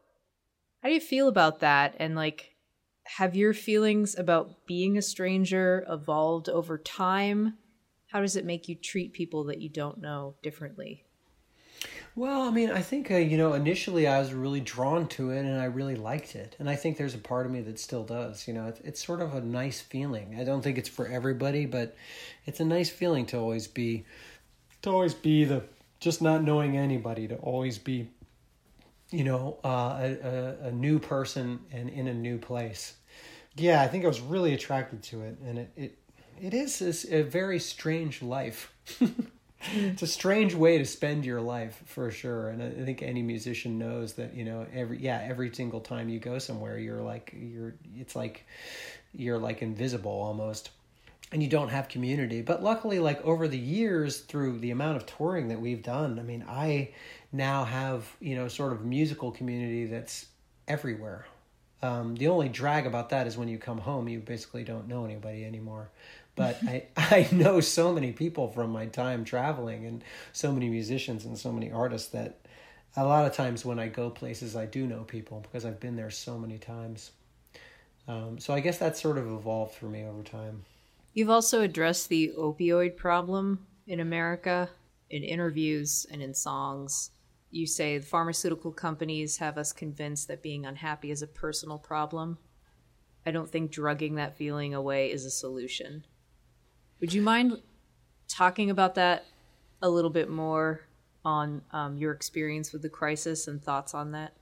How 0.83 0.89
do 0.89 0.95
you 0.95 1.01
feel 1.01 1.29
about 1.29 1.61
that? 1.61 1.95
And 1.99 2.17
like, 2.17 2.57
have 3.05 3.37
your 3.37 3.55
feelings 3.55 4.19
about 4.19 4.67
being 4.67 4.99
a 4.99 5.03
stranger 5.03 5.87
evolved 5.89 6.49
over 6.49 6.77
time? 6.77 7.59
How 8.09 8.21
does 8.21 8.37
it 8.37 8.45
make 8.45 8.69
you 8.69 8.75
treat 8.75 9.13
people 9.13 9.45
that 9.45 9.61
you 9.61 9.69
don't 9.69 10.01
know 10.01 10.35
differently? 10.43 11.05
Well, 12.15 12.43
I 12.43 12.51
mean, 12.51 12.71
I 12.71 12.83
think 12.83 13.11
uh, 13.11 13.17
you 13.17 13.39
know 13.39 13.55
initially 13.55 14.07
I 14.07 14.19
was 14.19 14.35
really 14.35 14.61
drawn 14.61 15.09
to 15.09 15.31
it 15.31 15.47
and 15.47 15.59
I 15.59 15.65
really 15.65 15.97
liked 15.97 16.37
it, 16.37 16.57
and 16.59 16.69
I 16.69 16.77
think 16.77 16.97
there's 16.97 17.15
a 17.15 17.19
part 17.19 17.47
of 17.47 17.53
me 17.53 17.63
that 17.63 17.79
still 17.79 18.05
does. 18.05 18.47
You 18.47 18.55
know, 18.55 18.67
it's, 18.67 18.81
it's 18.81 19.05
sort 19.05 19.23
of 19.23 19.35
a 19.35 19.41
nice 19.41 19.81
feeling. 19.81 20.37
I 20.39 20.45
don't 20.45 20.63
think 20.63 20.77
it's 20.79 20.89
for 20.89 21.07
everybody, 21.07 21.65
but 21.65 21.97
it's 22.45 22.61
a 22.61 22.65
nice 22.65 22.91
feeling 22.91 23.25
to 23.27 23.39
always 23.39 23.67
be, 23.67 24.05
to 24.83 24.91
always 24.91 25.15
be 25.15 25.45
the 25.45 25.63
just 26.01 26.21
not 26.21 26.43
knowing 26.43 26.77
anybody, 26.77 27.29
to 27.29 27.37
always 27.37 27.79
be, 27.79 28.11
you 29.13 29.25
know, 29.25 29.59
uh, 29.65 29.99
a, 30.01 30.65
a 30.65 30.69
a 30.69 30.73
new 30.73 30.99
person 30.99 31.61
and 31.71 31.89
in 31.89 32.09
a 32.09 32.15
new 32.15 32.39
place. 32.39 32.95
Yeah, 33.57 33.83
I 33.83 33.89
think 33.89 34.05
I 34.05 34.09
was 34.09 34.21
really 34.21 34.55
attracted 34.55 35.03
to 35.05 35.23
it, 35.23 35.37
and 35.45 35.59
it 35.59 35.71
it 35.77 35.99
it 36.41 36.55
is 36.55 37.07
a 37.11 37.23
very 37.23 37.59
strange 37.59 38.23
life. 38.23 38.73
it's 39.75 40.03
a 40.03 40.07
strange 40.07 40.55
way 40.55 40.79
to 40.79 40.85
spend 40.85 41.25
your 41.25 41.41
life 41.41 41.83
for 41.87 42.11
sure 42.11 42.49
and 42.49 42.63
i 42.63 42.85
think 42.85 43.03
any 43.03 43.23
musician 43.23 43.79
knows 43.79 44.15
that 44.15 44.35
you 44.35 44.45
know 44.45 44.67
every 44.75 44.99
yeah 44.99 45.25
every 45.29 45.55
single 45.55 45.81
time 45.81 46.09
you 46.09 46.19
go 46.19 46.39
somewhere 46.39 46.79
you're 46.79 47.03
like 47.03 47.33
you're 47.37 47.75
it's 47.97 48.17
like 48.17 48.45
you're 49.15 49.39
like 49.39 49.63
invisible 49.63 50.11
almost 50.11 50.71
and 51.31 51.43
you 51.43 51.49
don't 51.49 51.69
have 51.69 51.89
community 51.89 52.43
but 52.43 52.63
luckily 52.63 52.99
like 52.99 53.25
over 53.25 53.47
the 53.47 53.59
years 53.59 54.21
through 54.21 54.59
the 54.59 54.73
amount 54.73 54.97
of 54.97 55.07
touring 55.07 55.49
that 55.49 55.61
we've 55.61 55.83
done 55.83 56.19
i 56.19 56.23
mean 56.23 56.45
i 56.49 56.93
now 57.33 57.65
have 57.65 58.07
you 58.21 58.35
know 58.35 58.49
sort 58.49 58.73
of 58.73 58.85
musical 58.85 59.31
community 59.31 59.87
that's 59.87 60.27
everywhere 60.69 61.27
um, 61.83 62.15
the 62.15 62.29
only 62.29 62.49
drag 62.49 62.87
about 62.87 63.11
that 63.11 63.27
is 63.27 63.37
when 63.37 63.49
you 63.49 63.59
come 63.59 63.79
home 63.79 64.09
you 64.09 64.21
basically 64.21 64.65
don't 64.65 64.87
know 64.87 65.05
anybody 65.05 65.45
anymore 65.45 65.91
but 66.37 66.59
I, 66.65 66.85
I 66.97 67.29
know 67.33 67.61
so 67.61 67.93
many 67.93 68.13
people 68.13 68.49
from 68.49 68.71
my 68.71 68.87
time 68.87 69.25
traveling 69.25 69.87
and 69.87 70.05
so 70.33 70.53
many 70.53 70.69
musicians 70.69 71.25
and 71.25 71.37
so 71.37 71.53
many 71.53 71.71
artists 71.71 72.09
that 72.11 72.39
a 72.97 73.05
lot 73.05 73.27
of 73.27 73.33
times 73.33 73.65
when 73.65 73.79
I 73.79 73.89
go 73.89 74.11
places, 74.11 74.55
I 74.55 74.67
do 74.67 74.87
know 74.87 75.05
people 75.05 75.41
because 75.41 75.65
I've 75.65 75.81
been 75.81 75.97
there 75.97 76.11
so 76.11 76.39
many 76.39 76.59
times. 76.59 77.13
Um, 78.07 78.39
so 78.39 78.53
I 78.53 78.61
guess 78.61 78.79
that 78.79 78.97
sort 78.97 79.17
of 79.17 79.27
evolved 79.27 79.75
for 79.75 79.87
me 79.87 80.05
over 80.05 80.23
time. 80.23 80.65
You've 81.15 81.31
also 81.31 81.63
addressed 81.63 82.09
the 82.09 82.33
opioid 82.37 82.97
problem 82.97 83.67
in 83.87 84.01
America 84.01 84.69
in 85.11 85.23
interviews 85.23 86.07
and 86.11 86.23
in 86.23 86.35
songs. 86.35 87.11
You 87.53 87.67
say 87.67 87.99
the 87.99 88.07
pharmaceutical 88.07 88.73
companies 88.73 89.37
have 89.37 89.59
us 89.59 89.75
convinced 89.75 90.27
that 90.29 90.43
being 90.43 90.65
unhappy 90.65 91.11
is 91.11 91.21
a 91.21 91.27
personal 91.27 91.79
problem. 91.79 92.39
I 93.27 93.31
don't 93.31 93.49
think 93.49 93.71
drugging 93.71 94.15
that 94.15 94.39
feeling 94.39 94.73
away 94.73 95.13
is 95.13 95.27
a 95.27 95.31
solution. 95.31 96.07
Would 97.01 97.13
you 97.13 97.21
mind 97.21 97.61
talking 98.27 98.71
about 98.71 98.95
that 98.95 99.27
a 99.83 99.91
little 99.91 100.11
bit 100.11 100.31
more 100.31 100.81
on 101.27 101.61
um, 101.73 101.99
your 101.99 102.13
experience 102.13 102.73
with 102.73 102.81
the 102.81 102.89
crisis 102.89 103.47
and 103.47 103.63
thoughts 103.63 103.93
on 103.93 104.13
that? 104.13 104.33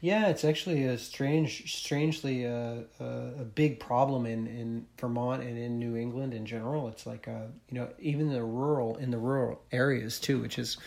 Yeah, 0.00 0.28
it's 0.28 0.44
actually 0.44 0.84
a 0.84 0.96
strange, 0.96 1.74
strangely 1.74 2.46
uh, 2.46 2.84
a, 2.98 3.04
a 3.40 3.44
big 3.44 3.78
problem 3.78 4.24
in, 4.24 4.46
in 4.46 4.86
Vermont 4.98 5.42
and 5.42 5.58
in 5.58 5.78
New 5.78 5.96
England 5.96 6.32
in 6.32 6.46
general. 6.46 6.88
It's 6.88 7.06
like 7.06 7.28
uh, 7.28 7.46
you 7.70 7.78
know 7.78 7.88
even 7.98 8.30
the 8.30 8.42
rural 8.42 8.96
in 8.96 9.10
the 9.10 9.18
rural 9.18 9.60
areas 9.70 10.18
too, 10.18 10.40
which 10.40 10.58
is 10.58 10.78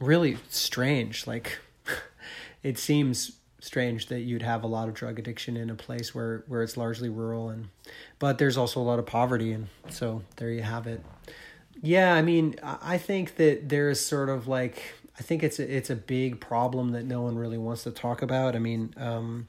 really 0.00 0.38
strange. 0.48 1.26
Like 1.26 1.58
it 2.62 2.78
seems 2.78 3.38
strange 3.64 4.08
that 4.08 4.20
you'd 4.20 4.42
have 4.42 4.62
a 4.62 4.66
lot 4.66 4.88
of 4.88 4.94
drug 4.94 5.18
addiction 5.18 5.56
in 5.56 5.70
a 5.70 5.74
place 5.74 6.14
where 6.14 6.44
where 6.48 6.62
it's 6.62 6.76
largely 6.76 7.08
rural 7.08 7.48
and 7.48 7.68
but 8.18 8.36
there's 8.36 8.58
also 8.58 8.78
a 8.78 8.82
lot 8.82 8.98
of 8.98 9.06
poverty 9.06 9.52
and 9.52 9.68
so 9.88 10.22
there 10.36 10.50
you 10.50 10.60
have 10.60 10.86
it 10.86 11.02
yeah 11.80 12.12
i 12.12 12.20
mean 12.20 12.54
i 12.62 12.98
think 12.98 13.36
that 13.36 13.66
there's 13.70 13.98
sort 13.98 14.28
of 14.28 14.46
like 14.46 14.92
i 15.18 15.22
think 15.22 15.42
it's 15.42 15.58
a, 15.58 15.76
it's 15.76 15.88
a 15.88 15.96
big 15.96 16.40
problem 16.40 16.92
that 16.92 17.06
no 17.06 17.22
one 17.22 17.36
really 17.36 17.56
wants 17.56 17.84
to 17.84 17.90
talk 17.90 18.20
about 18.20 18.54
i 18.54 18.58
mean 18.58 18.92
um 18.98 19.48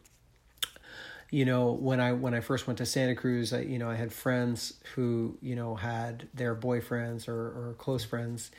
you 1.30 1.44
know 1.44 1.74
when 1.74 2.00
i 2.00 2.14
when 2.14 2.34
i 2.34 2.40
first 2.40 2.68
went 2.68 2.78
to 2.78 2.86
santa 2.86 3.16
cruz 3.16 3.52
i 3.52 3.60
you 3.60 3.78
know 3.78 3.90
i 3.90 3.96
had 3.96 4.14
friends 4.14 4.76
who 4.96 5.38
you 5.42 5.58
know 5.58 5.76
had 5.76 6.26
their 6.34 6.56
boyfriends 6.56 7.28
or 7.28 7.34
or 7.34 7.76
close 7.78 8.06
friends 8.06 8.50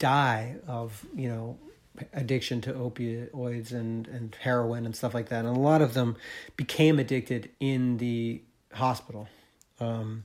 die 0.00 0.56
of 0.66 1.06
you 1.14 1.28
know 1.28 1.56
addiction 2.12 2.60
to 2.62 2.72
opioids 2.72 3.72
and, 3.72 4.08
and 4.08 4.36
heroin 4.40 4.86
and 4.86 4.96
stuff 4.96 5.14
like 5.14 5.28
that. 5.28 5.44
And 5.44 5.56
a 5.56 5.60
lot 5.60 5.82
of 5.82 5.94
them 5.94 6.16
became 6.56 6.98
addicted 6.98 7.50
in 7.60 7.98
the 7.98 8.42
hospital 8.72 9.28
um, 9.78 10.24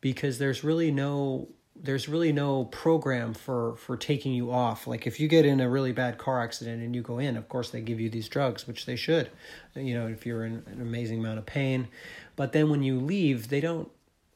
because 0.00 0.38
there's 0.38 0.62
really 0.62 0.92
no 0.92 1.48
there's 1.76 2.08
really 2.08 2.32
no 2.32 2.66
program 2.66 3.34
for 3.34 3.76
for 3.76 3.96
taking 3.96 4.32
you 4.32 4.52
off. 4.52 4.86
Like 4.86 5.06
if 5.06 5.18
you 5.18 5.26
get 5.26 5.44
in 5.44 5.60
a 5.60 5.68
really 5.68 5.92
bad 5.92 6.18
car 6.18 6.40
accident 6.40 6.82
and 6.82 6.94
you 6.94 7.02
go 7.02 7.18
in 7.18 7.36
of 7.36 7.48
course 7.48 7.70
they 7.70 7.80
give 7.80 7.98
you 8.00 8.08
these 8.08 8.28
drugs 8.28 8.66
which 8.66 8.86
they 8.86 8.96
should 8.96 9.30
you 9.74 9.94
know 9.94 10.06
if 10.06 10.24
you're 10.24 10.44
in 10.44 10.62
an 10.66 10.80
amazing 10.80 11.18
amount 11.18 11.38
of 11.38 11.46
pain. 11.46 11.88
But 12.36 12.52
then 12.52 12.70
when 12.70 12.82
you 12.82 13.00
leave 13.00 13.48
they 13.48 13.60
don't 13.60 13.90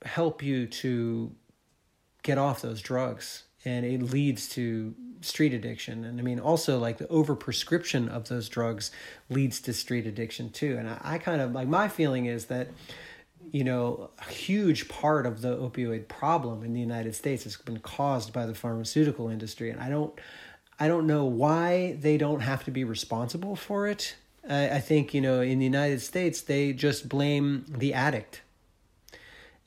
help 0.05 0.43
you 0.43 0.67
to 0.67 1.33
get 2.23 2.39
off 2.39 2.63
those 2.63 2.81
drugs 2.81 3.45
and 3.65 3.85
it 3.85 4.03
leads 4.03 4.49
to 4.51 4.95
street 5.21 5.53
addiction. 5.53 6.05
And 6.05 6.19
i 6.19 6.23
mean 6.23 6.39
also 6.39 6.79
like 6.79 6.99
the 6.99 7.07
overprescription 7.07 8.09
of 8.09 8.29
those 8.29 8.49
drugs 8.49 8.91
leads 9.29 9.61
to 9.63 9.73
street 9.73 10.07
addiction 10.07 10.51
too. 10.51 10.77
And 10.79 10.89
I, 10.89 11.01
I, 11.03 11.19
kind 11.19 11.41
of 11.41 11.53
like 11.53 11.69
my 11.69 11.89
feeling 11.89 12.27
is 12.27 12.47
that 12.47 12.69
you 13.51 13.65
know 13.65 14.11
a 14.19 14.31
huge 14.31 14.89
part 14.89 15.27
of 15.27 15.41
the 15.41 15.57
opioid 15.57 16.07
problem 16.09 16.63
in 16.65 16.75
the 16.75 16.81
united 16.81 17.15
states 17.15 17.45
has 17.45 17.57
been 17.57 17.79
caused 17.79 18.33
by 18.33 18.47
the 18.47 18.55
pharmaceutical 18.55 19.29
industry. 19.29 19.71
And 19.71 19.81
i 19.81 19.89
don't 19.89 20.13
i 20.79 20.87
don't 20.87 21.07
know 21.07 21.25
why 21.25 21.97
they 22.01 22.17
don't 22.17 22.41
have 22.41 22.65
to 22.65 22.71
be 22.71 22.85
responsible 22.85 23.57
for 23.57 23.89
it. 23.89 24.17
I, 24.49 24.71
I 24.77 24.81
think 24.81 25.15
you 25.15 25.21
know 25.21 25.41
in 25.41 25.59
the 25.59 25.65
united 25.65 26.01
states 26.01 26.43
they 26.43 26.73
just 26.73 27.09
blame 27.09 27.65
the 27.69 27.95
addict 27.95 28.43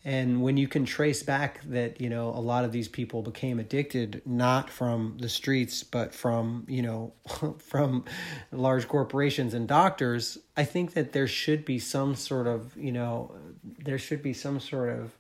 and 0.04 0.42
when 0.42 0.58
you 0.58 0.68
can 0.68 0.86
trace 0.86 1.22
back 1.22 1.62
that, 1.66 2.02
you 2.02 2.10
know, 2.10 2.30
a 2.30 2.42
lot 2.42 2.66
of 2.66 2.72
these 2.72 2.88
people 2.88 3.22
became 3.22 3.60
addicted 3.60 4.22
not 4.26 4.70
from 4.70 5.18
the 5.20 5.30
streets, 5.30 5.84
but 5.84 6.14
from, 6.14 6.66
you 6.68 6.82
know, 6.82 7.14
from 7.60 8.06
large 8.52 8.88
corporations 8.88 9.54
and 9.54 9.68
doctors, 9.68 10.40
I 10.58 10.64
think 10.64 10.94
that 10.94 11.12
there 11.12 11.28
should 11.28 11.66
be 11.66 11.78
some 11.78 12.16
sort 12.16 12.48
of, 12.48 12.76
you 12.76 12.92
know, 12.92 13.36
there 13.84 14.00
should 14.00 14.24
be 14.24 14.34
some 14.34 14.60
sort 14.60 14.90
of 14.90 15.16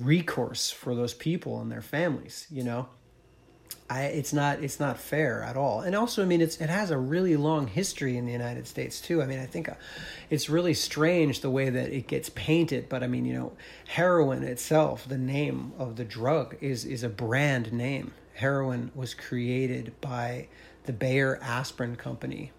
recourse 0.00 0.70
for 0.70 0.96
those 0.96 1.14
people 1.14 1.60
and 1.60 1.70
their 1.70 1.82
families, 1.82 2.46
you 2.50 2.64
know. 2.64 2.88
I, 3.90 4.04
it's 4.04 4.32
not 4.32 4.62
it's 4.62 4.78
not 4.78 4.98
fair 4.98 5.42
at 5.42 5.56
all. 5.56 5.80
And 5.80 5.96
also, 5.96 6.22
I 6.22 6.26
mean, 6.26 6.40
it's 6.40 6.60
it 6.60 6.68
has 6.68 6.90
a 6.90 6.98
really 6.98 7.36
long 7.36 7.66
history 7.66 8.16
in 8.16 8.26
the 8.26 8.32
United 8.32 8.66
States 8.66 9.00
too. 9.00 9.22
I 9.22 9.26
mean, 9.26 9.38
I 9.38 9.46
think 9.46 9.68
uh, 9.68 9.74
it's 10.28 10.50
really 10.50 10.74
strange 10.74 11.40
the 11.40 11.50
way 11.50 11.70
that 11.70 11.90
it 11.90 12.06
gets 12.06 12.28
painted. 12.30 12.88
But 12.88 13.02
I 13.02 13.06
mean, 13.06 13.24
you 13.24 13.34
know, 13.34 13.52
heroin 13.86 14.42
itself, 14.42 15.08
the 15.08 15.18
name 15.18 15.72
of 15.78 15.96
the 15.96 16.04
drug 16.04 16.56
is 16.60 16.84
is 16.84 17.02
a 17.02 17.08
brand 17.08 17.72
name. 17.72 18.12
Heroin 18.34 18.92
was 18.94 19.14
created 19.14 19.92
by 20.00 20.48
the 20.84 20.92
Bayer 20.92 21.38
Aspirin 21.42 21.96
Company 21.96 22.52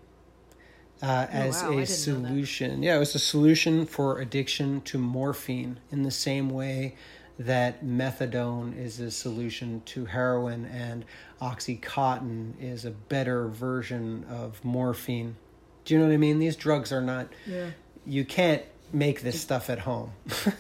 uh, 1.01 1.27
oh, 1.29 1.33
as 1.33 1.63
wow. 1.63 1.77
a 1.77 1.85
solution. 1.85 2.83
Yeah, 2.83 2.95
it 2.95 2.99
was 2.99 3.15
a 3.15 3.19
solution 3.19 3.85
for 3.85 4.19
addiction 4.19 4.81
to 4.81 4.97
morphine 4.97 5.79
in 5.91 6.03
the 6.03 6.11
same 6.11 6.49
way 6.49 6.95
that 7.39 7.85
methadone 7.85 8.77
is 8.77 8.99
a 8.99 9.09
solution 9.09 9.81
to 9.85 10.05
heroin 10.05 10.65
and 10.65 11.05
oxycontin 11.41 12.51
is 12.59 12.83
a 12.83 12.91
better 12.91 13.47
version 13.47 14.25
of 14.29 14.63
morphine. 14.63 15.37
Do 15.85 15.93
you 15.93 16.01
know 16.01 16.07
what 16.07 16.13
I 16.13 16.17
mean? 16.17 16.39
These 16.39 16.57
drugs 16.57 16.91
are 16.91 17.01
not 17.01 17.29
yeah. 17.47 17.69
you 18.05 18.25
can't 18.25 18.63
make 18.91 19.21
this 19.21 19.39
stuff 19.39 19.69
at 19.69 19.79
home. 19.79 20.11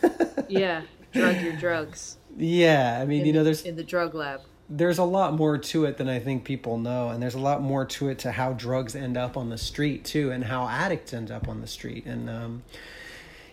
yeah, 0.47 0.83
drug 1.11 1.41
your 1.41 1.53
drugs. 1.57 2.17
Yeah, 2.37 2.97
I 3.01 3.05
mean, 3.05 3.21
in, 3.21 3.27
you 3.27 3.33
know 3.33 3.43
there's 3.43 3.63
in 3.63 3.75
the 3.75 3.83
drug 3.83 4.15
lab. 4.15 4.41
There's 4.69 4.99
a 4.99 5.03
lot 5.03 5.33
more 5.33 5.57
to 5.57 5.83
it 5.83 5.97
than 5.97 6.07
I 6.07 6.19
think 6.19 6.45
people 6.45 6.77
know 6.77 7.09
and 7.09 7.21
there's 7.21 7.35
a 7.35 7.39
lot 7.39 7.61
more 7.61 7.85
to 7.85 8.07
it 8.09 8.19
to 8.19 8.31
how 8.31 8.53
drugs 8.53 8.95
end 8.95 9.17
up 9.17 9.35
on 9.35 9.49
the 9.49 9.57
street 9.57 10.05
too 10.05 10.31
and 10.31 10.45
how 10.45 10.67
addicts 10.67 11.11
end 11.11 11.31
up 11.31 11.49
on 11.49 11.59
the 11.59 11.67
street 11.67 12.05
and 12.05 12.29
um 12.29 12.63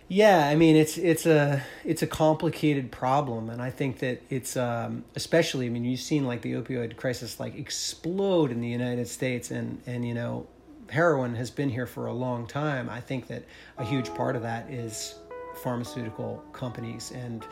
yeah, 0.09 0.47
I 0.47 0.55
mean 0.55 0.77
it's 0.77 0.99
it's 0.99 1.27
a 1.27 1.63
it's 1.85 2.03
a 2.03 2.07
complicated 2.07 2.93
problem, 2.93 3.51
and 3.51 3.61
I 3.61 3.71
think 3.71 3.99
that 4.01 4.23
it's 4.31 4.57
um, 4.57 5.05
especially. 5.15 5.67
I 5.67 5.69
mean, 5.71 5.85
you've 5.85 6.01
seen 6.01 6.27
like 6.27 6.43
the 6.43 6.53
opioid 6.53 6.97
crisis 6.97 7.41
like 7.41 7.57
explode 7.57 8.53
in 8.53 8.61
the 8.61 8.69
United 8.69 9.09
States, 9.09 9.51
and 9.51 9.81
and 9.87 10.07
you 10.07 10.15
know, 10.15 10.47
heroin 10.91 11.35
has 11.35 11.51
been 11.51 11.71
here 11.71 11.87
for 11.87 12.07
a 12.07 12.13
long 12.13 12.47
time. 12.47 12.89
I 12.89 13.01
think 13.01 13.27
that 13.29 13.45
a 13.79 13.85
huge 13.85 14.15
part 14.15 14.37
of 14.37 14.43
that 14.43 14.71
is 14.71 15.17
pharmaceutical 15.57 16.45
companies 16.53 17.13
and 17.13 17.47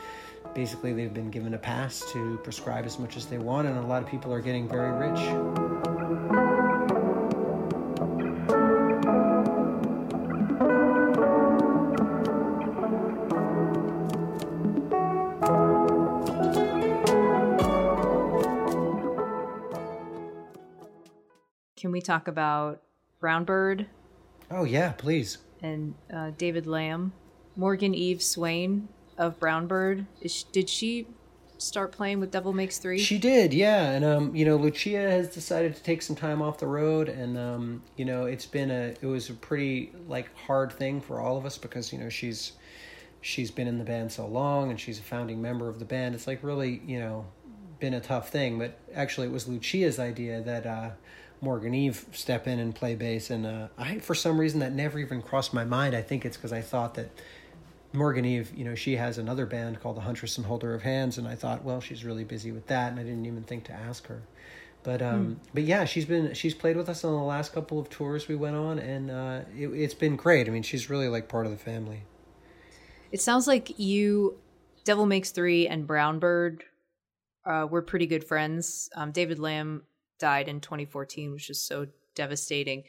basically 0.53 0.93
they've 0.93 1.13
been 1.13 1.31
given 1.31 1.55
a 1.55 1.57
pass 1.57 2.03
to 2.13 2.39
prescribe 2.43 2.85
as 2.85 2.99
much 2.99 3.17
as 3.17 3.25
they 3.25 3.39
want 3.39 3.67
and 3.67 3.77
a 3.77 3.81
lot 3.81 4.03
of 4.03 4.07
people 4.07 4.31
are 4.31 4.41
getting 4.41 4.67
very 4.69 4.91
rich 5.09 6.44
talk 22.05 22.27
about 22.27 22.81
Brown 23.19 23.43
Bird 23.43 23.87
Oh 24.51 24.63
yeah, 24.63 24.91
please. 24.91 25.39
and 25.61 25.95
uh, 26.13 26.31
David 26.37 26.67
Lamb? 26.67 27.13
Morgan 27.55 27.95
Eve 27.95 28.21
Swain 28.21 28.87
of 29.17 29.39
Brown 29.39 29.65
Bird. 29.67 30.05
Is 30.21 30.43
did 30.43 30.69
she 30.69 31.07
start 31.57 31.91
playing 31.93 32.19
with 32.19 32.31
Devil 32.31 32.51
Makes 32.53 32.77
Three? 32.79 32.99
She 32.99 33.17
did, 33.17 33.53
yeah. 33.53 33.91
And 33.91 34.03
um, 34.05 34.35
you 34.35 34.45
know, 34.45 34.57
Lucia 34.57 34.99
has 35.09 35.29
decided 35.29 35.75
to 35.75 35.81
take 35.81 36.01
some 36.01 36.15
time 36.15 36.41
off 36.41 36.57
the 36.59 36.67
road, 36.67 37.07
and 37.09 37.37
um, 37.37 37.81
you 37.95 38.05
know, 38.05 38.25
it's 38.25 38.45
been 38.45 38.69
a 38.71 38.93
it 39.01 39.05
was 39.05 39.29
a 39.29 39.33
pretty 39.33 39.91
like 40.07 40.29
hard 40.35 40.71
thing 40.73 40.99
for 41.01 41.19
all 41.21 41.37
of 41.37 41.45
us 41.45 41.57
because 41.57 41.91
you 41.93 41.97
know 41.99 42.09
she's 42.09 42.51
she's 43.21 43.49
been 43.49 43.67
in 43.67 43.77
the 43.79 43.83
band 43.85 44.11
so 44.11 44.27
long 44.27 44.69
and 44.69 44.79
she's 44.79 44.99
a 44.99 45.03
founding 45.03 45.41
member 45.41 45.67
of 45.69 45.79
the 45.79 45.85
band. 45.85 46.13
It's 46.13 46.27
like 46.27 46.43
really 46.43 46.81
you 46.85 46.99
know 46.99 47.25
been 47.79 47.93
a 47.95 48.01
tough 48.01 48.29
thing, 48.29 48.59
but 48.59 48.77
actually 48.93 49.27
it 49.27 49.33
was 49.33 49.47
Lucia's 49.47 49.97
idea 49.97 50.41
that 50.41 50.65
uh, 50.67 50.89
Morgan 51.41 51.73
Eve 51.73 52.05
step 52.11 52.47
in 52.47 52.59
and 52.59 52.73
play 52.73 52.95
bass, 52.95 53.29
and 53.29 53.45
uh, 53.45 53.67
I 53.77 53.99
for 53.99 54.15
some 54.15 54.39
reason 54.39 54.59
that 54.61 54.73
never 54.73 54.99
even 54.99 55.21
crossed 55.21 55.53
my 55.53 55.65
mind. 55.65 55.95
I 55.95 56.01
think 56.01 56.25
it's 56.25 56.37
because 56.37 56.53
I 56.53 56.61
thought 56.61 56.95
that. 56.95 57.09
Morgan 57.93 58.25
Eve, 58.25 58.51
you 58.53 58.65
know, 58.65 58.75
she 58.75 58.97
has 58.97 59.17
another 59.17 59.45
band 59.45 59.79
called 59.79 59.95
the 59.95 60.01
Huntress 60.01 60.35
and 60.37 60.45
Holder 60.45 60.73
of 60.73 60.81
Hands, 60.81 61.17
and 61.17 61.25
I 61.25 61.35
thought, 61.35 61.63
well, 61.63 61.79
she's 61.79 62.03
really 62.03 62.25
busy 62.25 62.51
with 62.51 62.67
that, 62.67 62.91
and 62.91 62.99
I 62.99 63.03
didn't 63.03 63.25
even 63.25 63.43
think 63.43 63.63
to 63.65 63.71
ask 63.71 64.07
her. 64.07 64.21
But 64.85 65.01
um, 65.01 65.39
but 65.51 65.63
yeah, 65.63 65.85
she's 65.85 66.05
been 66.05 66.35
she's 66.35 66.53
played 66.53 66.77
with 66.77 66.89
us 66.89 67.03
on 67.03 67.11
the 67.11 67.23
last 67.23 67.53
couple 67.53 67.79
of 67.79 67.89
tours 67.89 68.27
we 68.27 68.35
went 68.35 68.55
on, 68.55 68.77
and 68.77 69.09
uh, 69.09 69.39
it, 69.57 69.69
it's 69.69 69.95
been 69.95 70.15
great. 70.15 70.47
I 70.47 70.51
mean, 70.51 70.61
she's 70.61 70.91
really 70.91 71.07
like 71.07 71.27
part 71.27 71.47
of 71.47 71.51
the 71.51 71.57
family. 71.57 72.03
It 73.11 73.19
sounds 73.19 73.47
like 73.47 73.79
you, 73.79 74.37
Devil 74.83 75.07
Makes 75.07 75.31
Three, 75.31 75.67
and 75.67 75.87
Brown 75.87 76.19
Bird 76.19 76.65
uh, 77.45 77.65
were 77.67 77.81
pretty 77.81 78.05
good 78.05 78.23
friends. 78.23 78.87
Um, 78.95 79.11
David 79.11 79.39
Lamb 79.39 79.81
died 80.19 80.47
in 80.47 80.59
2014, 80.59 81.31
which 81.31 81.49
is 81.49 81.61
so 81.61 81.87
devastating. 82.15 82.83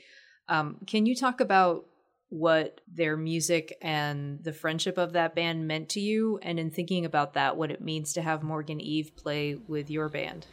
Um, 0.48 0.76
can 0.86 1.06
you 1.06 1.14
talk 1.14 1.40
about 1.40 1.86
what 2.28 2.80
their 2.92 3.16
music 3.16 3.76
and 3.80 4.42
the 4.42 4.52
friendship 4.52 4.98
of 4.98 5.12
that 5.12 5.34
band 5.34 5.66
meant 5.66 5.90
to 5.90 6.00
you? 6.00 6.38
And 6.42 6.58
in 6.58 6.70
thinking 6.70 7.04
about 7.04 7.34
that, 7.34 7.56
what 7.56 7.70
it 7.70 7.80
means 7.80 8.12
to 8.14 8.22
have 8.22 8.42
Morgan 8.42 8.80
Eve 8.80 9.14
play 9.16 9.56
with 9.68 9.90
your 9.90 10.08
band? 10.08 10.46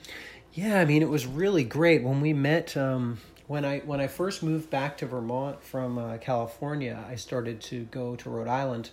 Yeah, 0.54 0.80
I 0.80 0.86
mean, 0.86 1.02
it 1.02 1.10
was 1.10 1.26
really 1.26 1.64
great 1.64 2.04
when 2.04 2.22
we 2.22 2.34
met. 2.34 2.78
Um, 2.78 3.20
when 3.48 3.66
I 3.66 3.80
when 3.80 4.00
I 4.00 4.08
first 4.08 4.44
moved 4.44 4.70
back 4.70 4.98
to 5.00 5.06
Vermont 5.06 5.64
from 5.64 5.98
uh, 5.98 6.18
California, 6.18 7.04
I 7.10 7.16
started 7.16 7.60
to 7.62 7.86
go 7.86 8.16
to 8.18 8.30
Rhode 8.30 8.48
Island, 8.48 8.92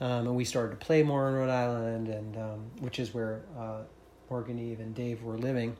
um, 0.00 0.26
and 0.26 0.36
we 0.36 0.44
started 0.44 0.78
to 0.78 0.84
play 0.84 1.02
more 1.02 1.28
in 1.28 1.34
Rhode 1.34 1.50
Island, 1.50 2.08
and 2.08 2.36
um, 2.36 2.70
which 2.80 2.98
is 2.98 3.14
where 3.14 3.42
uh, 3.58 3.82
Morgan 4.28 4.58
Eve 4.58 4.80
and 4.80 4.94
Dave 4.94 5.22
were 5.22 5.38
living. 5.38 5.76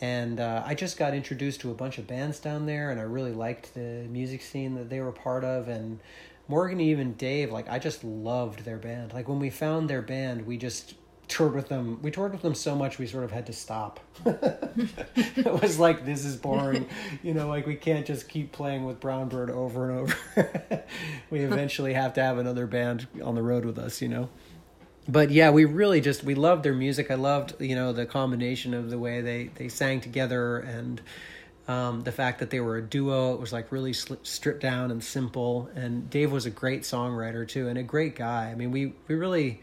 And 0.00 0.40
uh, 0.40 0.62
I 0.64 0.74
just 0.74 0.96
got 0.96 1.14
introduced 1.14 1.60
to 1.60 1.70
a 1.70 1.74
bunch 1.74 1.98
of 1.98 2.06
bands 2.06 2.38
down 2.38 2.66
there, 2.66 2.90
and 2.90 2.98
I 2.98 3.02
really 3.02 3.32
liked 3.32 3.74
the 3.74 4.06
music 4.08 4.40
scene 4.40 4.74
that 4.76 4.88
they 4.88 5.00
were 5.00 5.12
part 5.12 5.44
of. 5.44 5.68
And 5.68 6.00
Morgan 6.48 6.80
Eve 6.80 6.98
and 6.98 7.16
Dave, 7.18 7.52
like 7.52 7.68
I 7.68 7.78
just 7.78 8.02
loved 8.02 8.64
their 8.64 8.78
band. 8.78 9.12
Like 9.12 9.28
when 9.28 9.38
we 9.38 9.50
found 9.50 9.90
their 9.90 10.00
band, 10.00 10.46
we 10.46 10.56
just 10.56 10.94
toured 11.28 11.54
with 11.54 11.68
them. 11.68 12.00
We 12.00 12.10
toured 12.10 12.32
with 12.32 12.40
them 12.40 12.54
so 12.54 12.74
much 12.74 12.98
we 12.98 13.06
sort 13.06 13.24
of 13.24 13.30
had 13.30 13.46
to 13.46 13.52
stop. 13.52 14.00
it 14.24 15.60
was 15.60 15.78
like 15.78 16.06
this 16.06 16.24
is 16.24 16.34
boring, 16.36 16.88
you 17.22 17.34
know. 17.34 17.48
Like 17.48 17.66
we 17.66 17.76
can't 17.76 18.06
just 18.06 18.26
keep 18.26 18.52
playing 18.52 18.86
with 18.86 19.00
Brown 19.00 19.28
Bird 19.28 19.50
over 19.50 19.90
and 19.90 20.00
over. 20.00 20.82
we 21.30 21.40
eventually 21.40 21.92
have 21.92 22.14
to 22.14 22.22
have 22.22 22.38
another 22.38 22.66
band 22.66 23.06
on 23.22 23.34
the 23.34 23.42
road 23.42 23.66
with 23.66 23.78
us, 23.78 24.00
you 24.00 24.08
know 24.08 24.30
but 25.10 25.30
yeah, 25.30 25.50
we 25.50 25.64
really 25.64 26.00
just 26.00 26.24
we 26.24 26.34
loved 26.34 26.62
their 26.62 26.74
music. 26.74 27.10
I 27.10 27.14
loved 27.14 27.54
you 27.60 27.74
know 27.74 27.92
the 27.92 28.06
combination 28.06 28.74
of 28.74 28.90
the 28.90 28.98
way 28.98 29.20
they 29.20 29.50
they 29.54 29.68
sang 29.68 30.00
together 30.00 30.58
and 30.58 31.00
um, 31.68 32.02
the 32.02 32.12
fact 32.12 32.40
that 32.40 32.50
they 32.50 32.60
were 32.60 32.76
a 32.76 32.82
duo. 32.82 33.34
It 33.34 33.40
was 33.40 33.52
like 33.52 33.70
really 33.72 33.92
stripped 33.92 34.60
down 34.60 34.90
and 34.90 35.02
simple. 35.02 35.70
And 35.74 36.10
Dave 36.10 36.32
was 36.32 36.46
a 36.46 36.50
great 36.50 36.82
songwriter 36.82 37.46
too 37.46 37.68
and 37.68 37.78
a 37.78 37.82
great 37.82 38.16
guy. 38.16 38.50
I 38.50 38.54
mean, 38.54 38.70
we 38.70 38.94
we 39.08 39.14
really 39.14 39.60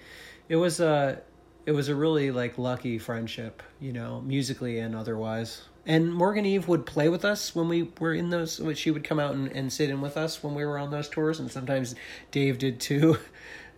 it 0.49 0.55
was 0.55 0.79
a 0.79 1.21
it 1.65 1.71
was 1.71 1.89
a 1.89 1.95
really 1.95 2.31
like 2.31 2.57
lucky 2.57 2.97
friendship, 2.97 3.61
you 3.79 3.91
know, 3.93 4.21
musically 4.21 4.79
and 4.79 4.95
otherwise. 4.95 5.63
And 5.85 6.13
Morgan 6.13 6.45
Eve 6.45 6.67
would 6.67 6.85
play 6.85 7.07
with 7.07 7.23
us 7.23 7.55
when 7.55 7.69
we 7.69 7.89
were 7.99 8.13
in 8.13 8.29
those. 8.29 8.61
She 8.75 8.91
would 8.91 9.05
come 9.05 9.19
out 9.19 9.35
and, 9.35 9.49
and 9.51 9.71
sit 9.71 9.89
in 9.89 10.01
with 10.01 10.17
us 10.17 10.43
when 10.43 10.53
we 10.53 10.65
were 10.65 10.77
on 10.77 10.91
those 10.91 11.07
tours, 11.07 11.39
and 11.39 11.49
sometimes 11.49 11.95
Dave 12.31 12.57
did 12.57 12.79
too. 12.79 13.17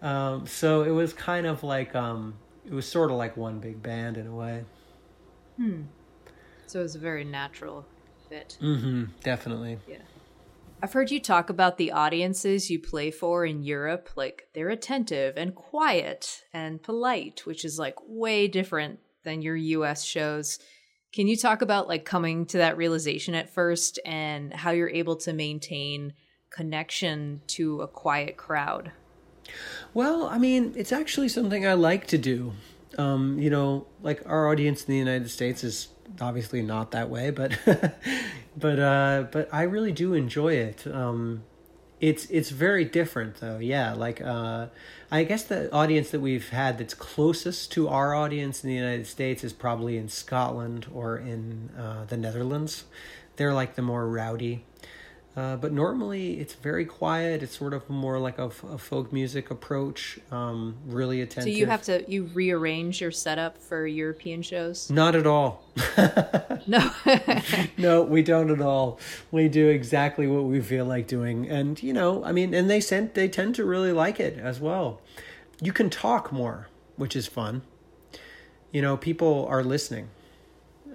Um, 0.02 0.48
so 0.48 0.84
it 0.84 0.92
was 0.92 1.14
kind 1.14 1.46
of 1.46 1.64
like 1.64 1.96
um, 1.96 2.36
it 2.66 2.74
was 2.74 2.88
sort 2.88 3.12
of 3.12 3.18
like 3.18 3.36
one 3.36 3.60
big 3.60 3.82
band 3.82 4.18
in 4.18 4.28
a 4.28 4.34
way. 4.34 4.64
So 6.68 6.80
it 6.80 6.84
was 6.84 6.96
a 6.96 7.00
very 7.00 7.24
natural 7.24 7.86
fit. 8.30 8.58
Mm-hmm. 8.62 9.06
Definitely. 9.24 9.80
Yeah. 9.88 9.98
I've 10.82 10.94
heard 10.94 11.12
you 11.12 11.20
talk 11.20 11.50
about 11.50 11.78
the 11.78 11.92
audiences 11.92 12.70
you 12.70 12.80
play 12.80 13.12
for 13.12 13.46
in 13.46 13.64
Europe. 13.64 14.12
Like, 14.16 14.48
they're 14.54 14.70
attentive 14.70 15.36
and 15.36 15.54
quiet 15.54 16.46
and 16.54 16.82
polite, 16.82 17.42
which 17.46 17.66
is 17.66 17.78
like 17.78 17.96
way 18.08 18.48
different 18.48 19.00
than 19.24 19.42
your 19.42 19.58
US 19.58 20.04
shows. 20.04 20.60
Can 21.12 21.28
you 21.28 21.36
talk 21.36 21.62
about 21.62 21.90
like 21.90 22.06
coming 22.06 22.46
to 22.46 22.60
that 22.60 22.78
realization 22.78 23.36
at 23.36 23.50
first 23.50 24.00
and 24.06 24.54
how 24.54 24.72
you're 24.72 24.90
able 24.90 25.18
to 25.18 25.34
maintain 25.34 26.14
connection 26.50 27.42
to 27.48 27.82
a 27.82 27.88
quiet 27.88 28.38
crowd? 28.38 28.92
Well, 29.94 30.26
I 30.26 30.38
mean, 30.38 30.74
it's 30.76 30.92
actually 30.92 31.30
something 31.30 31.66
I 31.66 31.74
like 31.74 32.08
to 32.08 32.18
do. 32.18 32.54
Um, 32.98 33.40
you 33.40 33.50
know, 33.50 33.88
like 34.02 34.22
our 34.26 34.50
audience 34.50 34.84
in 34.84 34.92
the 34.92 34.98
United 34.98 35.30
States 35.30 35.64
is 35.64 35.90
obviously 36.20 36.62
not 36.62 36.92
that 36.92 37.10
way, 37.10 37.30
but 37.32 37.58
but 38.58 38.80
uh, 38.80 39.26
but 39.32 39.50
I 39.52 39.64
really 39.64 39.92
do 39.92 40.14
enjoy 40.14 40.54
it. 40.56 40.86
Um, 40.88 41.44
it's 42.02 42.26
it's 42.30 42.50
very 42.50 42.86
different 42.86 43.36
though. 43.40 43.60
Yeah, 43.60 43.94
like 43.94 44.22
uh, 44.22 44.68
I 45.12 45.24
guess 45.24 45.44
the 45.44 45.72
audience 45.74 46.12
that 46.12 46.20
we've 46.20 46.50
had 46.50 46.78
that's 46.78 46.94
closest 46.94 47.72
to 47.74 47.88
our 47.90 48.16
audience 48.16 48.64
in 48.64 48.70
the 48.70 48.76
United 48.76 49.08
States 49.08 49.44
is 49.44 49.54
probably 49.54 49.98
in 49.98 50.10
Scotland 50.10 50.88
or 50.94 51.18
in 51.18 51.70
uh, 51.78 52.06
the 52.06 52.18
Netherlands. 52.18 52.86
They're 53.36 53.54
like 53.54 53.76
the 53.76 53.82
more 53.82 54.08
rowdy. 54.08 54.66
Uh, 55.38 55.56
but 55.56 55.72
normally 55.72 56.40
it's 56.40 56.56
very 56.56 56.86
quiet. 56.86 57.42
It's 57.44 57.58
sort 57.58 57.74
of 57.74 57.90
more 57.90 58.20
like 58.20 58.40
a, 58.40 58.46
a 58.46 58.78
folk 58.78 59.14
music 59.14 59.52
approach. 59.52 60.20
Um, 60.32 60.76
really 60.86 61.22
attentive. 61.22 61.54
So 61.54 61.58
you 61.58 61.68
have 61.68 61.84
to 61.84 62.04
you 62.12 62.26
rearrange 62.34 63.00
your 63.00 63.12
setup 63.12 63.58
for 63.58 63.86
European 63.86 64.42
shows? 64.42 64.90
Not 64.90 65.16
at 65.16 65.28
all. 65.28 65.64
No. 66.68 66.92
no, 67.78 68.04
we 68.04 68.22
don't 68.22 68.52
at 68.52 68.62
all. 68.62 69.00
We 69.32 69.48
do 69.48 69.70
exactly 69.70 70.28
what 70.28 70.44
we 70.44 70.62
feel 70.62 70.86
like 70.86 71.08
doing, 71.08 71.50
and 71.50 71.82
you 71.82 71.94
know, 71.94 72.24
I 72.24 72.32
mean, 72.32 72.54
and 72.54 72.70
they 72.70 72.80
sent 72.80 73.16
they 73.16 73.28
tend 73.28 73.56
to 73.56 73.66
really 73.66 73.92
like 73.92 74.20
it 74.20 74.38
as 74.38 74.60
well. 74.60 75.02
You 75.62 75.74
can 75.74 75.90
talk 75.90 76.32
more, 76.32 76.68
which 76.96 77.16
is 77.16 77.28
fun. 77.28 77.64
You 78.72 78.82
know, 78.84 78.98
people 78.98 79.48
are 79.50 79.64
listening, 79.64 80.10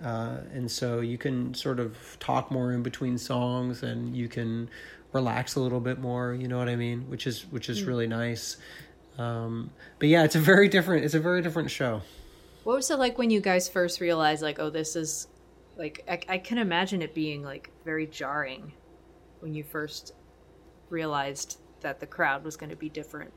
uh, 0.02 0.38
and 0.52 0.70
so 0.70 1.00
you 1.00 1.18
can 1.18 1.54
sort 1.54 1.78
of 1.80 1.96
talk 2.20 2.50
more 2.50 2.72
in 2.72 2.82
between 2.82 3.18
songs, 3.18 3.82
and 3.82 4.16
you 4.16 4.28
can 4.28 4.68
relax 5.12 5.56
a 5.56 5.60
little 5.60 5.80
bit 5.80 5.98
more. 5.98 6.34
You 6.34 6.48
know 6.48 6.58
what 6.58 6.68
I 6.68 6.76
mean? 6.76 7.08
Which 7.08 7.26
is 7.26 7.46
which 7.50 7.68
is 7.68 7.84
really 7.84 8.06
nice. 8.06 8.56
Um, 9.18 9.70
but 9.98 10.08
yeah, 10.08 10.24
it's 10.24 10.34
a 10.34 10.40
very 10.40 10.68
different. 10.68 11.04
It's 11.04 11.14
a 11.14 11.20
very 11.20 11.42
different 11.42 11.70
show. 11.70 12.02
What 12.64 12.76
was 12.76 12.90
it 12.90 12.98
like 12.98 13.18
when 13.18 13.30
you 13.30 13.40
guys 13.40 13.68
first 13.68 14.00
realized, 14.00 14.42
like, 14.42 14.58
oh, 14.58 14.70
this 14.70 14.96
is 14.96 15.28
like, 15.76 16.02
I, 16.08 16.34
I 16.34 16.38
can 16.38 16.56
imagine 16.56 17.02
it 17.02 17.14
being 17.14 17.42
like 17.42 17.70
very 17.84 18.06
jarring 18.06 18.72
when 19.40 19.54
you 19.54 19.62
first 19.62 20.14
realized 20.88 21.58
that 21.82 22.00
the 22.00 22.06
crowd 22.06 22.42
was 22.42 22.56
going 22.56 22.70
to 22.70 22.76
be 22.76 22.88
different. 22.88 23.32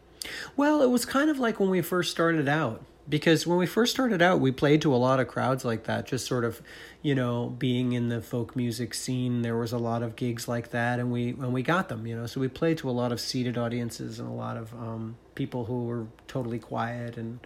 Well, 0.55 0.81
it 0.81 0.89
was 0.89 1.05
kind 1.05 1.29
of 1.29 1.39
like 1.39 1.59
when 1.59 1.69
we 1.69 1.81
first 1.81 2.11
started 2.11 2.47
out. 2.47 2.83
Because 3.09 3.47
when 3.47 3.57
we 3.57 3.65
first 3.65 3.93
started 3.93 4.21
out, 4.21 4.41
we 4.41 4.51
played 4.51 4.81
to 4.81 4.93
a 4.93 4.97
lot 4.97 5.21
of 5.21 5.29
crowds 5.29 5.63
like 5.63 5.85
that, 5.85 6.07
just 6.07 6.25
sort 6.25 6.43
of, 6.43 6.61
you 7.01 7.15
know, 7.15 7.55
being 7.57 7.93
in 7.93 8.09
the 8.09 8.21
folk 8.21 8.53
music 8.53 8.93
scene. 8.93 9.43
There 9.43 9.55
was 9.55 9.71
a 9.71 9.77
lot 9.77 10.03
of 10.03 10.17
gigs 10.17 10.49
like 10.49 10.71
that, 10.71 10.99
and 10.99 11.09
we 11.09 11.29
and 11.29 11.53
we 11.53 11.63
got 11.63 11.87
them, 11.87 12.05
you 12.05 12.17
know. 12.17 12.25
So 12.25 12.41
we 12.41 12.49
played 12.49 12.77
to 12.79 12.89
a 12.89 12.91
lot 12.91 13.13
of 13.13 13.21
seated 13.21 13.57
audiences 13.57 14.19
and 14.19 14.27
a 14.27 14.33
lot 14.33 14.57
of 14.57 14.73
um, 14.73 15.15
people 15.35 15.63
who 15.63 15.85
were 15.85 16.07
totally 16.27 16.59
quiet, 16.59 17.15
and 17.15 17.39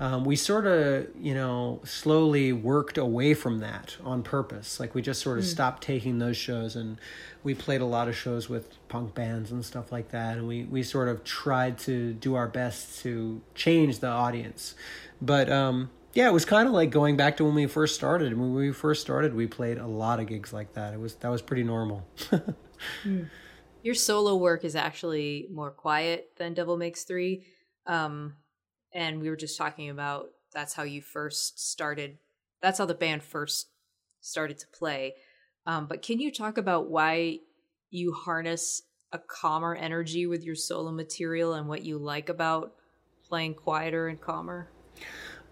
um, 0.00 0.24
we 0.24 0.34
sort 0.34 0.66
of, 0.66 1.08
you 1.20 1.34
know, 1.34 1.82
slowly 1.84 2.54
worked 2.54 2.96
away 2.96 3.34
from 3.34 3.58
that 3.58 3.98
on 4.02 4.22
purpose. 4.22 4.80
Like 4.80 4.94
we 4.94 5.02
just 5.02 5.20
sort 5.20 5.38
of 5.38 5.44
stopped 5.44 5.82
taking 5.82 6.18
those 6.18 6.38
shows, 6.38 6.74
and 6.74 6.98
we 7.44 7.54
played 7.54 7.82
a 7.82 7.84
lot 7.84 8.08
of 8.08 8.16
shows 8.16 8.48
with 8.48 8.88
punk 8.88 9.14
bands 9.14 9.52
and 9.52 9.62
stuff 9.62 9.92
like 9.92 10.08
that. 10.08 10.38
And 10.38 10.48
we 10.48 10.64
we 10.64 10.82
sort 10.82 11.08
of 11.08 11.22
tried 11.22 11.78
to 11.80 12.14
do 12.14 12.34
our 12.34 12.48
best 12.48 13.00
to 13.02 13.42
change 13.54 13.98
the 13.98 14.08
audience, 14.08 14.74
but 15.20 15.52
um, 15.52 15.90
yeah, 16.14 16.28
it 16.28 16.32
was 16.32 16.46
kind 16.46 16.66
of 16.66 16.72
like 16.72 16.90
going 16.90 17.18
back 17.18 17.36
to 17.36 17.44
when 17.44 17.54
we 17.54 17.66
first 17.66 17.94
started. 17.94 18.36
When 18.36 18.54
we 18.54 18.72
first 18.72 19.02
started, 19.02 19.34
we 19.34 19.46
played 19.46 19.76
a 19.76 19.86
lot 19.86 20.18
of 20.18 20.26
gigs 20.26 20.50
like 20.50 20.72
that. 20.72 20.94
It 20.94 20.98
was 20.98 21.16
that 21.16 21.28
was 21.28 21.42
pretty 21.42 21.62
normal. 21.62 22.06
Your 23.82 23.94
solo 23.94 24.36
work 24.36 24.64
is 24.64 24.74
actually 24.74 25.46
more 25.52 25.70
quiet 25.70 26.30
than 26.38 26.54
Devil 26.54 26.78
Makes 26.78 27.04
Three. 27.04 27.44
Um, 27.86 28.36
and 28.92 29.20
we 29.20 29.30
were 29.30 29.36
just 29.36 29.56
talking 29.56 29.90
about 29.90 30.30
that's 30.52 30.74
how 30.74 30.82
you 30.82 31.00
first 31.00 31.60
started, 31.70 32.18
that's 32.60 32.78
how 32.78 32.86
the 32.86 32.94
band 32.94 33.22
first 33.22 33.68
started 34.20 34.58
to 34.58 34.66
play. 34.68 35.14
Um, 35.66 35.86
but 35.86 36.02
can 36.02 36.20
you 36.20 36.32
talk 36.32 36.58
about 36.58 36.90
why 36.90 37.38
you 37.90 38.12
harness 38.12 38.82
a 39.12 39.18
calmer 39.18 39.74
energy 39.74 40.26
with 40.26 40.44
your 40.44 40.54
solo 40.54 40.90
material 40.92 41.54
and 41.54 41.68
what 41.68 41.82
you 41.84 41.98
like 41.98 42.28
about 42.28 42.74
playing 43.28 43.54
quieter 43.54 44.08
and 44.08 44.20
calmer? 44.20 44.70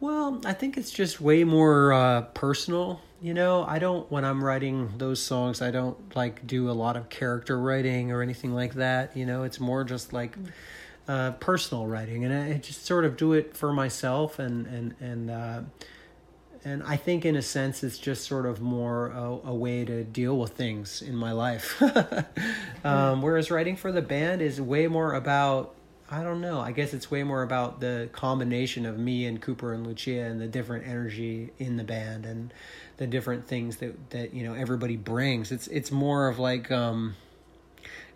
Well, 0.01 0.41
I 0.45 0.53
think 0.53 0.77
it's 0.77 0.93
just 0.93 1.21
way 1.21 1.43
more 1.43 1.93
uh, 1.93 2.23
personal. 2.23 3.01
You 3.21 3.35
know, 3.35 3.65
I 3.65 3.81
don't 3.81 4.11
when 4.13 4.25
I'm 4.25 4.45
writing 4.45 4.93
those 4.97 5.21
songs, 5.21 5.61
I 5.61 5.73
don't 5.73 6.15
like 6.15 6.47
do 6.47 6.71
a 6.71 6.73
lot 6.73 6.97
of 6.97 7.09
character 7.09 7.61
writing 7.61 8.13
or 8.13 8.23
anything 8.23 8.55
like 8.55 8.75
that. 8.75 9.17
You 9.17 9.27
know, 9.27 9.43
it's 9.43 9.59
more 9.59 9.83
just 9.83 10.13
like 10.13 10.37
uh, 11.09 11.33
personal 11.33 11.87
writing, 11.87 12.25
and 12.25 12.35
I 12.35 12.59
just 12.59 12.85
sort 12.85 13.05
of 13.05 13.17
do 13.17 13.33
it 13.33 13.57
for 13.57 13.73
myself, 13.73 14.39
and 14.39 14.67
and 14.67 14.95
and 15.01 15.31
uh, 15.31 15.61
and 16.65 16.83
I 16.83 16.97
think 16.97 17.25
in 17.25 17.35
a 17.35 17.43
sense 17.43 17.83
it's 17.83 17.99
just 17.99 18.27
sort 18.27 18.47
of 18.47 18.61
more 18.61 19.09
a, 19.09 19.49
a 19.49 19.55
way 19.55 19.85
to 19.85 20.05
deal 20.05 20.39
with 20.39 20.53
things 20.53 21.03
in 21.03 21.17
my 21.17 21.33
life. 21.33 21.83
um, 22.85 23.23
whereas 23.23 23.51
writing 23.51 23.77
for 23.77 23.91
the 23.91 24.03
band 24.03 24.43
is 24.43 24.61
way 24.61 24.87
more 24.87 25.15
about 25.15 25.75
I 26.11 26.23
don't 26.23 26.41
know. 26.41 26.61
I 26.61 26.73
guess 26.73 26.95
it's 26.95 27.11
way 27.11 27.23
more 27.23 27.43
about 27.43 27.81
the 27.81 28.09
combination 28.13 28.87
of 28.87 28.99
me 28.99 29.27
and 29.27 29.41
Cooper 29.41 29.75
and 29.75 29.87
Lucia 29.87 30.23
and 30.23 30.41
the 30.41 30.47
different 30.47 30.87
energy 30.87 31.51
in 31.59 31.77
the 31.77 31.85
band 31.85 32.25
and 32.25 32.53
the 32.97 33.07
different 33.07 33.47
things 33.47 33.77
that 33.79 34.11
that 34.11 34.33
you 34.33 34.43
know 34.45 34.55
everybody 34.55 34.97
brings. 34.97 35.53
It's 35.53 35.67
it's 35.69 35.91
more 35.91 36.29
of 36.29 36.39
like 36.39 36.71
um 36.71 37.17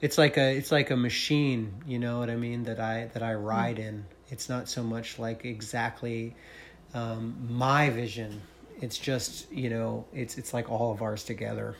it's 0.02 0.18
like 0.18 0.36
a 0.36 0.56
it's 0.56 0.72
like 0.72 0.90
a 0.90 0.96
machine, 0.96 1.72
you 1.86 1.98
know 1.98 2.18
what 2.18 2.28
I 2.28 2.36
mean, 2.36 2.64
that 2.64 2.80
I 2.80 3.08
that 3.14 3.22
I 3.22 3.34
ride 3.34 3.78
in. 3.78 4.04
It's 4.28 4.48
not 4.48 4.68
so 4.68 4.82
much 4.82 5.18
like 5.18 5.44
exactly 5.44 6.34
um 6.92 7.46
my 7.48 7.88
vision. 7.88 8.42
It's 8.80 8.98
just, 8.98 9.50
you 9.50 9.70
know, 9.70 10.04
it's 10.12 10.36
it's 10.36 10.52
like 10.52 10.68
all 10.70 10.90
of 10.90 11.00
ours 11.00 11.22
together. 11.24 11.76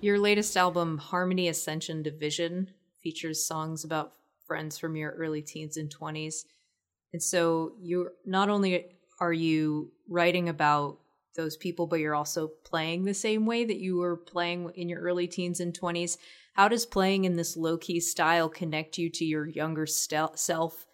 Your 0.00 0.18
latest 0.18 0.56
album, 0.56 0.96
Harmony 0.96 1.48
Ascension 1.48 2.02
Division, 2.02 2.70
features 3.02 3.44
songs 3.44 3.84
about 3.84 4.12
friends 4.46 4.78
from 4.78 4.96
your 4.96 5.10
early 5.10 5.42
teens 5.42 5.76
and 5.76 5.90
20s. 5.94 6.44
And 7.12 7.22
so 7.22 7.72
you're 7.80 8.12
not 8.24 8.48
only 8.48 8.86
are 9.18 9.32
you 9.32 9.90
writing 10.08 10.48
about 10.48 10.98
those 11.36 11.56
people, 11.56 11.86
but 11.88 11.98
you're 11.98 12.14
also 12.14 12.48
playing 12.64 13.04
the 13.04 13.14
same 13.14 13.44
way 13.44 13.64
that 13.64 13.78
you 13.78 13.96
were 13.96 14.16
playing 14.16 14.70
in 14.76 14.88
your 14.88 15.00
early 15.00 15.26
teens 15.26 15.58
and 15.58 15.78
20s. 15.78 16.16
How 16.52 16.68
does 16.68 16.86
playing 16.86 17.24
in 17.24 17.36
this 17.36 17.56
low 17.56 17.78
key 17.78 18.00
style 18.00 18.48
connect 18.48 18.98
you 18.98 19.08
to 19.10 19.24
your 19.24 19.46
younger 19.46 19.86
stel- 19.86 20.36
self? 20.36 20.86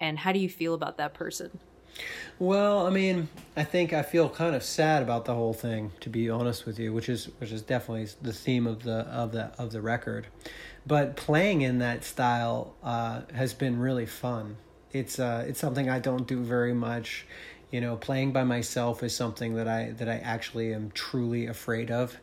And 0.00 0.18
how 0.18 0.32
do 0.32 0.38
you 0.38 0.48
feel 0.48 0.74
about 0.74 0.96
that 0.98 1.14
person? 1.14 1.58
Well, 2.38 2.86
I 2.86 2.90
mean, 2.90 3.28
I 3.56 3.64
think 3.64 3.92
I 3.92 4.02
feel 4.02 4.28
kind 4.28 4.54
of 4.54 4.62
sad 4.62 5.02
about 5.02 5.24
the 5.24 5.34
whole 5.34 5.52
thing, 5.52 5.92
to 6.00 6.08
be 6.08 6.30
honest 6.30 6.66
with 6.66 6.78
you, 6.78 6.92
which 6.92 7.08
is 7.08 7.26
which 7.38 7.52
is 7.52 7.62
definitely 7.62 8.08
the 8.22 8.32
theme 8.32 8.66
of 8.66 8.82
the 8.82 9.00
of 9.08 9.32
the 9.32 9.52
of 9.58 9.72
the 9.72 9.80
record. 9.80 10.26
But 10.86 11.14
playing 11.16 11.62
in 11.62 11.78
that 11.78 12.04
style 12.04 12.74
uh, 12.82 13.22
has 13.34 13.54
been 13.54 13.78
really 13.78 14.06
fun. 14.06 14.56
It's 14.92 15.18
uh, 15.18 15.44
it's 15.46 15.60
something 15.60 15.88
I 15.88 15.98
don't 15.98 16.26
do 16.26 16.42
very 16.42 16.74
much. 16.74 17.26
You 17.70 17.80
know, 17.80 17.96
playing 17.96 18.32
by 18.32 18.44
myself 18.44 19.02
is 19.02 19.14
something 19.14 19.54
that 19.54 19.68
I 19.68 19.92
that 19.92 20.08
I 20.08 20.16
actually 20.16 20.72
am 20.74 20.90
truly 20.92 21.46
afraid 21.46 21.90
of. 21.90 22.16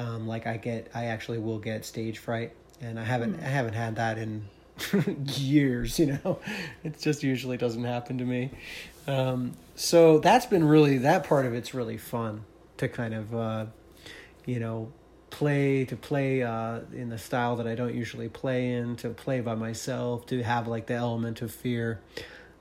Um, 0.00 0.26
like 0.26 0.46
I 0.46 0.56
get, 0.56 0.90
I 0.94 1.06
actually 1.06 1.38
will 1.38 1.58
get 1.58 1.84
stage 1.84 2.18
fright, 2.18 2.52
and 2.80 2.98
I 2.98 3.04
haven't 3.04 3.38
I 3.40 3.48
haven't 3.48 3.74
had 3.74 3.96
that 3.96 4.16
in 4.16 4.48
years. 5.26 5.98
You 5.98 6.18
know, 6.24 6.38
it 6.84 6.98
just 6.98 7.22
usually 7.22 7.58
doesn't 7.58 7.84
happen 7.84 8.16
to 8.18 8.24
me. 8.24 8.50
Um, 9.06 9.52
so 9.74 10.18
that's 10.18 10.46
been 10.46 10.64
really 10.64 10.98
that 10.98 11.24
part 11.24 11.44
of 11.44 11.52
it's 11.52 11.74
really 11.74 11.98
fun 11.98 12.44
to 12.78 12.88
kind 12.88 13.12
of 13.12 13.34
uh, 13.34 13.66
you 14.46 14.58
know 14.58 14.90
play 15.28 15.84
to 15.84 15.96
play 15.96 16.42
uh, 16.42 16.80
in 16.94 17.10
the 17.10 17.18
style 17.18 17.56
that 17.56 17.66
I 17.66 17.74
don't 17.74 17.94
usually 17.94 18.30
play 18.30 18.72
in, 18.72 18.96
to 18.96 19.10
play 19.10 19.40
by 19.40 19.54
myself, 19.54 20.24
to 20.26 20.42
have 20.42 20.66
like 20.66 20.86
the 20.86 20.94
element 20.94 21.42
of 21.42 21.52
fear. 21.52 22.00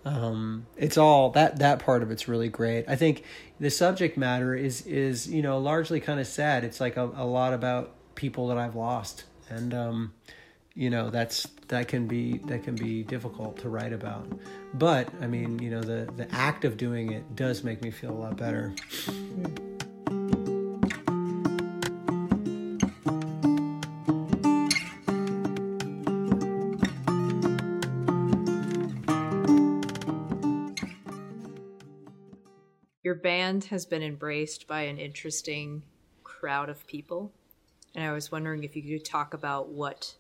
Um, 0.06 0.66
it's 0.78 0.98
all 0.98 1.30
that 1.32 1.60
that 1.60 1.80
part 1.80 2.04
of 2.04 2.12
it's 2.12 2.28
really 2.28 2.50
great. 2.50 2.86
I 2.88 2.96
think 2.96 3.24
the 3.60 3.70
subject 3.70 4.18
matter 4.18 4.56
is 4.56 4.86
is 4.86 5.28
you 5.28 5.42
know 5.42 5.60
largely 5.60 6.00
kind 6.00 6.20
of 6.20 6.28
sad. 6.28 6.64
It's 6.64 6.80
like 6.80 6.98
a, 6.98 7.12
a 7.16 7.26
lot 7.26 7.54
about 7.54 7.92
people 8.16 8.48
that 8.48 8.58
I've 8.58 8.76
lost, 8.76 9.26
and 9.50 9.74
um, 9.74 10.14
you 10.74 10.90
know 10.90 11.10
that's 11.10 11.48
that 11.68 11.88
can 11.88 12.08
be 12.08 12.38
that 12.46 12.64
can 12.64 12.76
be 12.76 13.04
difficult 13.04 13.58
to 13.60 13.70
write 13.70 13.94
about. 13.94 14.28
But 14.74 15.10
I 15.22 15.28
mean, 15.28 15.60
you 15.60 15.70
know, 15.70 15.82
the 15.82 16.12
the 16.16 16.28
act 16.34 16.64
of 16.64 16.78
doing 16.78 17.12
it 17.12 17.36
does 17.36 17.64
make 17.64 17.82
me 17.82 17.92
feel 17.92 18.12
a 18.12 18.20
lot 18.20 18.38
better. 18.38 18.74
Your 33.50 33.54
band 33.54 33.64
has 33.72 33.88
been 33.88 34.04
embraced 34.04 34.68
by 34.68 34.82
an 34.82 35.00
interesting 35.00 35.82
crowd 36.24 36.70
of 36.70 36.86
people. 36.86 37.34
And 37.96 38.06
I 38.06 38.12
was 38.12 38.32
wondering 38.32 38.64
if 38.64 38.76
you 38.76 38.84
could 38.84 39.04
talk 39.04 39.34
about 39.34 39.70
what 39.70 40.18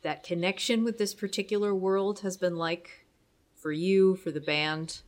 that 0.00 0.22
connection 0.22 0.82
with 0.82 0.96
this 0.96 1.12
particular 1.12 1.74
world 1.74 2.20
has 2.20 2.38
been 2.38 2.56
like 2.56 3.04
for 3.54 3.72
you, 3.72 4.16
for 4.16 4.30
the 4.30 4.40
band. 4.40 5.02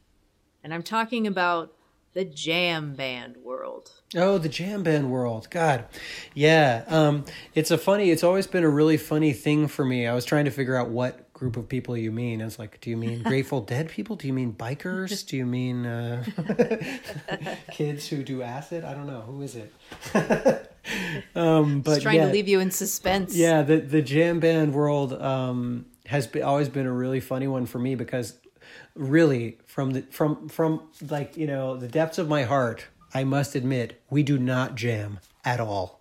And 0.63 0.75
I'm 0.75 0.83
talking 0.83 1.27
about 1.27 1.73
the 2.15 2.25
jam 2.25 2.95
band 2.95 3.37
world. 3.39 3.91
Oh, 4.17 4.39
the 4.39 4.49
jam 4.49 4.85
band 4.85 5.11
world. 5.11 5.49
God. 5.51 5.85
Yeah. 6.33 6.85
Um, 6.87 7.25
it's 7.55 7.73
a 7.73 7.79
funny, 7.79 8.11
it's 8.11 8.23
always 8.23 8.47
been 8.47 8.63
a 8.63 8.69
really 8.69 8.97
funny 8.97 9.33
thing 9.33 9.67
for 9.67 9.85
me. 9.85 10.07
I 10.07 10.15
was 10.15 10.25
trying 10.25 10.45
to 10.45 10.53
figure 10.53 10.77
out 10.77 10.91
what 10.91 11.33
group 11.33 11.57
of 11.57 11.69
people 11.69 11.97
you 11.97 12.13
mean. 12.13 12.41
It's 12.41 12.57
like, 12.59 12.81
do 12.81 12.91
you 12.91 12.97
mean 12.97 13.23
Grateful 13.25 13.61
Dead 13.61 13.89
people? 13.89 14.15
Do 14.15 14.29
you 14.29 14.33
mean 14.33 14.53
bikers? 14.53 15.27
Do 15.27 15.37
you 15.37 15.45
mean 15.45 15.85
uh, 15.85 16.25
kids 17.73 18.07
who 18.07 18.23
do 18.23 18.43
acid? 18.43 18.85
I 18.85 18.95
don't 18.95 19.09
know. 19.09 19.23
Who 19.23 19.43
is 19.43 19.57
it? 19.57 19.73
um, 21.35 21.81
but 21.81 21.95
Just 21.95 22.03
trying 22.03 22.17
yeah, 22.17 22.27
to 22.27 22.33
leave 22.33 22.47
you 22.47 22.61
in 22.61 22.71
suspense. 22.71 23.35
yeah, 23.37 23.63
the 23.63 23.79
the 23.79 24.03
jam 24.03 24.39
band 24.39 24.73
world 24.73 25.13
um, 25.15 25.87
has 26.07 26.29
been, 26.29 26.45
always 26.45 26.69
been 26.69 26.87
a 26.87 26.93
really 26.93 27.21
funny 27.21 27.49
one 27.49 27.67
for 27.67 27.81
me 27.81 27.97
because 27.97 28.35
really 28.95 29.59
from 29.67 29.93
the 29.93 30.03
from 30.03 30.49
from 30.49 30.83
like 31.09 31.37
you 31.37 31.47
know 31.47 31.77
the 31.77 31.89
depths 31.89 32.19
of 32.19 32.29
my 32.29 32.45
heart, 32.45 32.87
I 33.13 33.25
must 33.25 33.55
admit 33.55 34.01
we 34.11 34.23
do 34.23 34.39
not 34.39 34.75
jam 34.75 35.21
at 35.45 35.61
all. 35.61 36.01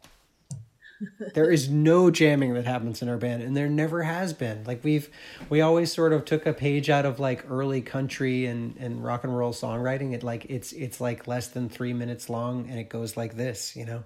there 1.34 1.52
is 1.52 1.70
no 1.70 2.10
jamming 2.10 2.54
that 2.54 2.66
happens 2.66 3.02
in 3.02 3.10
our 3.10 3.18
band 3.18 3.44
and 3.44 3.58
there 3.58 3.68
never 3.68 4.04
has 4.04 4.34
been. 4.34 4.64
Like 4.64 4.84
we've 4.84 5.10
we 5.50 5.62
always 5.62 5.92
sort 5.92 6.14
of 6.14 6.26
took 6.26 6.46
a 6.46 6.54
page 6.54 6.90
out 6.90 7.06
of 7.06 7.20
like 7.20 7.50
early 7.50 7.82
country 7.82 8.46
and 8.46 8.76
and 8.78 9.04
rock 9.04 9.24
and 9.24 9.36
roll 9.36 9.54
songwriting. 9.54 10.14
It 10.14 10.24
like 10.24 10.46
it's 10.50 10.72
it's 10.72 11.02
like 11.02 11.28
less 11.28 11.48
than 11.48 11.70
three 11.70 11.94
minutes 11.94 12.30
long 12.30 12.70
and 12.70 12.80
it 12.80 12.90
goes 12.90 13.18
like 13.18 13.36
this 13.36 13.76
you 13.76 13.86
know? 13.86 14.04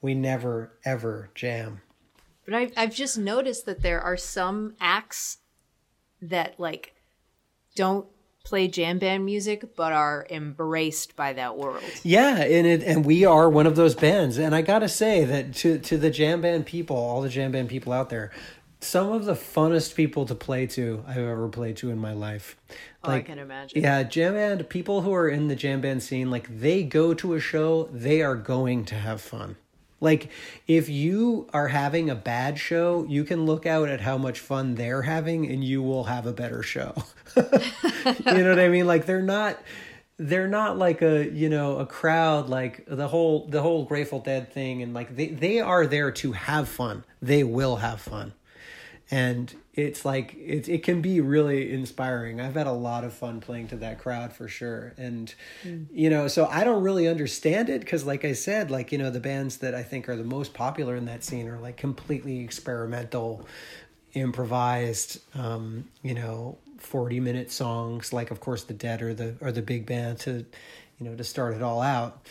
We 0.00 0.14
never 0.14 0.72
ever 0.84 1.30
jam. 1.34 1.82
But 2.46 2.54
I've, 2.54 2.72
I've 2.76 2.94
just 2.94 3.18
noticed 3.18 3.66
that 3.66 3.82
there 3.82 4.00
are 4.00 4.16
some 4.16 4.74
acts 4.80 5.38
that 6.22 6.58
like 6.58 6.94
don't 7.74 8.06
play 8.44 8.68
jam 8.68 8.98
band 8.98 9.24
music 9.24 9.76
but 9.76 9.92
are 9.92 10.26
embraced 10.30 11.16
by 11.16 11.32
that 11.32 11.56
world. 11.56 11.82
Yeah, 12.02 12.36
and 12.42 12.66
it 12.66 12.82
and 12.82 13.04
we 13.04 13.24
are 13.24 13.48
one 13.48 13.66
of 13.66 13.76
those 13.76 13.94
bands. 13.94 14.38
And 14.38 14.54
I 14.54 14.62
gotta 14.62 14.88
say 14.88 15.24
that 15.24 15.54
to 15.56 15.78
to 15.78 15.98
the 15.98 16.10
jam 16.10 16.40
band 16.40 16.66
people, 16.66 16.96
all 16.96 17.20
the 17.20 17.28
jam 17.28 17.52
band 17.52 17.68
people 17.68 17.92
out 17.92 18.10
there, 18.10 18.30
some 18.80 19.12
of 19.12 19.24
the 19.24 19.34
funnest 19.34 19.94
people 19.94 20.26
to 20.26 20.34
play 20.34 20.66
to 20.68 21.04
I've 21.06 21.18
ever 21.18 21.48
played 21.48 21.76
to 21.78 21.90
in 21.90 21.98
my 21.98 22.12
life. 22.12 22.56
Oh, 23.04 23.10
I 23.10 23.22
can 23.22 23.38
imagine. 23.38 23.82
Yeah, 23.82 24.02
jam 24.02 24.34
band 24.34 24.68
people 24.68 25.02
who 25.02 25.12
are 25.14 25.28
in 25.28 25.48
the 25.48 25.56
jam 25.56 25.80
band 25.80 26.02
scene, 26.02 26.30
like 26.30 26.60
they 26.60 26.82
go 26.82 27.14
to 27.14 27.34
a 27.34 27.40
show, 27.40 27.88
they 27.92 28.22
are 28.22 28.36
going 28.36 28.84
to 28.86 28.94
have 28.94 29.20
fun. 29.20 29.56
Like 30.00 30.30
if 30.66 30.88
you 30.88 31.48
are 31.52 31.68
having 31.68 32.08
a 32.08 32.14
bad 32.14 32.58
show, 32.58 33.04
you 33.08 33.24
can 33.24 33.44
look 33.44 33.66
out 33.66 33.88
at 33.88 34.00
how 34.00 34.16
much 34.16 34.40
fun 34.40 34.74
they're 34.74 35.02
having 35.02 35.46
and 35.46 35.62
you 35.62 35.82
will 35.82 36.04
have 36.04 36.26
a 36.26 36.32
better 36.32 36.62
show. 36.62 36.94
you 37.36 37.42
know 38.42 38.48
what 38.48 38.58
I 38.58 38.68
mean? 38.68 38.86
Like 38.86 39.06
they're 39.06 39.22
not 39.22 39.58
they're 40.16 40.48
not 40.48 40.76
like 40.76 41.00
a 41.00 41.30
you 41.30 41.48
know 41.48 41.78
a 41.78 41.86
crowd 41.86 42.48
like 42.48 42.84
the 42.86 43.08
whole 43.08 43.46
the 43.46 43.62
whole 43.62 43.84
Grateful 43.84 44.20
Dead 44.20 44.52
thing 44.52 44.82
and 44.82 44.92
like 44.92 45.16
they 45.16 45.28
they 45.28 45.60
are 45.60 45.86
there 45.86 46.10
to 46.12 46.32
have 46.32 46.68
fun. 46.68 47.04
They 47.20 47.44
will 47.44 47.76
have 47.76 48.00
fun. 48.00 48.32
And 49.10 49.54
it's 49.74 50.04
like 50.04 50.34
it 50.34 50.68
it 50.68 50.82
can 50.82 51.00
be 51.00 51.20
really 51.20 51.72
inspiring. 51.72 52.40
I've 52.40 52.54
had 52.54 52.66
a 52.66 52.72
lot 52.72 53.04
of 53.04 53.12
fun 53.12 53.40
playing 53.40 53.68
to 53.68 53.76
that 53.76 53.98
crowd 54.00 54.32
for 54.32 54.48
sure. 54.48 54.94
And 54.96 55.32
you 55.92 56.10
know, 56.10 56.26
so 56.26 56.46
I 56.46 56.64
don't 56.64 56.82
really 56.82 57.06
understand 57.06 57.68
it 57.68 57.86
cuz 57.86 58.04
like 58.04 58.24
I 58.24 58.32
said, 58.32 58.70
like 58.70 58.90
you 58.90 58.98
know, 58.98 59.10
the 59.10 59.20
bands 59.20 59.58
that 59.58 59.74
I 59.74 59.82
think 59.82 60.08
are 60.08 60.16
the 60.16 60.24
most 60.24 60.54
popular 60.54 60.96
in 60.96 61.04
that 61.04 61.22
scene 61.22 61.48
are 61.48 61.58
like 61.58 61.76
completely 61.76 62.40
experimental 62.40 63.46
improvised 64.12 65.20
um 65.36 65.88
you 66.02 66.14
know 66.14 66.58
40 66.78 67.20
minute 67.20 67.52
songs 67.52 68.12
like 68.12 68.32
of 68.32 68.40
course 68.40 68.64
the 68.64 68.74
dead 68.74 69.02
or 69.02 69.14
the 69.14 69.36
or 69.40 69.52
the 69.52 69.62
big 69.62 69.86
band 69.86 70.18
to 70.20 70.44
you 70.98 71.08
know 71.08 71.14
to 71.14 71.22
start 71.22 71.54
it 71.54 71.62
all 71.62 71.80
out 71.80 72.26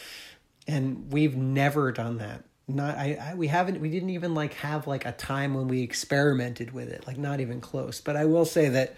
and 0.67 1.11
we've 1.13 1.37
never 1.37 1.93
done 1.93 2.17
that 2.17 2.43
not 2.69 2.97
I, 2.97 3.17
I 3.31 3.33
we 3.35 3.47
haven't 3.47 3.81
we 3.81 3.89
didn't 3.89 4.11
even 4.11 4.33
like 4.33 4.53
have 4.55 4.87
like 4.87 5.05
a 5.05 5.11
time 5.11 5.53
when 5.53 5.67
we 5.67 5.81
experimented 5.81 6.71
with 6.71 6.89
it 6.89 7.05
like 7.07 7.17
not 7.17 7.39
even 7.39 7.61
close. 7.61 8.01
But 8.01 8.15
i 8.15 8.25
will 8.25 8.45
say 8.45 8.69
that 8.69 8.95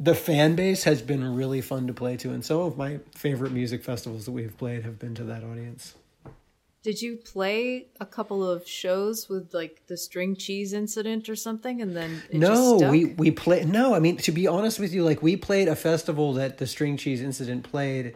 the 0.00 0.14
fan 0.14 0.56
base 0.56 0.84
has 0.84 1.02
been 1.02 1.34
really 1.34 1.60
fun 1.60 1.86
to 1.86 1.94
play 1.94 2.16
to 2.16 2.30
and 2.30 2.44
some 2.44 2.60
of 2.60 2.76
my 2.76 2.98
favorite 3.14 3.52
music 3.52 3.84
festivals 3.84 4.24
that 4.24 4.32
we've 4.32 4.56
played 4.58 4.82
have 4.84 4.98
been 4.98 5.14
to 5.14 5.24
that 5.24 5.44
audience. 5.44 5.94
Did 6.82 7.00
you 7.00 7.16
play 7.16 7.86
a 7.98 8.04
couple 8.04 8.46
of 8.46 8.68
shows 8.68 9.30
with 9.30 9.54
like 9.54 9.86
the 9.86 9.96
string 9.96 10.36
cheese 10.36 10.74
incident 10.74 11.30
or 11.30 11.36
something, 11.36 11.80
and 11.80 11.96
then 11.96 12.22
it 12.28 12.40
just 12.40 12.80
no 12.80 12.90
we 12.90 13.06
we 13.06 13.30
play 13.30 13.64
no 13.64 13.94
i 13.94 14.00
mean 14.00 14.18
to 14.18 14.32
be 14.32 14.46
honest 14.46 14.78
with 14.78 14.92
you 14.92 15.02
like 15.02 15.22
we 15.22 15.36
played 15.36 15.68
a 15.68 15.76
festival 15.76 16.34
that 16.34 16.58
the 16.58 16.66
string 16.66 16.98
cheese 16.98 17.22
incident 17.22 17.62
played 17.64 18.14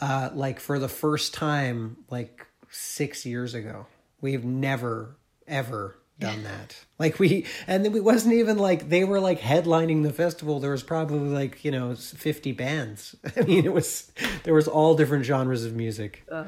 uh 0.00 0.30
like 0.32 0.60
for 0.60 0.78
the 0.78 0.88
first 0.88 1.34
time 1.34 1.96
like 2.08 2.46
six 2.70 3.24
years 3.24 3.54
ago 3.54 3.86
we've 4.20 4.44
never 4.44 5.16
ever 5.46 5.98
done 6.18 6.42
that 6.42 6.76
like 6.98 7.18
we 7.20 7.46
and 7.68 7.84
then 7.84 7.94
it 7.94 8.02
wasn't 8.02 8.34
even 8.34 8.58
like 8.58 8.88
they 8.88 9.04
were 9.04 9.20
like 9.20 9.40
headlining 9.40 10.02
the 10.02 10.12
festival 10.12 10.58
there 10.58 10.72
was 10.72 10.82
probably 10.82 11.28
like 11.28 11.64
you 11.64 11.70
know 11.70 11.94
50 11.94 12.52
bands 12.52 13.14
i 13.36 13.42
mean 13.42 13.64
it 13.64 13.72
was 13.72 14.10
there 14.42 14.54
was 14.54 14.66
all 14.66 14.96
different 14.96 15.24
genres 15.24 15.64
of 15.64 15.76
music 15.76 16.24
uh, 16.30 16.44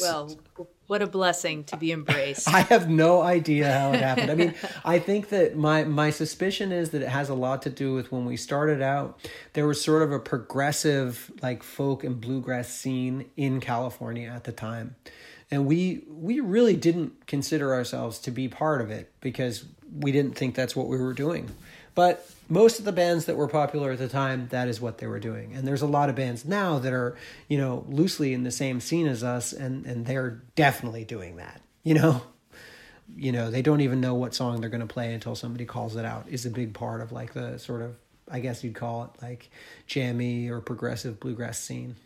well, 0.00 0.36
what 0.86 1.02
a 1.02 1.06
blessing 1.06 1.64
to 1.64 1.76
be 1.76 1.92
embraced. 1.92 2.48
I 2.52 2.60
have 2.60 2.88
no 2.88 3.20
idea 3.20 3.72
how 3.72 3.92
it 3.92 4.00
happened. 4.00 4.30
I 4.30 4.34
mean, 4.34 4.54
I 4.84 4.98
think 4.98 5.30
that 5.30 5.56
my 5.56 5.84
my 5.84 6.10
suspicion 6.10 6.72
is 6.72 6.90
that 6.90 7.02
it 7.02 7.08
has 7.08 7.28
a 7.28 7.34
lot 7.34 7.62
to 7.62 7.70
do 7.70 7.94
with 7.94 8.12
when 8.12 8.24
we 8.24 8.36
started 8.36 8.80
out. 8.80 9.18
There 9.52 9.66
was 9.66 9.82
sort 9.82 10.02
of 10.02 10.12
a 10.12 10.18
progressive 10.18 11.30
like 11.42 11.62
folk 11.62 12.04
and 12.04 12.20
bluegrass 12.20 12.68
scene 12.68 13.26
in 13.36 13.60
California 13.60 14.28
at 14.28 14.44
the 14.44 14.52
time, 14.52 14.96
and 15.50 15.66
we 15.66 16.04
we 16.08 16.40
really 16.40 16.76
didn't 16.76 17.26
consider 17.26 17.74
ourselves 17.74 18.18
to 18.20 18.30
be 18.30 18.48
part 18.48 18.80
of 18.80 18.90
it 18.90 19.12
because 19.20 19.64
we 19.92 20.12
didn't 20.12 20.36
think 20.36 20.54
that's 20.54 20.76
what 20.76 20.86
we 20.86 20.98
were 20.98 21.14
doing. 21.14 21.50
But 21.94 22.30
most 22.48 22.78
of 22.78 22.84
the 22.84 22.92
bands 22.92 23.24
that 23.24 23.36
were 23.36 23.48
popular 23.48 23.90
at 23.90 23.98
the 23.98 24.08
time, 24.08 24.46
that 24.50 24.68
is 24.68 24.80
what 24.80 24.98
they 24.98 25.06
were 25.06 25.18
doing. 25.18 25.54
And 25.54 25.66
there's 25.66 25.82
a 25.82 25.86
lot 25.86 26.08
of 26.08 26.14
bands 26.14 26.44
now 26.44 26.78
that 26.78 26.92
are, 26.92 27.16
you 27.48 27.58
know, 27.58 27.84
loosely 27.88 28.32
in 28.34 28.44
the 28.44 28.52
same 28.52 28.80
scene 28.80 29.08
as 29.08 29.24
us 29.24 29.52
and 29.52 29.84
and 29.86 30.06
they're 30.06 30.42
definitely 30.54 31.04
doing 31.04 31.36
that. 31.36 31.60
You 31.82 31.94
know, 31.94 32.22
you 33.16 33.32
know, 33.32 33.50
they 33.50 33.62
don't 33.62 33.80
even 33.80 34.00
know 34.00 34.14
what 34.14 34.34
song 34.34 34.60
they're 34.60 34.70
going 34.70 34.80
to 34.80 34.86
play 34.86 35.12
until 35.12 35.34
somebody 35.34 35.64
calls 35.64 35.96
it 35.96 36.04
out. 36.04 36.26
Is 36.28 36.46
a 36.46 36.50
big 36.50 36.74
part 36.74 37.00
of 37.00 37.10
like 37.10 37.32
the 37.32 37.58
sort 37.58 37.82
of 37.82 37.96
I 38.30 38.40
guess 38.40 38.62
you'd 38.62 38.74
call 38.74 39.04
it 39.04 39.22
like 39.22 39.50
jammy 39.86 40.48
or 40.48 40.60
progressive 40.60 41.18
bluegrass 41.18 41.58
scene. 41.58 41.96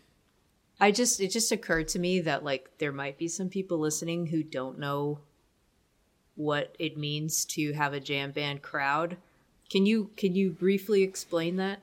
I 0.83 0.91
just 0.91 1.21
it 1.21 1.31
just 1.31 1.53
occurred 1.53 1.87
to 1.89 1.99
me 1.99 2.19
that 2.19 2.43
like 2.43 2.69
there 2.77 2.91
might 2.91 3.17
be 3.17 3.29
some 3.29 3.47
people 3.47 3.77
listening 3.77 4.25
who 4.25 4.43
don't 4.43 4.77
know 4.77 5.19
what 6.35 6.75
it 6.77 6.97
means 6.97 7.45
to 7.45 7.71
have 7.71 7.93
a 7.93 8.01
jam 8.01 8.31
band 8.31 8.63
crowd. 8.63 9.15
Can 9.69 9.85
you 9.85 10.09
can 10.17 10.35
you 10.35 10.51
briefly 10.51 11.01
explain 11.01 11.55
that? 11.55 11.79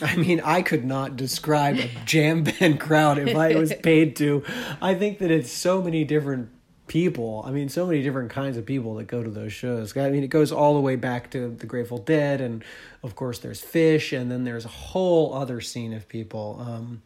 I 0.00 0.14
mean, 0.14 0.40
I 0.44 0.62
could 0.62 0.84
not 0.84 1.16
describe 1.16 1.78
a 1.78 1.90
jam 2.04 2.44
band 2.44 2.78
crowd 2.78 3.18
if 3.18 3.34
I 3.34 3.56
was 3.56 3.74
paid 3.82 4.14
to. 4.18 4.44
I 4.80 4.94
think 4.94 5.18
that 5.18 5.32
it's 5.32 5.50
so 5.50 5.82
many 5.82 6.04
different 6.04 6.48
people. 6.86 7.42
I 7.44 7.50
mean, 7.50 7.68
so 7.68 7.84
many 7.84 8.00
different 8.00 8.30
kinds 8.30 8.56
of 8.56 8.64
people 8.64 8.94
that 8.94 9.08
go 9.08 9.24
to 9.24 9.30
those 9.30 9.52
shows. 9.52 9.96
I 9.96 10.08
mean, 10.10 10.22
it 10.22 10.30
goes 10.30 10.52
all 10.52 10.74
the 10.74 10.80
way 10.80 10.94
back 10.94 11.32
to 11.32 11.48
the 11.48 11.66
Grateful 11.66 11.98
Dead, 11.98 12.40
and 12.40 12.62
of 13.02 13.16
course, 13.16 13.40
there's 13.40 13.60
Phish, 13.60 14.16
and 14.16 14.30
then 14.30 14.44
there's 14.44 14.66
a 14.66 14.68
whole 14.68 15.34
other 15.34 15.60
scene 15.60 15.92
of 15.92 16.08
people. 16.08 16.64
Um, 16.64 17.02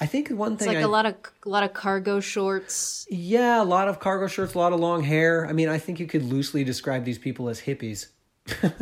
I 0.00 0.06
think 0.06 0.28
one 0.30 0.56
thing 0.56 0.68
It's 0.68 0.74
like 0.74 0.78
I, 0.78 0.80
a 0.80 0.88
lot 0.88 1.06
of 1.06 1.14
a 1.46 1.48
lot 1.48 1.62
of 1.62 1.72
cargo 1.72 2.20
shorts. 2.20 3.06
yeah, 3.10 3.62
a 3.62 3.64
lot 3.64 3.88
of 3.88 4.00
cargo 4.00 4.26
shirts, 4.26 4.54
a 4.54 4.58
lot 4.58 4.72
of 4.72 4.80
long 4.80 5.02
hair. 5.02 5.46
I 5.46 5.52
mean, 5.52 5.68
I 5.68 5.78
think 5.78 6.00
you 6.00 6.06
could 6.06 6.24
loosely 6.24 6.64
describe 6.64 7.04
these 7.04 7.18
people 7.18 7.48
as 7.48 7.60
hippies. 7.60 8.08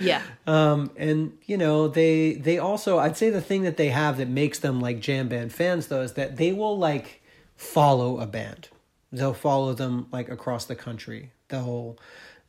Yeah. 0.00 0.22
Um, 0.46 0.90
and 0.96 1.36
you 1.46 1.56
know 1.56 1.88
they 1.88 2.34
they 2.34 2.58
also 2.58 2.98
I'd 2.98 3.16
say 3.16 3.30
the 3.30 3.40
thing 3.40 3.62
that 3.62 3.76
they 3.76 3.88
have 3.88 4.18
that 4.18 4.28
makes 4.28 4.58
them 4.60 4.80
like 4.80 5.00
jam 5.00 5.28
band 5.28 5.52
fans 5.52 5.88
though 5.88 6.02
is 6.02 6.12
that 6.14 6.36
they 6.36 6.52
will 6.52 6.78
like 6.78 7.22
follow 7.56 8.20
a 8.20 8.26
band. 8.26 8.68
They'll 9.10 9.34
follow 9.34 9.72
them 9.74 10.06
like 10.12 10.28
across 10.28 10.66
the 10.66 10.76
country. 10.76 11.32
They'll 11.48 11.98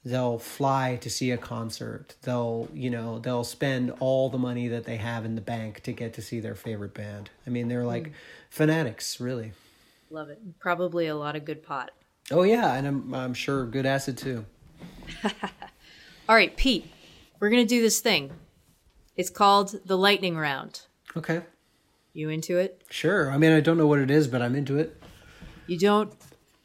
they'll 0.04 0.40
fly 0.40 0.98
to 1.02 1.10
see 1.10 1.32
a 1.32 1.38
concert. 1.38 2.16
They'll 2.22 2.70
you 2.74 2.90
know 2.90 3.20
they'll 3.20 3.44
spend 3.44 3.92
all 4.00 4.30
the 4.30 4.38
money 4.38 4.68
that 4.68 4.86
they 4.86 4.98
have 4.98 5.26
in 5.26 5.36
the 5.36 5.42
bank 5.42 5.82
to 5.84 5.92
get 5.92 6.14
to 6.14 6.22
see 6.22 6.40
their 6.40 6.56
favorite 6.56 6.94
band. 6.94 7.30
I 7.46 7.50
mean 7.50 7.68
they're 7.68 7.86
like 7.86 8.12
fanatics 8.50 9.20
really. 9.20 9.54
Love 10.10 10.30
it. 10.30 10.40
Probably 10.60 11.08
a 11.08 11.16
lot 11.16 11.36
of 11.36 11.46
good 11.46 11.64
pot. 11.64 11.92
Oh 12.32 12.44
yeah, 12.44 12.74
and 12.74 12.88
I'm 12.88 13.14
I'm 13.14 13.34
sure 13.34 13.66
good 13.66 13.86
acid 13.86 14.18
too. 14.18 14.46
All 16.30 16.36
right, 16.36 16.56
Pete. 16.56 16.92
We're 17.40 17.50
going 17.50 17.66
to 17.66 17.68
do 17.68 17.82
this 17.82 18.02
thing. 18.02 18.32
It's 19.16 19.30
called 19.30 19.80
the 19.86 19.98
lightning 19.98 20.38
round. 20.38 20.82
Okay. 21.16 21.42
You 22.14 22.30
into 22.30 22.58
it? 22.58 22.84
Sure. 22.90 23.32
I 23.32 23.38
mean 23.38 23.52
I 23.52 23.60
don't 23.60 23.78
know 23.78 23.88
what 23.88 24.00
it 24.00 24.12
is, 24.12 24.28
but 24.28 24.42
I'm 24.42 24.56
into 24.56 24.78
it. 24.78 25.02
You 25.68 25.78
don't 25.78 26.14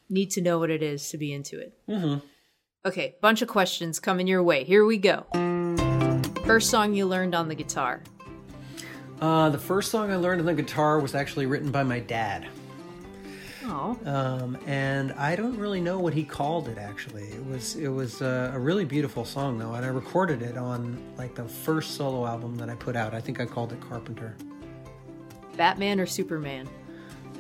need 0.09 0.31
to 0.33 0.41
know 0.41 0.59
what 0.59 0.71
it 0.71 0.83
is 0.83 1.09
to 1.11 1.19
be 1.19 1.33
into 1.33 1.59
it. 1.59 1.75
Mm-hmm. 1.89 2.27
Okay, 2.87 3.17
bunch 3.23 3.41
of 3.41 3.49
questions 3.49 3.99
coming 3.99 4.27
your 4.27 4.43
way. 4.43 4.63
Here 4.63 4.85
we 4.85 4.99
go. 4.99 5.25
First 6.45 6.69
song 6.69 6.93
you 6.93 7.07
learned 7.07 7.35
on 7.35 7.49
the 7.49 7.55
guitar. 7.55 8.03
Uh, 9.23 9.49
the 9.49 9.59
first 9.59 9.91
song 9.91 10.13
I 10.13 10.17
learned 10.17 10.41
on 10.41 10.47
the 10.47 10.53
guitar 10.53 11.01
was 11.01 11.15
actually 11.15 11.47
written 11.47 11.71
by 11.71 11.83
my 11.83 11.99
dad. 11.99 12.47
Oh, 13.65 13.99
um, 14.05 14.59
and 14.67 15.13
I 15.13 15.35
don't 15.35 15.57
really 15.57 15.81
know 15.81 15.99
what 15.99 16.13
he 16.13 16.25
called 16.25 16.69
it. 16.69 16.77
Actually, 16.77 17.23
it 17.29 17.47
was 17.47 17.77
it 17.77 17.89
was 17.89 18.21
uh, 18.21 18.51
a 18.53 18.59
really 18.59 18.85
beautiful 18.85 19.25
song 19.25 19.57
though, 19.57 19.73
and 19.73 19.87
I 19.87 19.89
recorded 19.89 20.43
it 20.43 20.59
on 20.59 21.03
like 21.17 21.35
the 21.35 21.45
first 21.45 21.93
solo 21.93 22.27
album 22.27 22.55
that 22.57 22.69
I 22.69 22.75
put 22.75 22.97
out. 22.97 23.15
I 23.15 23.21
think 23.23 23.41
I 23.41 23.47
called 23.47 23.73
it 23.73 23.81
Carpenter. 23.81 24.37
Batman 25.57 26.01
or 26.01 26.07
Superman? 26.07 26.69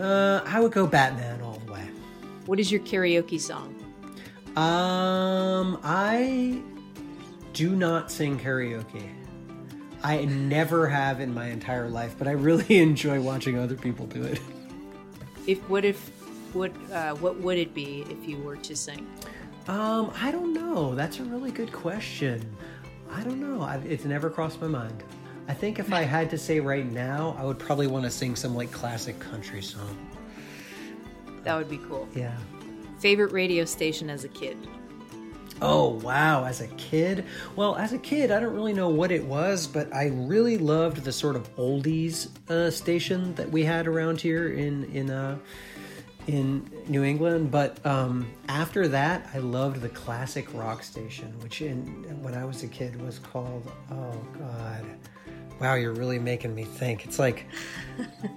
Uh, 0.00 0.40
I 0.46 0.60
would 0.60 0.72
go 0.72 0.86
Batman 0.86 1.42
all 1.42 1.60
the 1.66 1.70
way. 1.70 1.86
What 2.46 2.58
is 2.58 2.72
your 2.72 2.80
karaoke 2.80 3.38
song? 3.38 3.83
Um, 4.56 5.80
I 5.82 6.62
do 7.52 7.74
not 7.74 8.10
sing 8.10 8.38
karaoke. 8.38 9.08
I 10.02 10.24
never 10.26 10.86
have 10.86 11.20
in 11.20 11.32
my 11.32 11.46
entire 11.48 11.88
life, 11.88 12.14
but 12.18 12.28
I 12.28 12.32
really 12.32 12.78
enjoy 12.78 13.20
watching 13.20 13.58
other 13.58 13.74
people 13.74 14.06
do 14.06 14.22
it. 14.22 14.40
If 15.46 15.58
what 15.68 15.84
if 15.84 16.10
what 16.54 16.72
uh, 16.92 17.14
what 17.16 17.40
would 17.40 17.58
it 17.58 17.74
be 17.74 18.04
if 18.08 18.28
you 18.28 18.38
were 18.38 18.56
to 18.56 18.76
sing? 18.76 19.06
Um, 19.66 20.12
I 20.20 20.30
don't 20.30 20.52
know. 20.52 20.94
That's 20.94 21.18
a 21.18 21.24
really 21.24 21.50
good 21.50 21.72
question. 21.72 22.56
I 23.10 23.22
don't 23.22 23.40
know. 23.40 23.62
i 23.62 23.76
it's 23.78 24.04
never 24.04 24.30
crossed 24.30 24.60
my 24.60 24.68
mind. 24.68 25.02
I 25.48 25.54
think 25.54 25.78
if 25.78 25.92
I 25.92 26.02
had 26.16 26.30
to 26.30 26.38
say 26.38 26.60
right 26.60 26.90
now, 26.90 27.34
I 27.38 27.44
would 27.44 27.58
probably 27.58 27.86
want 27.86 28.04
to 28.04 28.10
sing 28.10 28.36
some 28.36 28.54
like 28.54 28.70
classic 28.70 29.18
country 29.18 29.62
song. 29.62 29.98
That 31.42 31.56
would 31.56 31.68
be 31.68 31.78
cool. 31.78 32.08
Yeah. 32.14 32.36
Favorite 33.04 33.32
radio 33.32 33.66
station 33.66 34.08
as 34.08 34.24
a 34.24 34.28
kid? 34.28 34.56
Oh, 35.60 35.90
wow. 36.02 36.46
As 36.46 36.62
a 36.62 36.68
kid? 36.68 37.26
Well, 37.54 37.76
as 37.76 37.92
a 37.92 37.98
kid, 37.98 38.30
I 38.30 38.40
don't 38.40 38.54
really 38.54 38.72
know 38.72 38.88
what 38.88 39.12
it 39.12 39.22
was, 39.22 39.66
but 39.66 39.94
I 39.94 40.06
really 40.06 40.56
loved 40.56 41.04
the 41.04 41.12
sort 41.12 41.36
of 41.36 41.54
oldies 41.56 42.30
uh, 42.48 42.70
station 42.70 43.34
that 43.34 43.50
we 43.50 43.62
had 43.62 43.86
around 43.86 44.22
here 44.22 44.48
in, 44.54 44.84
in, 44.84 45.10
uh, 45.10 45.36
in 46.28 46.66
New 46.88 47.04
England. 47.04 47.50
But 47.50 47.84
um, 47.84 48.26
after 48.48 48.88
that, 48.88 49.28
I 49.34 49.38
loved 49.38 49.82
the 49.82 49.90
classic 49.90 50.46
rock 50.54 50.82
station, 50.82 51.38
which 51.40 51.60
in 51.60 51.84
when 52.22 52.32
I 52.32 52.46
was 52.46 52.62
a 52.62 52.68
kid 52.68 52.98
was 53.04 53.18
called, 53.18 53.70
oh, 53.90 54.12
God. 54.38 54.86
Wow, 55.60 55.74
you're 55.74 55.92
really 55.92 56.18
making 56.18 56.54
me 56.54 56.64
think. 56.64 57.04
It's 57.04 57.18
like 57.18 57.44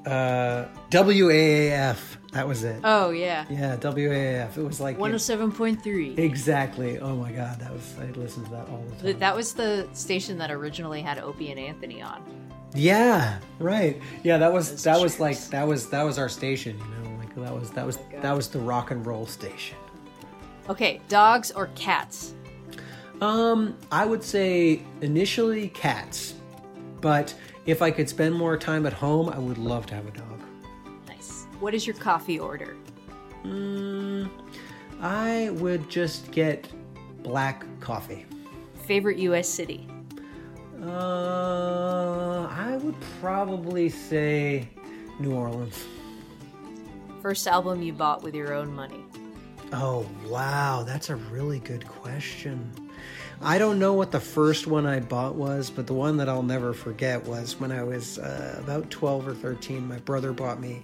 uh, 0.05 0.65
WAAF. 0.89 1.97
That 2.33 2.47
was 2.47 2.63
it. 2.63 2.81
Oh 2.83 3.09
yeah, 3.11 3.45
Yeah, 3.49 3.77
WAAF. 3.77 4.57
It 4.57 4.63
was 4.63 4.79
like 4.79 4.97
one 4.97 5.09
hundred 5.09 5.19
seven 5.19 5.51
point 5.51 5.81
three. 5.83 6.15
Exactly. 6.17 6.99
Oh 6.99 7.15
my 7.15 7.31
god, 7.31 7.59
that 7.59 7.71
was 7.71 7.95
I 7.99 8.05
listened 8.11 8.45
to 8.47 8.51
that 8.51 8.69
all 8.69 8.83
the 8.99 9.11
time. 9.13 9.19
That 9.19 9.35
was 9.35 9.53
the 9.53 9.87
station 9.93 10.37
that 10.39 10.51
originally 10.51 11.01
had 11.01 11.19
Opie 11.19 11.51
and 11.51 11.59
Anthony 11.59 12.01
on. 12.01 12.21
Yeah, 12.73 13.39
right. 13.59 13.99
Yeah, 14.23 14.37
that 14.37 14.51
was 14.51 14.83
that 14.83 14.99
was 14.99 15.19
like 15.19 15.39
that 15.49 15.65
was 15.67 15.89
that 15.89 16.03
was 16.03 16.19
our 16.19 16.29
station, 16.29 16.77
you 16.77 17.03
know, 17.09 17.17
like 17.17 17.33
that 17.35 17.53
was 17.53 17.71
that 17.71 17.85
was 17.85 17.97
that 18.21 18.35
was 18.35 18.49
the 18.49 18.59
rock 18.59 18.91
and 18.91 19.05
roll 19.05 19.25
station. 19.25 19.77
Okay, 20.69 20.99
dogs 21.07 21.51
or 21.51 21.67
cats? 21.75 22.33
Um, 23.21 23.75
I 23.91 24.05
would 24.05 24.23
say 24.23 24.81
initially 25.01 25.69
cats, 25.69 26.35
but 27.01 27.33
if 27.67 27.81
I 27.81 27.91
could 27.91 28.09
spend 28.09 28.33
more 28.33 28.57
time 28.57 28.85
at 28.85 28.93
home, 28.93 29.29
I 29.29 29.37
would 29.37 29.57
love 29.57 29.85
to 29.87 29.95
have 29.95 30.07
a 30.07 30.11
dog. 30.11 30.41
Nice. 31.07 31.45
What 31.59 31.73
is 31.73 31.85
your 31.85 31.97
coffee 31.97 32.39
order? 32.39 32.75
Mm, 33.43 34.29
I 35.01 35.49
would 35.51 35.89
just 35.89 36.31
get 36.31 36.67
black 37.21 37.65
coffee. 37.81 38.25
Favorite 38.85 39.17
U.S. 39.19 39.49
city? 39.49 39.85
Uh, 40.81 42.47
I 42.49 42.77
would 42.81 42.95
probably 43.19 43.89
say 43.89 44.69
New 45.19 45.33
Orleans. 45.33 45.85
First 47.21 47.47
album 47.47 47.81
you 47.81 47.91
bought 47.91 48.23
with 48.23 48.33
your 48.33 48.53
own 48.53 48.73
money? 48.73 49.03
Oh, 49.73 50.05
wow. 50.27 50.83
That's 50.83 51.09
a 51.09 51.17
really 51.17 51.59
good 51.59 51.85
question. 51.85 52.71
I 53.41 53.59
don't 53.59 53.77
know 53.77 53.93
what 53.93 54.11
the 54.11 54.19
first 54.19 54.65
one 54.65 54.85
I 54.87 54.99
bought 54.99 55.35
was, 55.35 55.69
but 55.69 55.85
the 55.85 55.93
one 55.93 56.17
that 56.17 56.27
I'll 56.27 56.41
never 56.41 56.73
forget 56.73 57.23
was 57.23 57.59
when 57.59 57.71
I 57.71 57.83
was 57.83 58.17
uh, 58.17 58.59
about 58.63 58.89
12 58.89 59.27
or 59.27 59.35
13. 59.35 59.87
My 59.87 59.99
brother 59.99 60.33
bought 60.33 60.59
me 60.59 60.81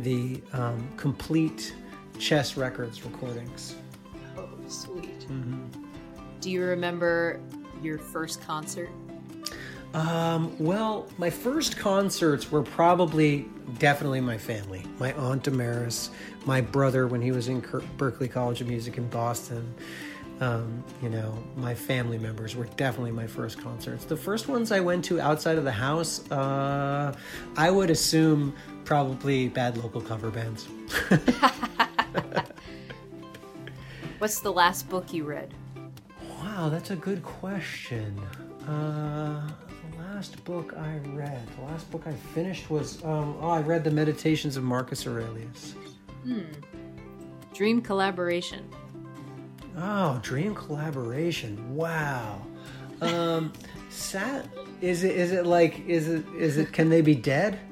the 0.00 0.42
um, 0.52 0.86
complete 0.98 1.74
Chess 2.18 2.56
Records 2.56 3.04
recordings. 3.04 3.76
Oh, 4.36 4.48
sweet. 4.68 5.26
Do 6.40 6.50
you 6.50 6.62
remember 6.62 7.40
your 7.82 7.98
first 7.98 8.42
concert? 8.42 8.90
Um, 9.94 10.54
well, 10.58 11.08
my 11.16 11.30
first 11.30 11.78
concerts 11.78 12.50
were 12.50 12.62
probably 12.62 13.46
definitely 13.78 14.20
my 14.20 14.36
family. 14.36 14.84
My 14.98 15.14
aunt 15.14 15.44
Damaris, 15.44 16.10
my 16.44 16.60
brother 16.60 17.06
when 17.06 17.22
he 17.22 17.32
was 17.32 17.48
in 17.48 17.62
Berklee 17.62 18.30
College 18.30 18.60
of 18.60 18.68
Music 18.68 18.98
in 18.98 19.08
Boston. 19.08 19.74
Um, 20.40 20.84
you 21.02 21.08
know, 21.08 21.32
my 21.56 21.74
family 21.74 22.18
members 22.18 22.54
were 22.54 22.66
definitely 22.76 23.12
my 23.12 23.26
first 23.26 23.58
concerts. 23.58 24.04
The 24.04 24.16
first 24.16 24.48
ones 24.48 24.70
I 24.70 24.80
went 24.80 25.02
to 25.06 25.18
outside 25.18 25.56
of 25.56 25.64
the 25.64 25.72
house, 25.72 26.30
uh, 26.30 27.14
I 27.56 27.70
would 27.70 27.88
assume 27.90 28.54
probably 28.84 29.48
bad 29.48 29.78
local 29.78 30.02
cover 30.02 30.30
bands. 30.30 30.68
What's 34.18 34.40
the 34.40 34.52
last 34.52 34.88
book 34.90 35.12
you 35.12 35.24
read? 35.24 35.54
Wow, 36.40 36.68
that's 36.68 36.90
a 36.90 36.96
good 36.96 37.22
question. 37.22 38.18
Uh, 38.66 39.48
the 39.90 39.98
last 39.98 40.42
book 40.44 40.74
I 40.76 40.98
read, 41.14 41.46
the 41.56 41.62
last 41.62 41.90
book 41.90 42.02
I 42.06 42.12
finished 42.12 42.68
was, 42.70 43.02
um, 43.04 43.36
oh, 43.40 43.48
I 43.48 43.60
read 43.60 43.84
The 43.84 43.90
Meditations 43.90 44.56
of 44.56 44.64
Marcus 44.64 45.06
Aurelius. 45.06 45.74
Dream 47.54 47.80
collaboration. 47.80 48.68
Oh, 49.76 50.18
dream 50.22 50.54
collaboration. 50.54 51.74
Wow. 51.74 52.42
Um, 53.02 53.52
sat, 53.90 54.48
is 54.80 55.04
it, 55.04 55.16
is 55.16 55.32
it 55.32 55.46
like, 55.46 55.86
is 55.86 56.08
it, 56.08 56.24
is 56.36 56.56
it, 56.56 56.72
can 56.72 56.88
they 56.88 57.00
be 57.00 57.14
dead? 57.14 57.58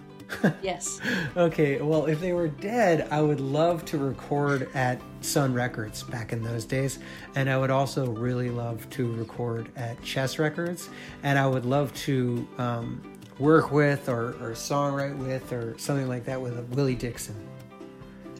Yes. 0.62 1.00
Okay, 1.36 1.80
well, 1.80 2.06
if 2.06 2.20
they 2.20 2.32
were 2.32 2.48
dead, 2.48 3.06
I 3.10 3.20
would 3.20 3.40
love 3.40 3.84
to 3.86 3.98
record 3.98 4.68
at 4.74 5.00
Sun 5.20 5.54
Records 5.54 6.02
back 6.02 6.32
in 6.32 6.42
those 6.42 6.64
days. 6.64 6.98
And 7.36 7.48
I 7.48 7.56
would 7.56 7.70
also 7.70 8.10
really 8.10 8.50
love 8.50 8.88
to 8.90 9.12
record 9.14 9.70
at 9.76 10.02
Chess 10.02 10.38
Records. 10.38 10.88
And 11.22 11.38
I 11.38 11.46
would 11.46 11.64
love 11.64 11.94
to 11.94 12.48
um, 12.58 13.00
work 13.38 13.70
with 13.70 14.08
or, 14.08 14.30
or 14.40 14.52
songwrite 14.52 15.16
with 15.18 15.52
or 15.52 15.78
something 15.78 16.08
like 16.08 16.24
that 16.24 16.40
with 16.40 16.58
Willie 16.70 16.96
Dixon. 16.96 17.36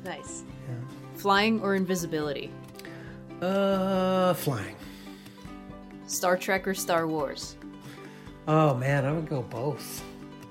Nice. 0.04 0.42
Flying 1.14 1.60
or 1.60 1.74
invisibility? 1.74 2.50
Uh, 3.40 4.34
flying. 4.34 4.76
Star 6.06 6.36
Trek 6.36 6.66
or 6.66 6.74
Star 6.74 7.06
Wars? 7.06 7.56
Oh 8.46 8.74
man, 8.74 9.04
I 9.04 9.12
would 9.12 9.28
go 9.28 9.42
both. 9.42 10.04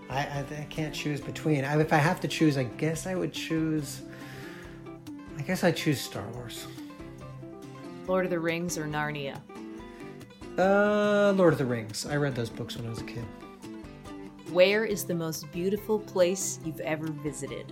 I, 0.09 0.19
I, 0.19 0.45
I 0.59 0.67
can't 0.69 0.93
choose 0.93 1.21
between. 1.21 1.63
I, 1.63 1.79
if 1.79 1.93
I 1.93 1.97
have 1.97 2.19
to 2.21 2.27
choose, 2.27 2.57
I 2.57 2.63
guess 2.63 3.07
I 3.07 3.15
would 3.15 3.34
choose. 3.34 4.01
I 5.38 5.41
guess 5.41 5.63
I 5.63 5.71
choose 5.71 5.99
Star 5.99 6.27
Wars. 6.34 6.67
Lord 8.07 8.25
of 8.25 8.31
the 8.31 8.39
Rings 8.39 8.77
or 8.77 8.86
Narnia? 8.86 9.39
Uh, 10.57 11.31
Lord 11.36 11.53
of 11.53 11.59
the 11.59 11.65
Rings. 11.65 12.05
I 12.05 12.15
read 12.17 12.36
those 12.36 12.49
books 12.49 12.77
when 12.77 12.86
I 12.86 12.89
was 12.89 12.99
a 12.99 13.05
kid. 13.05 13.25
Where 14.51 14.86
is 14.86 15.05
the 15.05 15.15
most 15.15 15.51
beautiful 15.51 15.99
place 15.99 16.59
you've 16.63 16.81
ever 16.81 17.07
visited? 17.07 17.71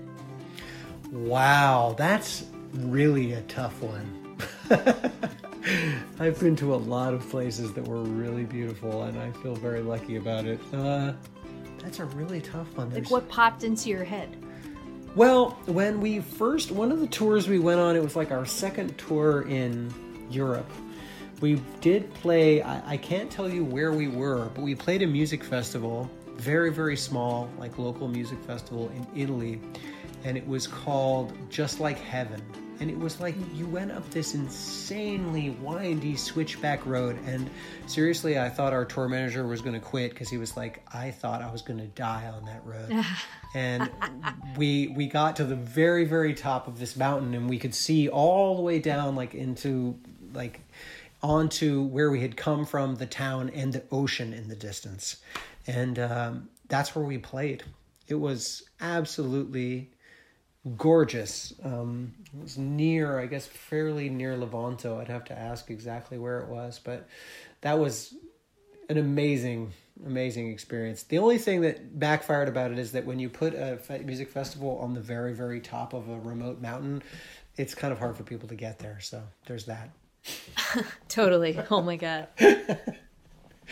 Wow, 1.12 1.94
that's 1.98 2.46
really 2.74 3.34
a 3.34 3.42
tough 3.44 3.80
one. 3.82 4.21
I've 6.20 6.40
been 6.40 6.56
to 6.58 6.74
a 6.74 6.78
lot 6.78 7.14
of 7.14 7.28
places 7.30 7.74
that 7.74 7.88
were 7.88 8.04
really 8.04 8.44
beautiful, 8.44 9.04
and 9.04 9.18
I 9.18 9.32
feel 9.42 9.56
very 9.56 9.82
lucky 9.82 10.18
about 10.18 10.46
it. 10.46 10.60
Uh, 10.74 11.14
that's 11.80 12.00
a 12.00 12.06
really 12.06 12.42
tough 12.42 12.68
one. 12.78 12.94
Like 12.94 13.10
what 13.10 13.28
popped 13.28 13.64
into 13.64 13.90
your 13.90 14.04
head? 14.04 14.38
Well, 15.16 15.52
when 15.66 16.00
we 16.00 16.20
first, 16.20 16.72
one 16.72 16.92
of 16.92 17.00
the 17.00 17.08
tours 17.08 17.48
we 17.48 17.60
went 17.60 17.80
on, 17.80 17.96
it 17.96 18.04
was 18.04 18.16
like 18.16 18.32
our 18.32 18.46
second 18.46 18.98
tour 18.98 19.42
in 19.44 19.94
Europe. 20.30 20.70
We 21.42 21.62
did 21.82 22.14
play, 22.14 22.62
I, 22.62 22.94
I 22.94 22.98
can't 22.98 23.30
tell 23.30 23.50
you 23.50 23.66
where 23.66 23.92
we 23.92 24.08
were, 24.08 24.50
but 24.54 24.62
we 24.62 24.76
played 24.76 25.02
a 25.02 25.08
music 25.08 25.44
festival, 25.44 26.10
very, 26.38 26.72
very 26.72 26.96
small, 26.96 27.50
like 27.58 27.78
local 27.78 28.08
music 28.08 28.42
festival 28.46 28.90
in 28.96 29.06
Italy. 29.20 29.60
And 30.24 30.38
it 30.38 30.48
was 30.48 30.68
called 30.68 31.34
Just 31.50 31.80
Like 31.80 31.98
Heaven. 31.98 32.42
And 32.82 32.90
it 32.90 33.00
was 33.00 33.22
like 33.22 33.36
you 33.54 33.68
went 33.68 33.92
up 33.92 34.10
this 34.10 34.34
insanely 34.34 35.52
windy 35.62 36.18
switchback 36.18 36.86
road. 36.86 37.18
And 37.26 37.50
seriously, 37.88 38.38
I 38.38 38.50
thought 38.50 38.74
our 38.74 38.84
tour 38.84 39.08
manager 39.08 39.48
was 39.48 39.62
going 39.62 39.76
to 39.76 39.80
quit 39.80 40.12
because 40.12 40.30
he 40.30 40.38
was 40.38 40.58
like, 40.58 40.84
I 40.94 41.12
thought 41.12 41.42
I 41.42 41.52
was 41.52 41.62
going 41.62 41.80
to 41.80 41.88
die 41.88 42.28
on 42.28 42.46
that 42.46 42.66
road 42.66 43.06
and 43.54 43.90
we 44.58 44.88
we 44.90 45.08
got 45.08 45.36
to 45.38 45.44
the 45.44 45.56
very 45.56 46.06
very 46.06 46.34
top 46.34 46.68
of 46.68 46.80
this 46.80 46.96
mountain 46.96 47.34
and 47.34 47.50
we 47.50 47.58
could 47.58 47.76
see 47.76 48.08
all 48.08 48.56
the 48.56 48.62
way 48.62 48.80
down 48.80 49.16
like 49.16 49.34
into 49.34 49.98
like 50.34 50.62
onto 51.22 51.84
where 51.84 52.10
we 52.10 52.22
had 52.22 52.36
come 52.36 52.66
from 52.66 52.96
the 52.96 53.06
town 53.06 53.50
and 53.50 53.74
the 53.74 53.84
ocean 53.92 54.34
in 54.34 54.48
the 54.48 54.56
distance 54.56 55.18
and 55.68 56.00
um, 56.00 56.50
that's 56.68 56.96
where 56.96 57.06
we 57.06 57.18
played 57.18 57.64
it 58.08 58.16
was 58.16 58.64
absolutely 58.80 59.90
gorgeous 60.78 61.54
um, 61.64 62.14
it 62.38 62.42
was 62.42 62.58
near 62.58 63.20
i 63.20 63.26
guess 63.26 63.48
fairly 63.48 64.10
near 64.10 64.36
levanto 64.38 65.00
i'd 65.00 65.08
have 65.08 65.24
to 65.26 65.38
ask 65.38 65.70
exactly 65.72 66.18
where 66.18 66.40
it 66.40 66.48
was 66.48 66.80
but 66.84 67.08
that 67.62 67.80
was 67.80 68.14
an 68.90 68.98
amazing 68.98 69.72
amazing 70.06 70.52
experience 70.52 71.04
the 71.04 71.18
only 71.18 71.38
thing 71.40 71.62
that 71.62 72.00
backfired 72.00 72.48
about 72.48 72.72
it 72.72 72.78
is 72.78 72.92
that 72.92 73.06
when 73.06 73.18
you 73.20 73.28
put 73.28 73.54
a 73.56 73.80
music 74.06 74.30
festival 74.30 74.78
on 74.80 74.94
the 74.94 75.02
very 75.02 75.34
very 75.34 75.60
top 75.60 75.94
of 75.94 76.08
a 76.10 76.20
remote 76.20 76.62
mountain 76.62 77.02
it's 77.58 77.74
kind 77.74 77.92
of 77.92 77.98
hard 78.00 78.16
for 78.16 78.24
people 78.24 78.48
to 78.48 78.56
get 78.56 78.78
there 78.80 79.00
so 79.00 79.22
there's 79.48 79.66
that 79.66 79.90
Totally. 81.10 81.60
Oh 81.72 81.82
my 81.82 81.96
god. 81.96 82.28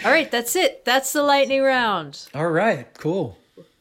All 0.03 0.11
right, 0.11 0.31
that's 0.31 0.55
it. 0.55 0.83
That's 0.83 1.13
the 1.13 1.21
lightning 1.21 1.61
round. 1.61 2.27
all 2.33 2.49
right 2.49 2.87
cool 2.97 3.37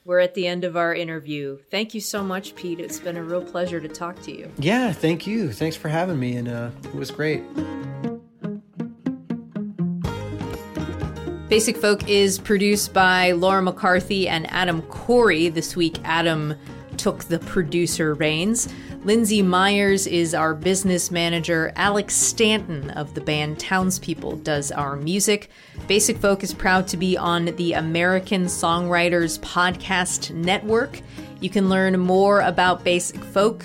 We're 0.09 0.21
at 0.21 0.33
the 0.33 0.47
end 0.47 0.65
of 0.65 0.75
our 0.75 0.95
interview. 0.95 1.59
Thank 1.71 1.93
you 1.93 2.01
so 2.01 2.25
much, 2.25 2.55
Pete. 2.55 2.81
It's 2.81 2.99
been 2.99 3.19
a 3.19 3.23
real 3.23 3.43
pleasure 3.43 3.79
to 3.79 3.89
talk 3.89 4.19
to 4.23 4.33
you. 4.33 4.51
yeah 4.57 4.91
thank 4.91 5.27
you 5.27 5.53
thanks 5.53 5.77
for 5.77 5.91
having 5.91 6.19
me 6.19 6.37
and 6.37 6.49
uh, 6.49 6.71
it 6.83 6.95
was 6.95 7.11
great 7.11 7.43
Basic 11.51 11.77
Folk 11.77 12.09
is 12.09 12.39
produced 12.39 12.95
by 12.95 13.33
Laura 13.33 13.61
McCarthy 13.63 14.29
and 14.29 14.47
Adam 14.51 14.83
Corey. 14.83 15.49
This 15.49 15.75
week, 15.77 15.97
Adam 16.05 16.55
took 16.99 17.25
the 17.25 17.39
producer 17.39 18.13
reins. 18.15 18.69
Lindsay 19.05 19.43
Myers 19.43 20.07
is 20.09 20.35
our 20.35 20.55
business 20.55 21.11
manager. 21.11 21.73
Alex 21.77 22.15
Stanton 22.15 22.91
of 22.91 23.15
the 23.15 23.21
band 23.21 23.59
Townspeople 23.61 24.39
does 24.39 24.73
our 24.73 24.97
music. 24.97 25.51
Basic 25.87 26.19
Folk 26.19 26.43
is 26.43 26.53
proud 26.53 26.89
to 26.89 26.97
be 26.97 27.17
on 27.17 27.47
the 27.47 27.75
American 27.75 28.47
Songwriters 28.47 29.39
Podcast 29.39 30.35
Network. 30.35 31.01
You 31.41 31.49
can 31.49 31.69
learn 31.69 31.99
more 31.99 32.41
about 32.41 32.83
Basic 32.83 33.23
Folk, 33.23 33.65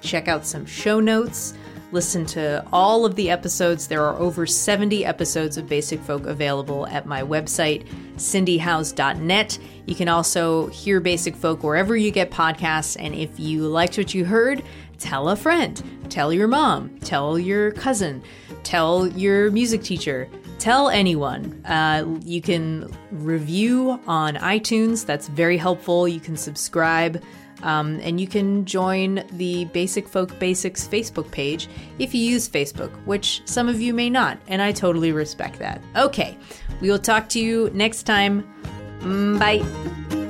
check 0.00 0.28
out 0.28 0.46
some 0.46 0.64
show 0.64 0.98
notes. 0.98 1.54
Listen 1.92 2.26
to 2.26 2.64
all 2.72 3.04
of 3.04 3.14
the 3.14 3.30
episodes. 3.30 3.86
There 3.86 4.04
are 4.04 4.18
over 4.18 4.46
70 4.46 5.04
episodes 5.04 5.56
of 5.56 5.68
Basic 5.68 6.00
Folk 6.00 6.26
available 6.26 6.88
at 6.88 7.06
my 7.06 7.22
website, 7.22 7.86
cindyhowes.net. 8.16 9.58
You 9.86 9.94
can 9.94 10.08
also 10.08 10.68
hear 10.68 11.00
Basic 11.00 11.36
Folk 11.36 11.62
wherever 11.62 11.96
you 11.96 12.10
get 12.10 12.30
podcasts. 12.30 12.96
And 12.98 13.14
if 13.14 13.38
you 13.38 13.62
liked 13.66 13.98
what 13.98 14.14
you 14.14 14.24
heard, 14.24 14.62
tell 14.98 15.28
a 15.28 15.36
friend, 15.36 15.82
tell 16.08 16.32
your 16.32 16.48
mom, 16.48 16.98
tell 17.00 17.38
your 17.38 17.72
cousin, 17.72 18.22
tell 18.62 19.06
your 19.08 19.50
music 19.50 19.82
teacher, 19.82 20.28
tell 20.58 20.88
anyone. 20.88 21.62
Uh, 21.66 22.18
you 22.24 22.40
can 22.40 22.90
review 23.10 24.00
on 24.06 24.36
iTunes, 24.36 25.04
that's 25.04 25.28
very 25.28 25.56
helpful. 25.56 26.08
You 26.08 26.20
can 26.20 26.36
subscribe. 26.36 27.22
Um, 27.62 27.98
and 28.02 28.20
you 28.20 28.26
can 28.26 28.66
join 28.66 29.24
the 29.32 29.64
Basic 29.66 30.06
Folk 30.06 30.38
Basics 30.38 30.86
Facebook 30.86 31.30
page 31.30 31.68
if 31.98 32.14
you 32.14 32.20
use 32.20 32.46
Facebook, 32.46 32.90
which 33.06 33.40
some 33.46 33.68
of 33.68 33.80
you 33.80 33.94
may 33.94 34.10
not, 34.10 34.38
and 34.48 34.60
I 34.60 34.70
totally 34.70 35.12
respect 35.12 35.58
that. 35.60 35.80
Okay, 35.96 36.36
we 36.82 36.90
will 36.90 36.98
talk 36.98 37.26
to 37.30 37.40
you 37.40 37.70
next 37.72 38.02
time. 38.02 38.46
Mm, 39.04 39.38
Bye. 39.38 40.23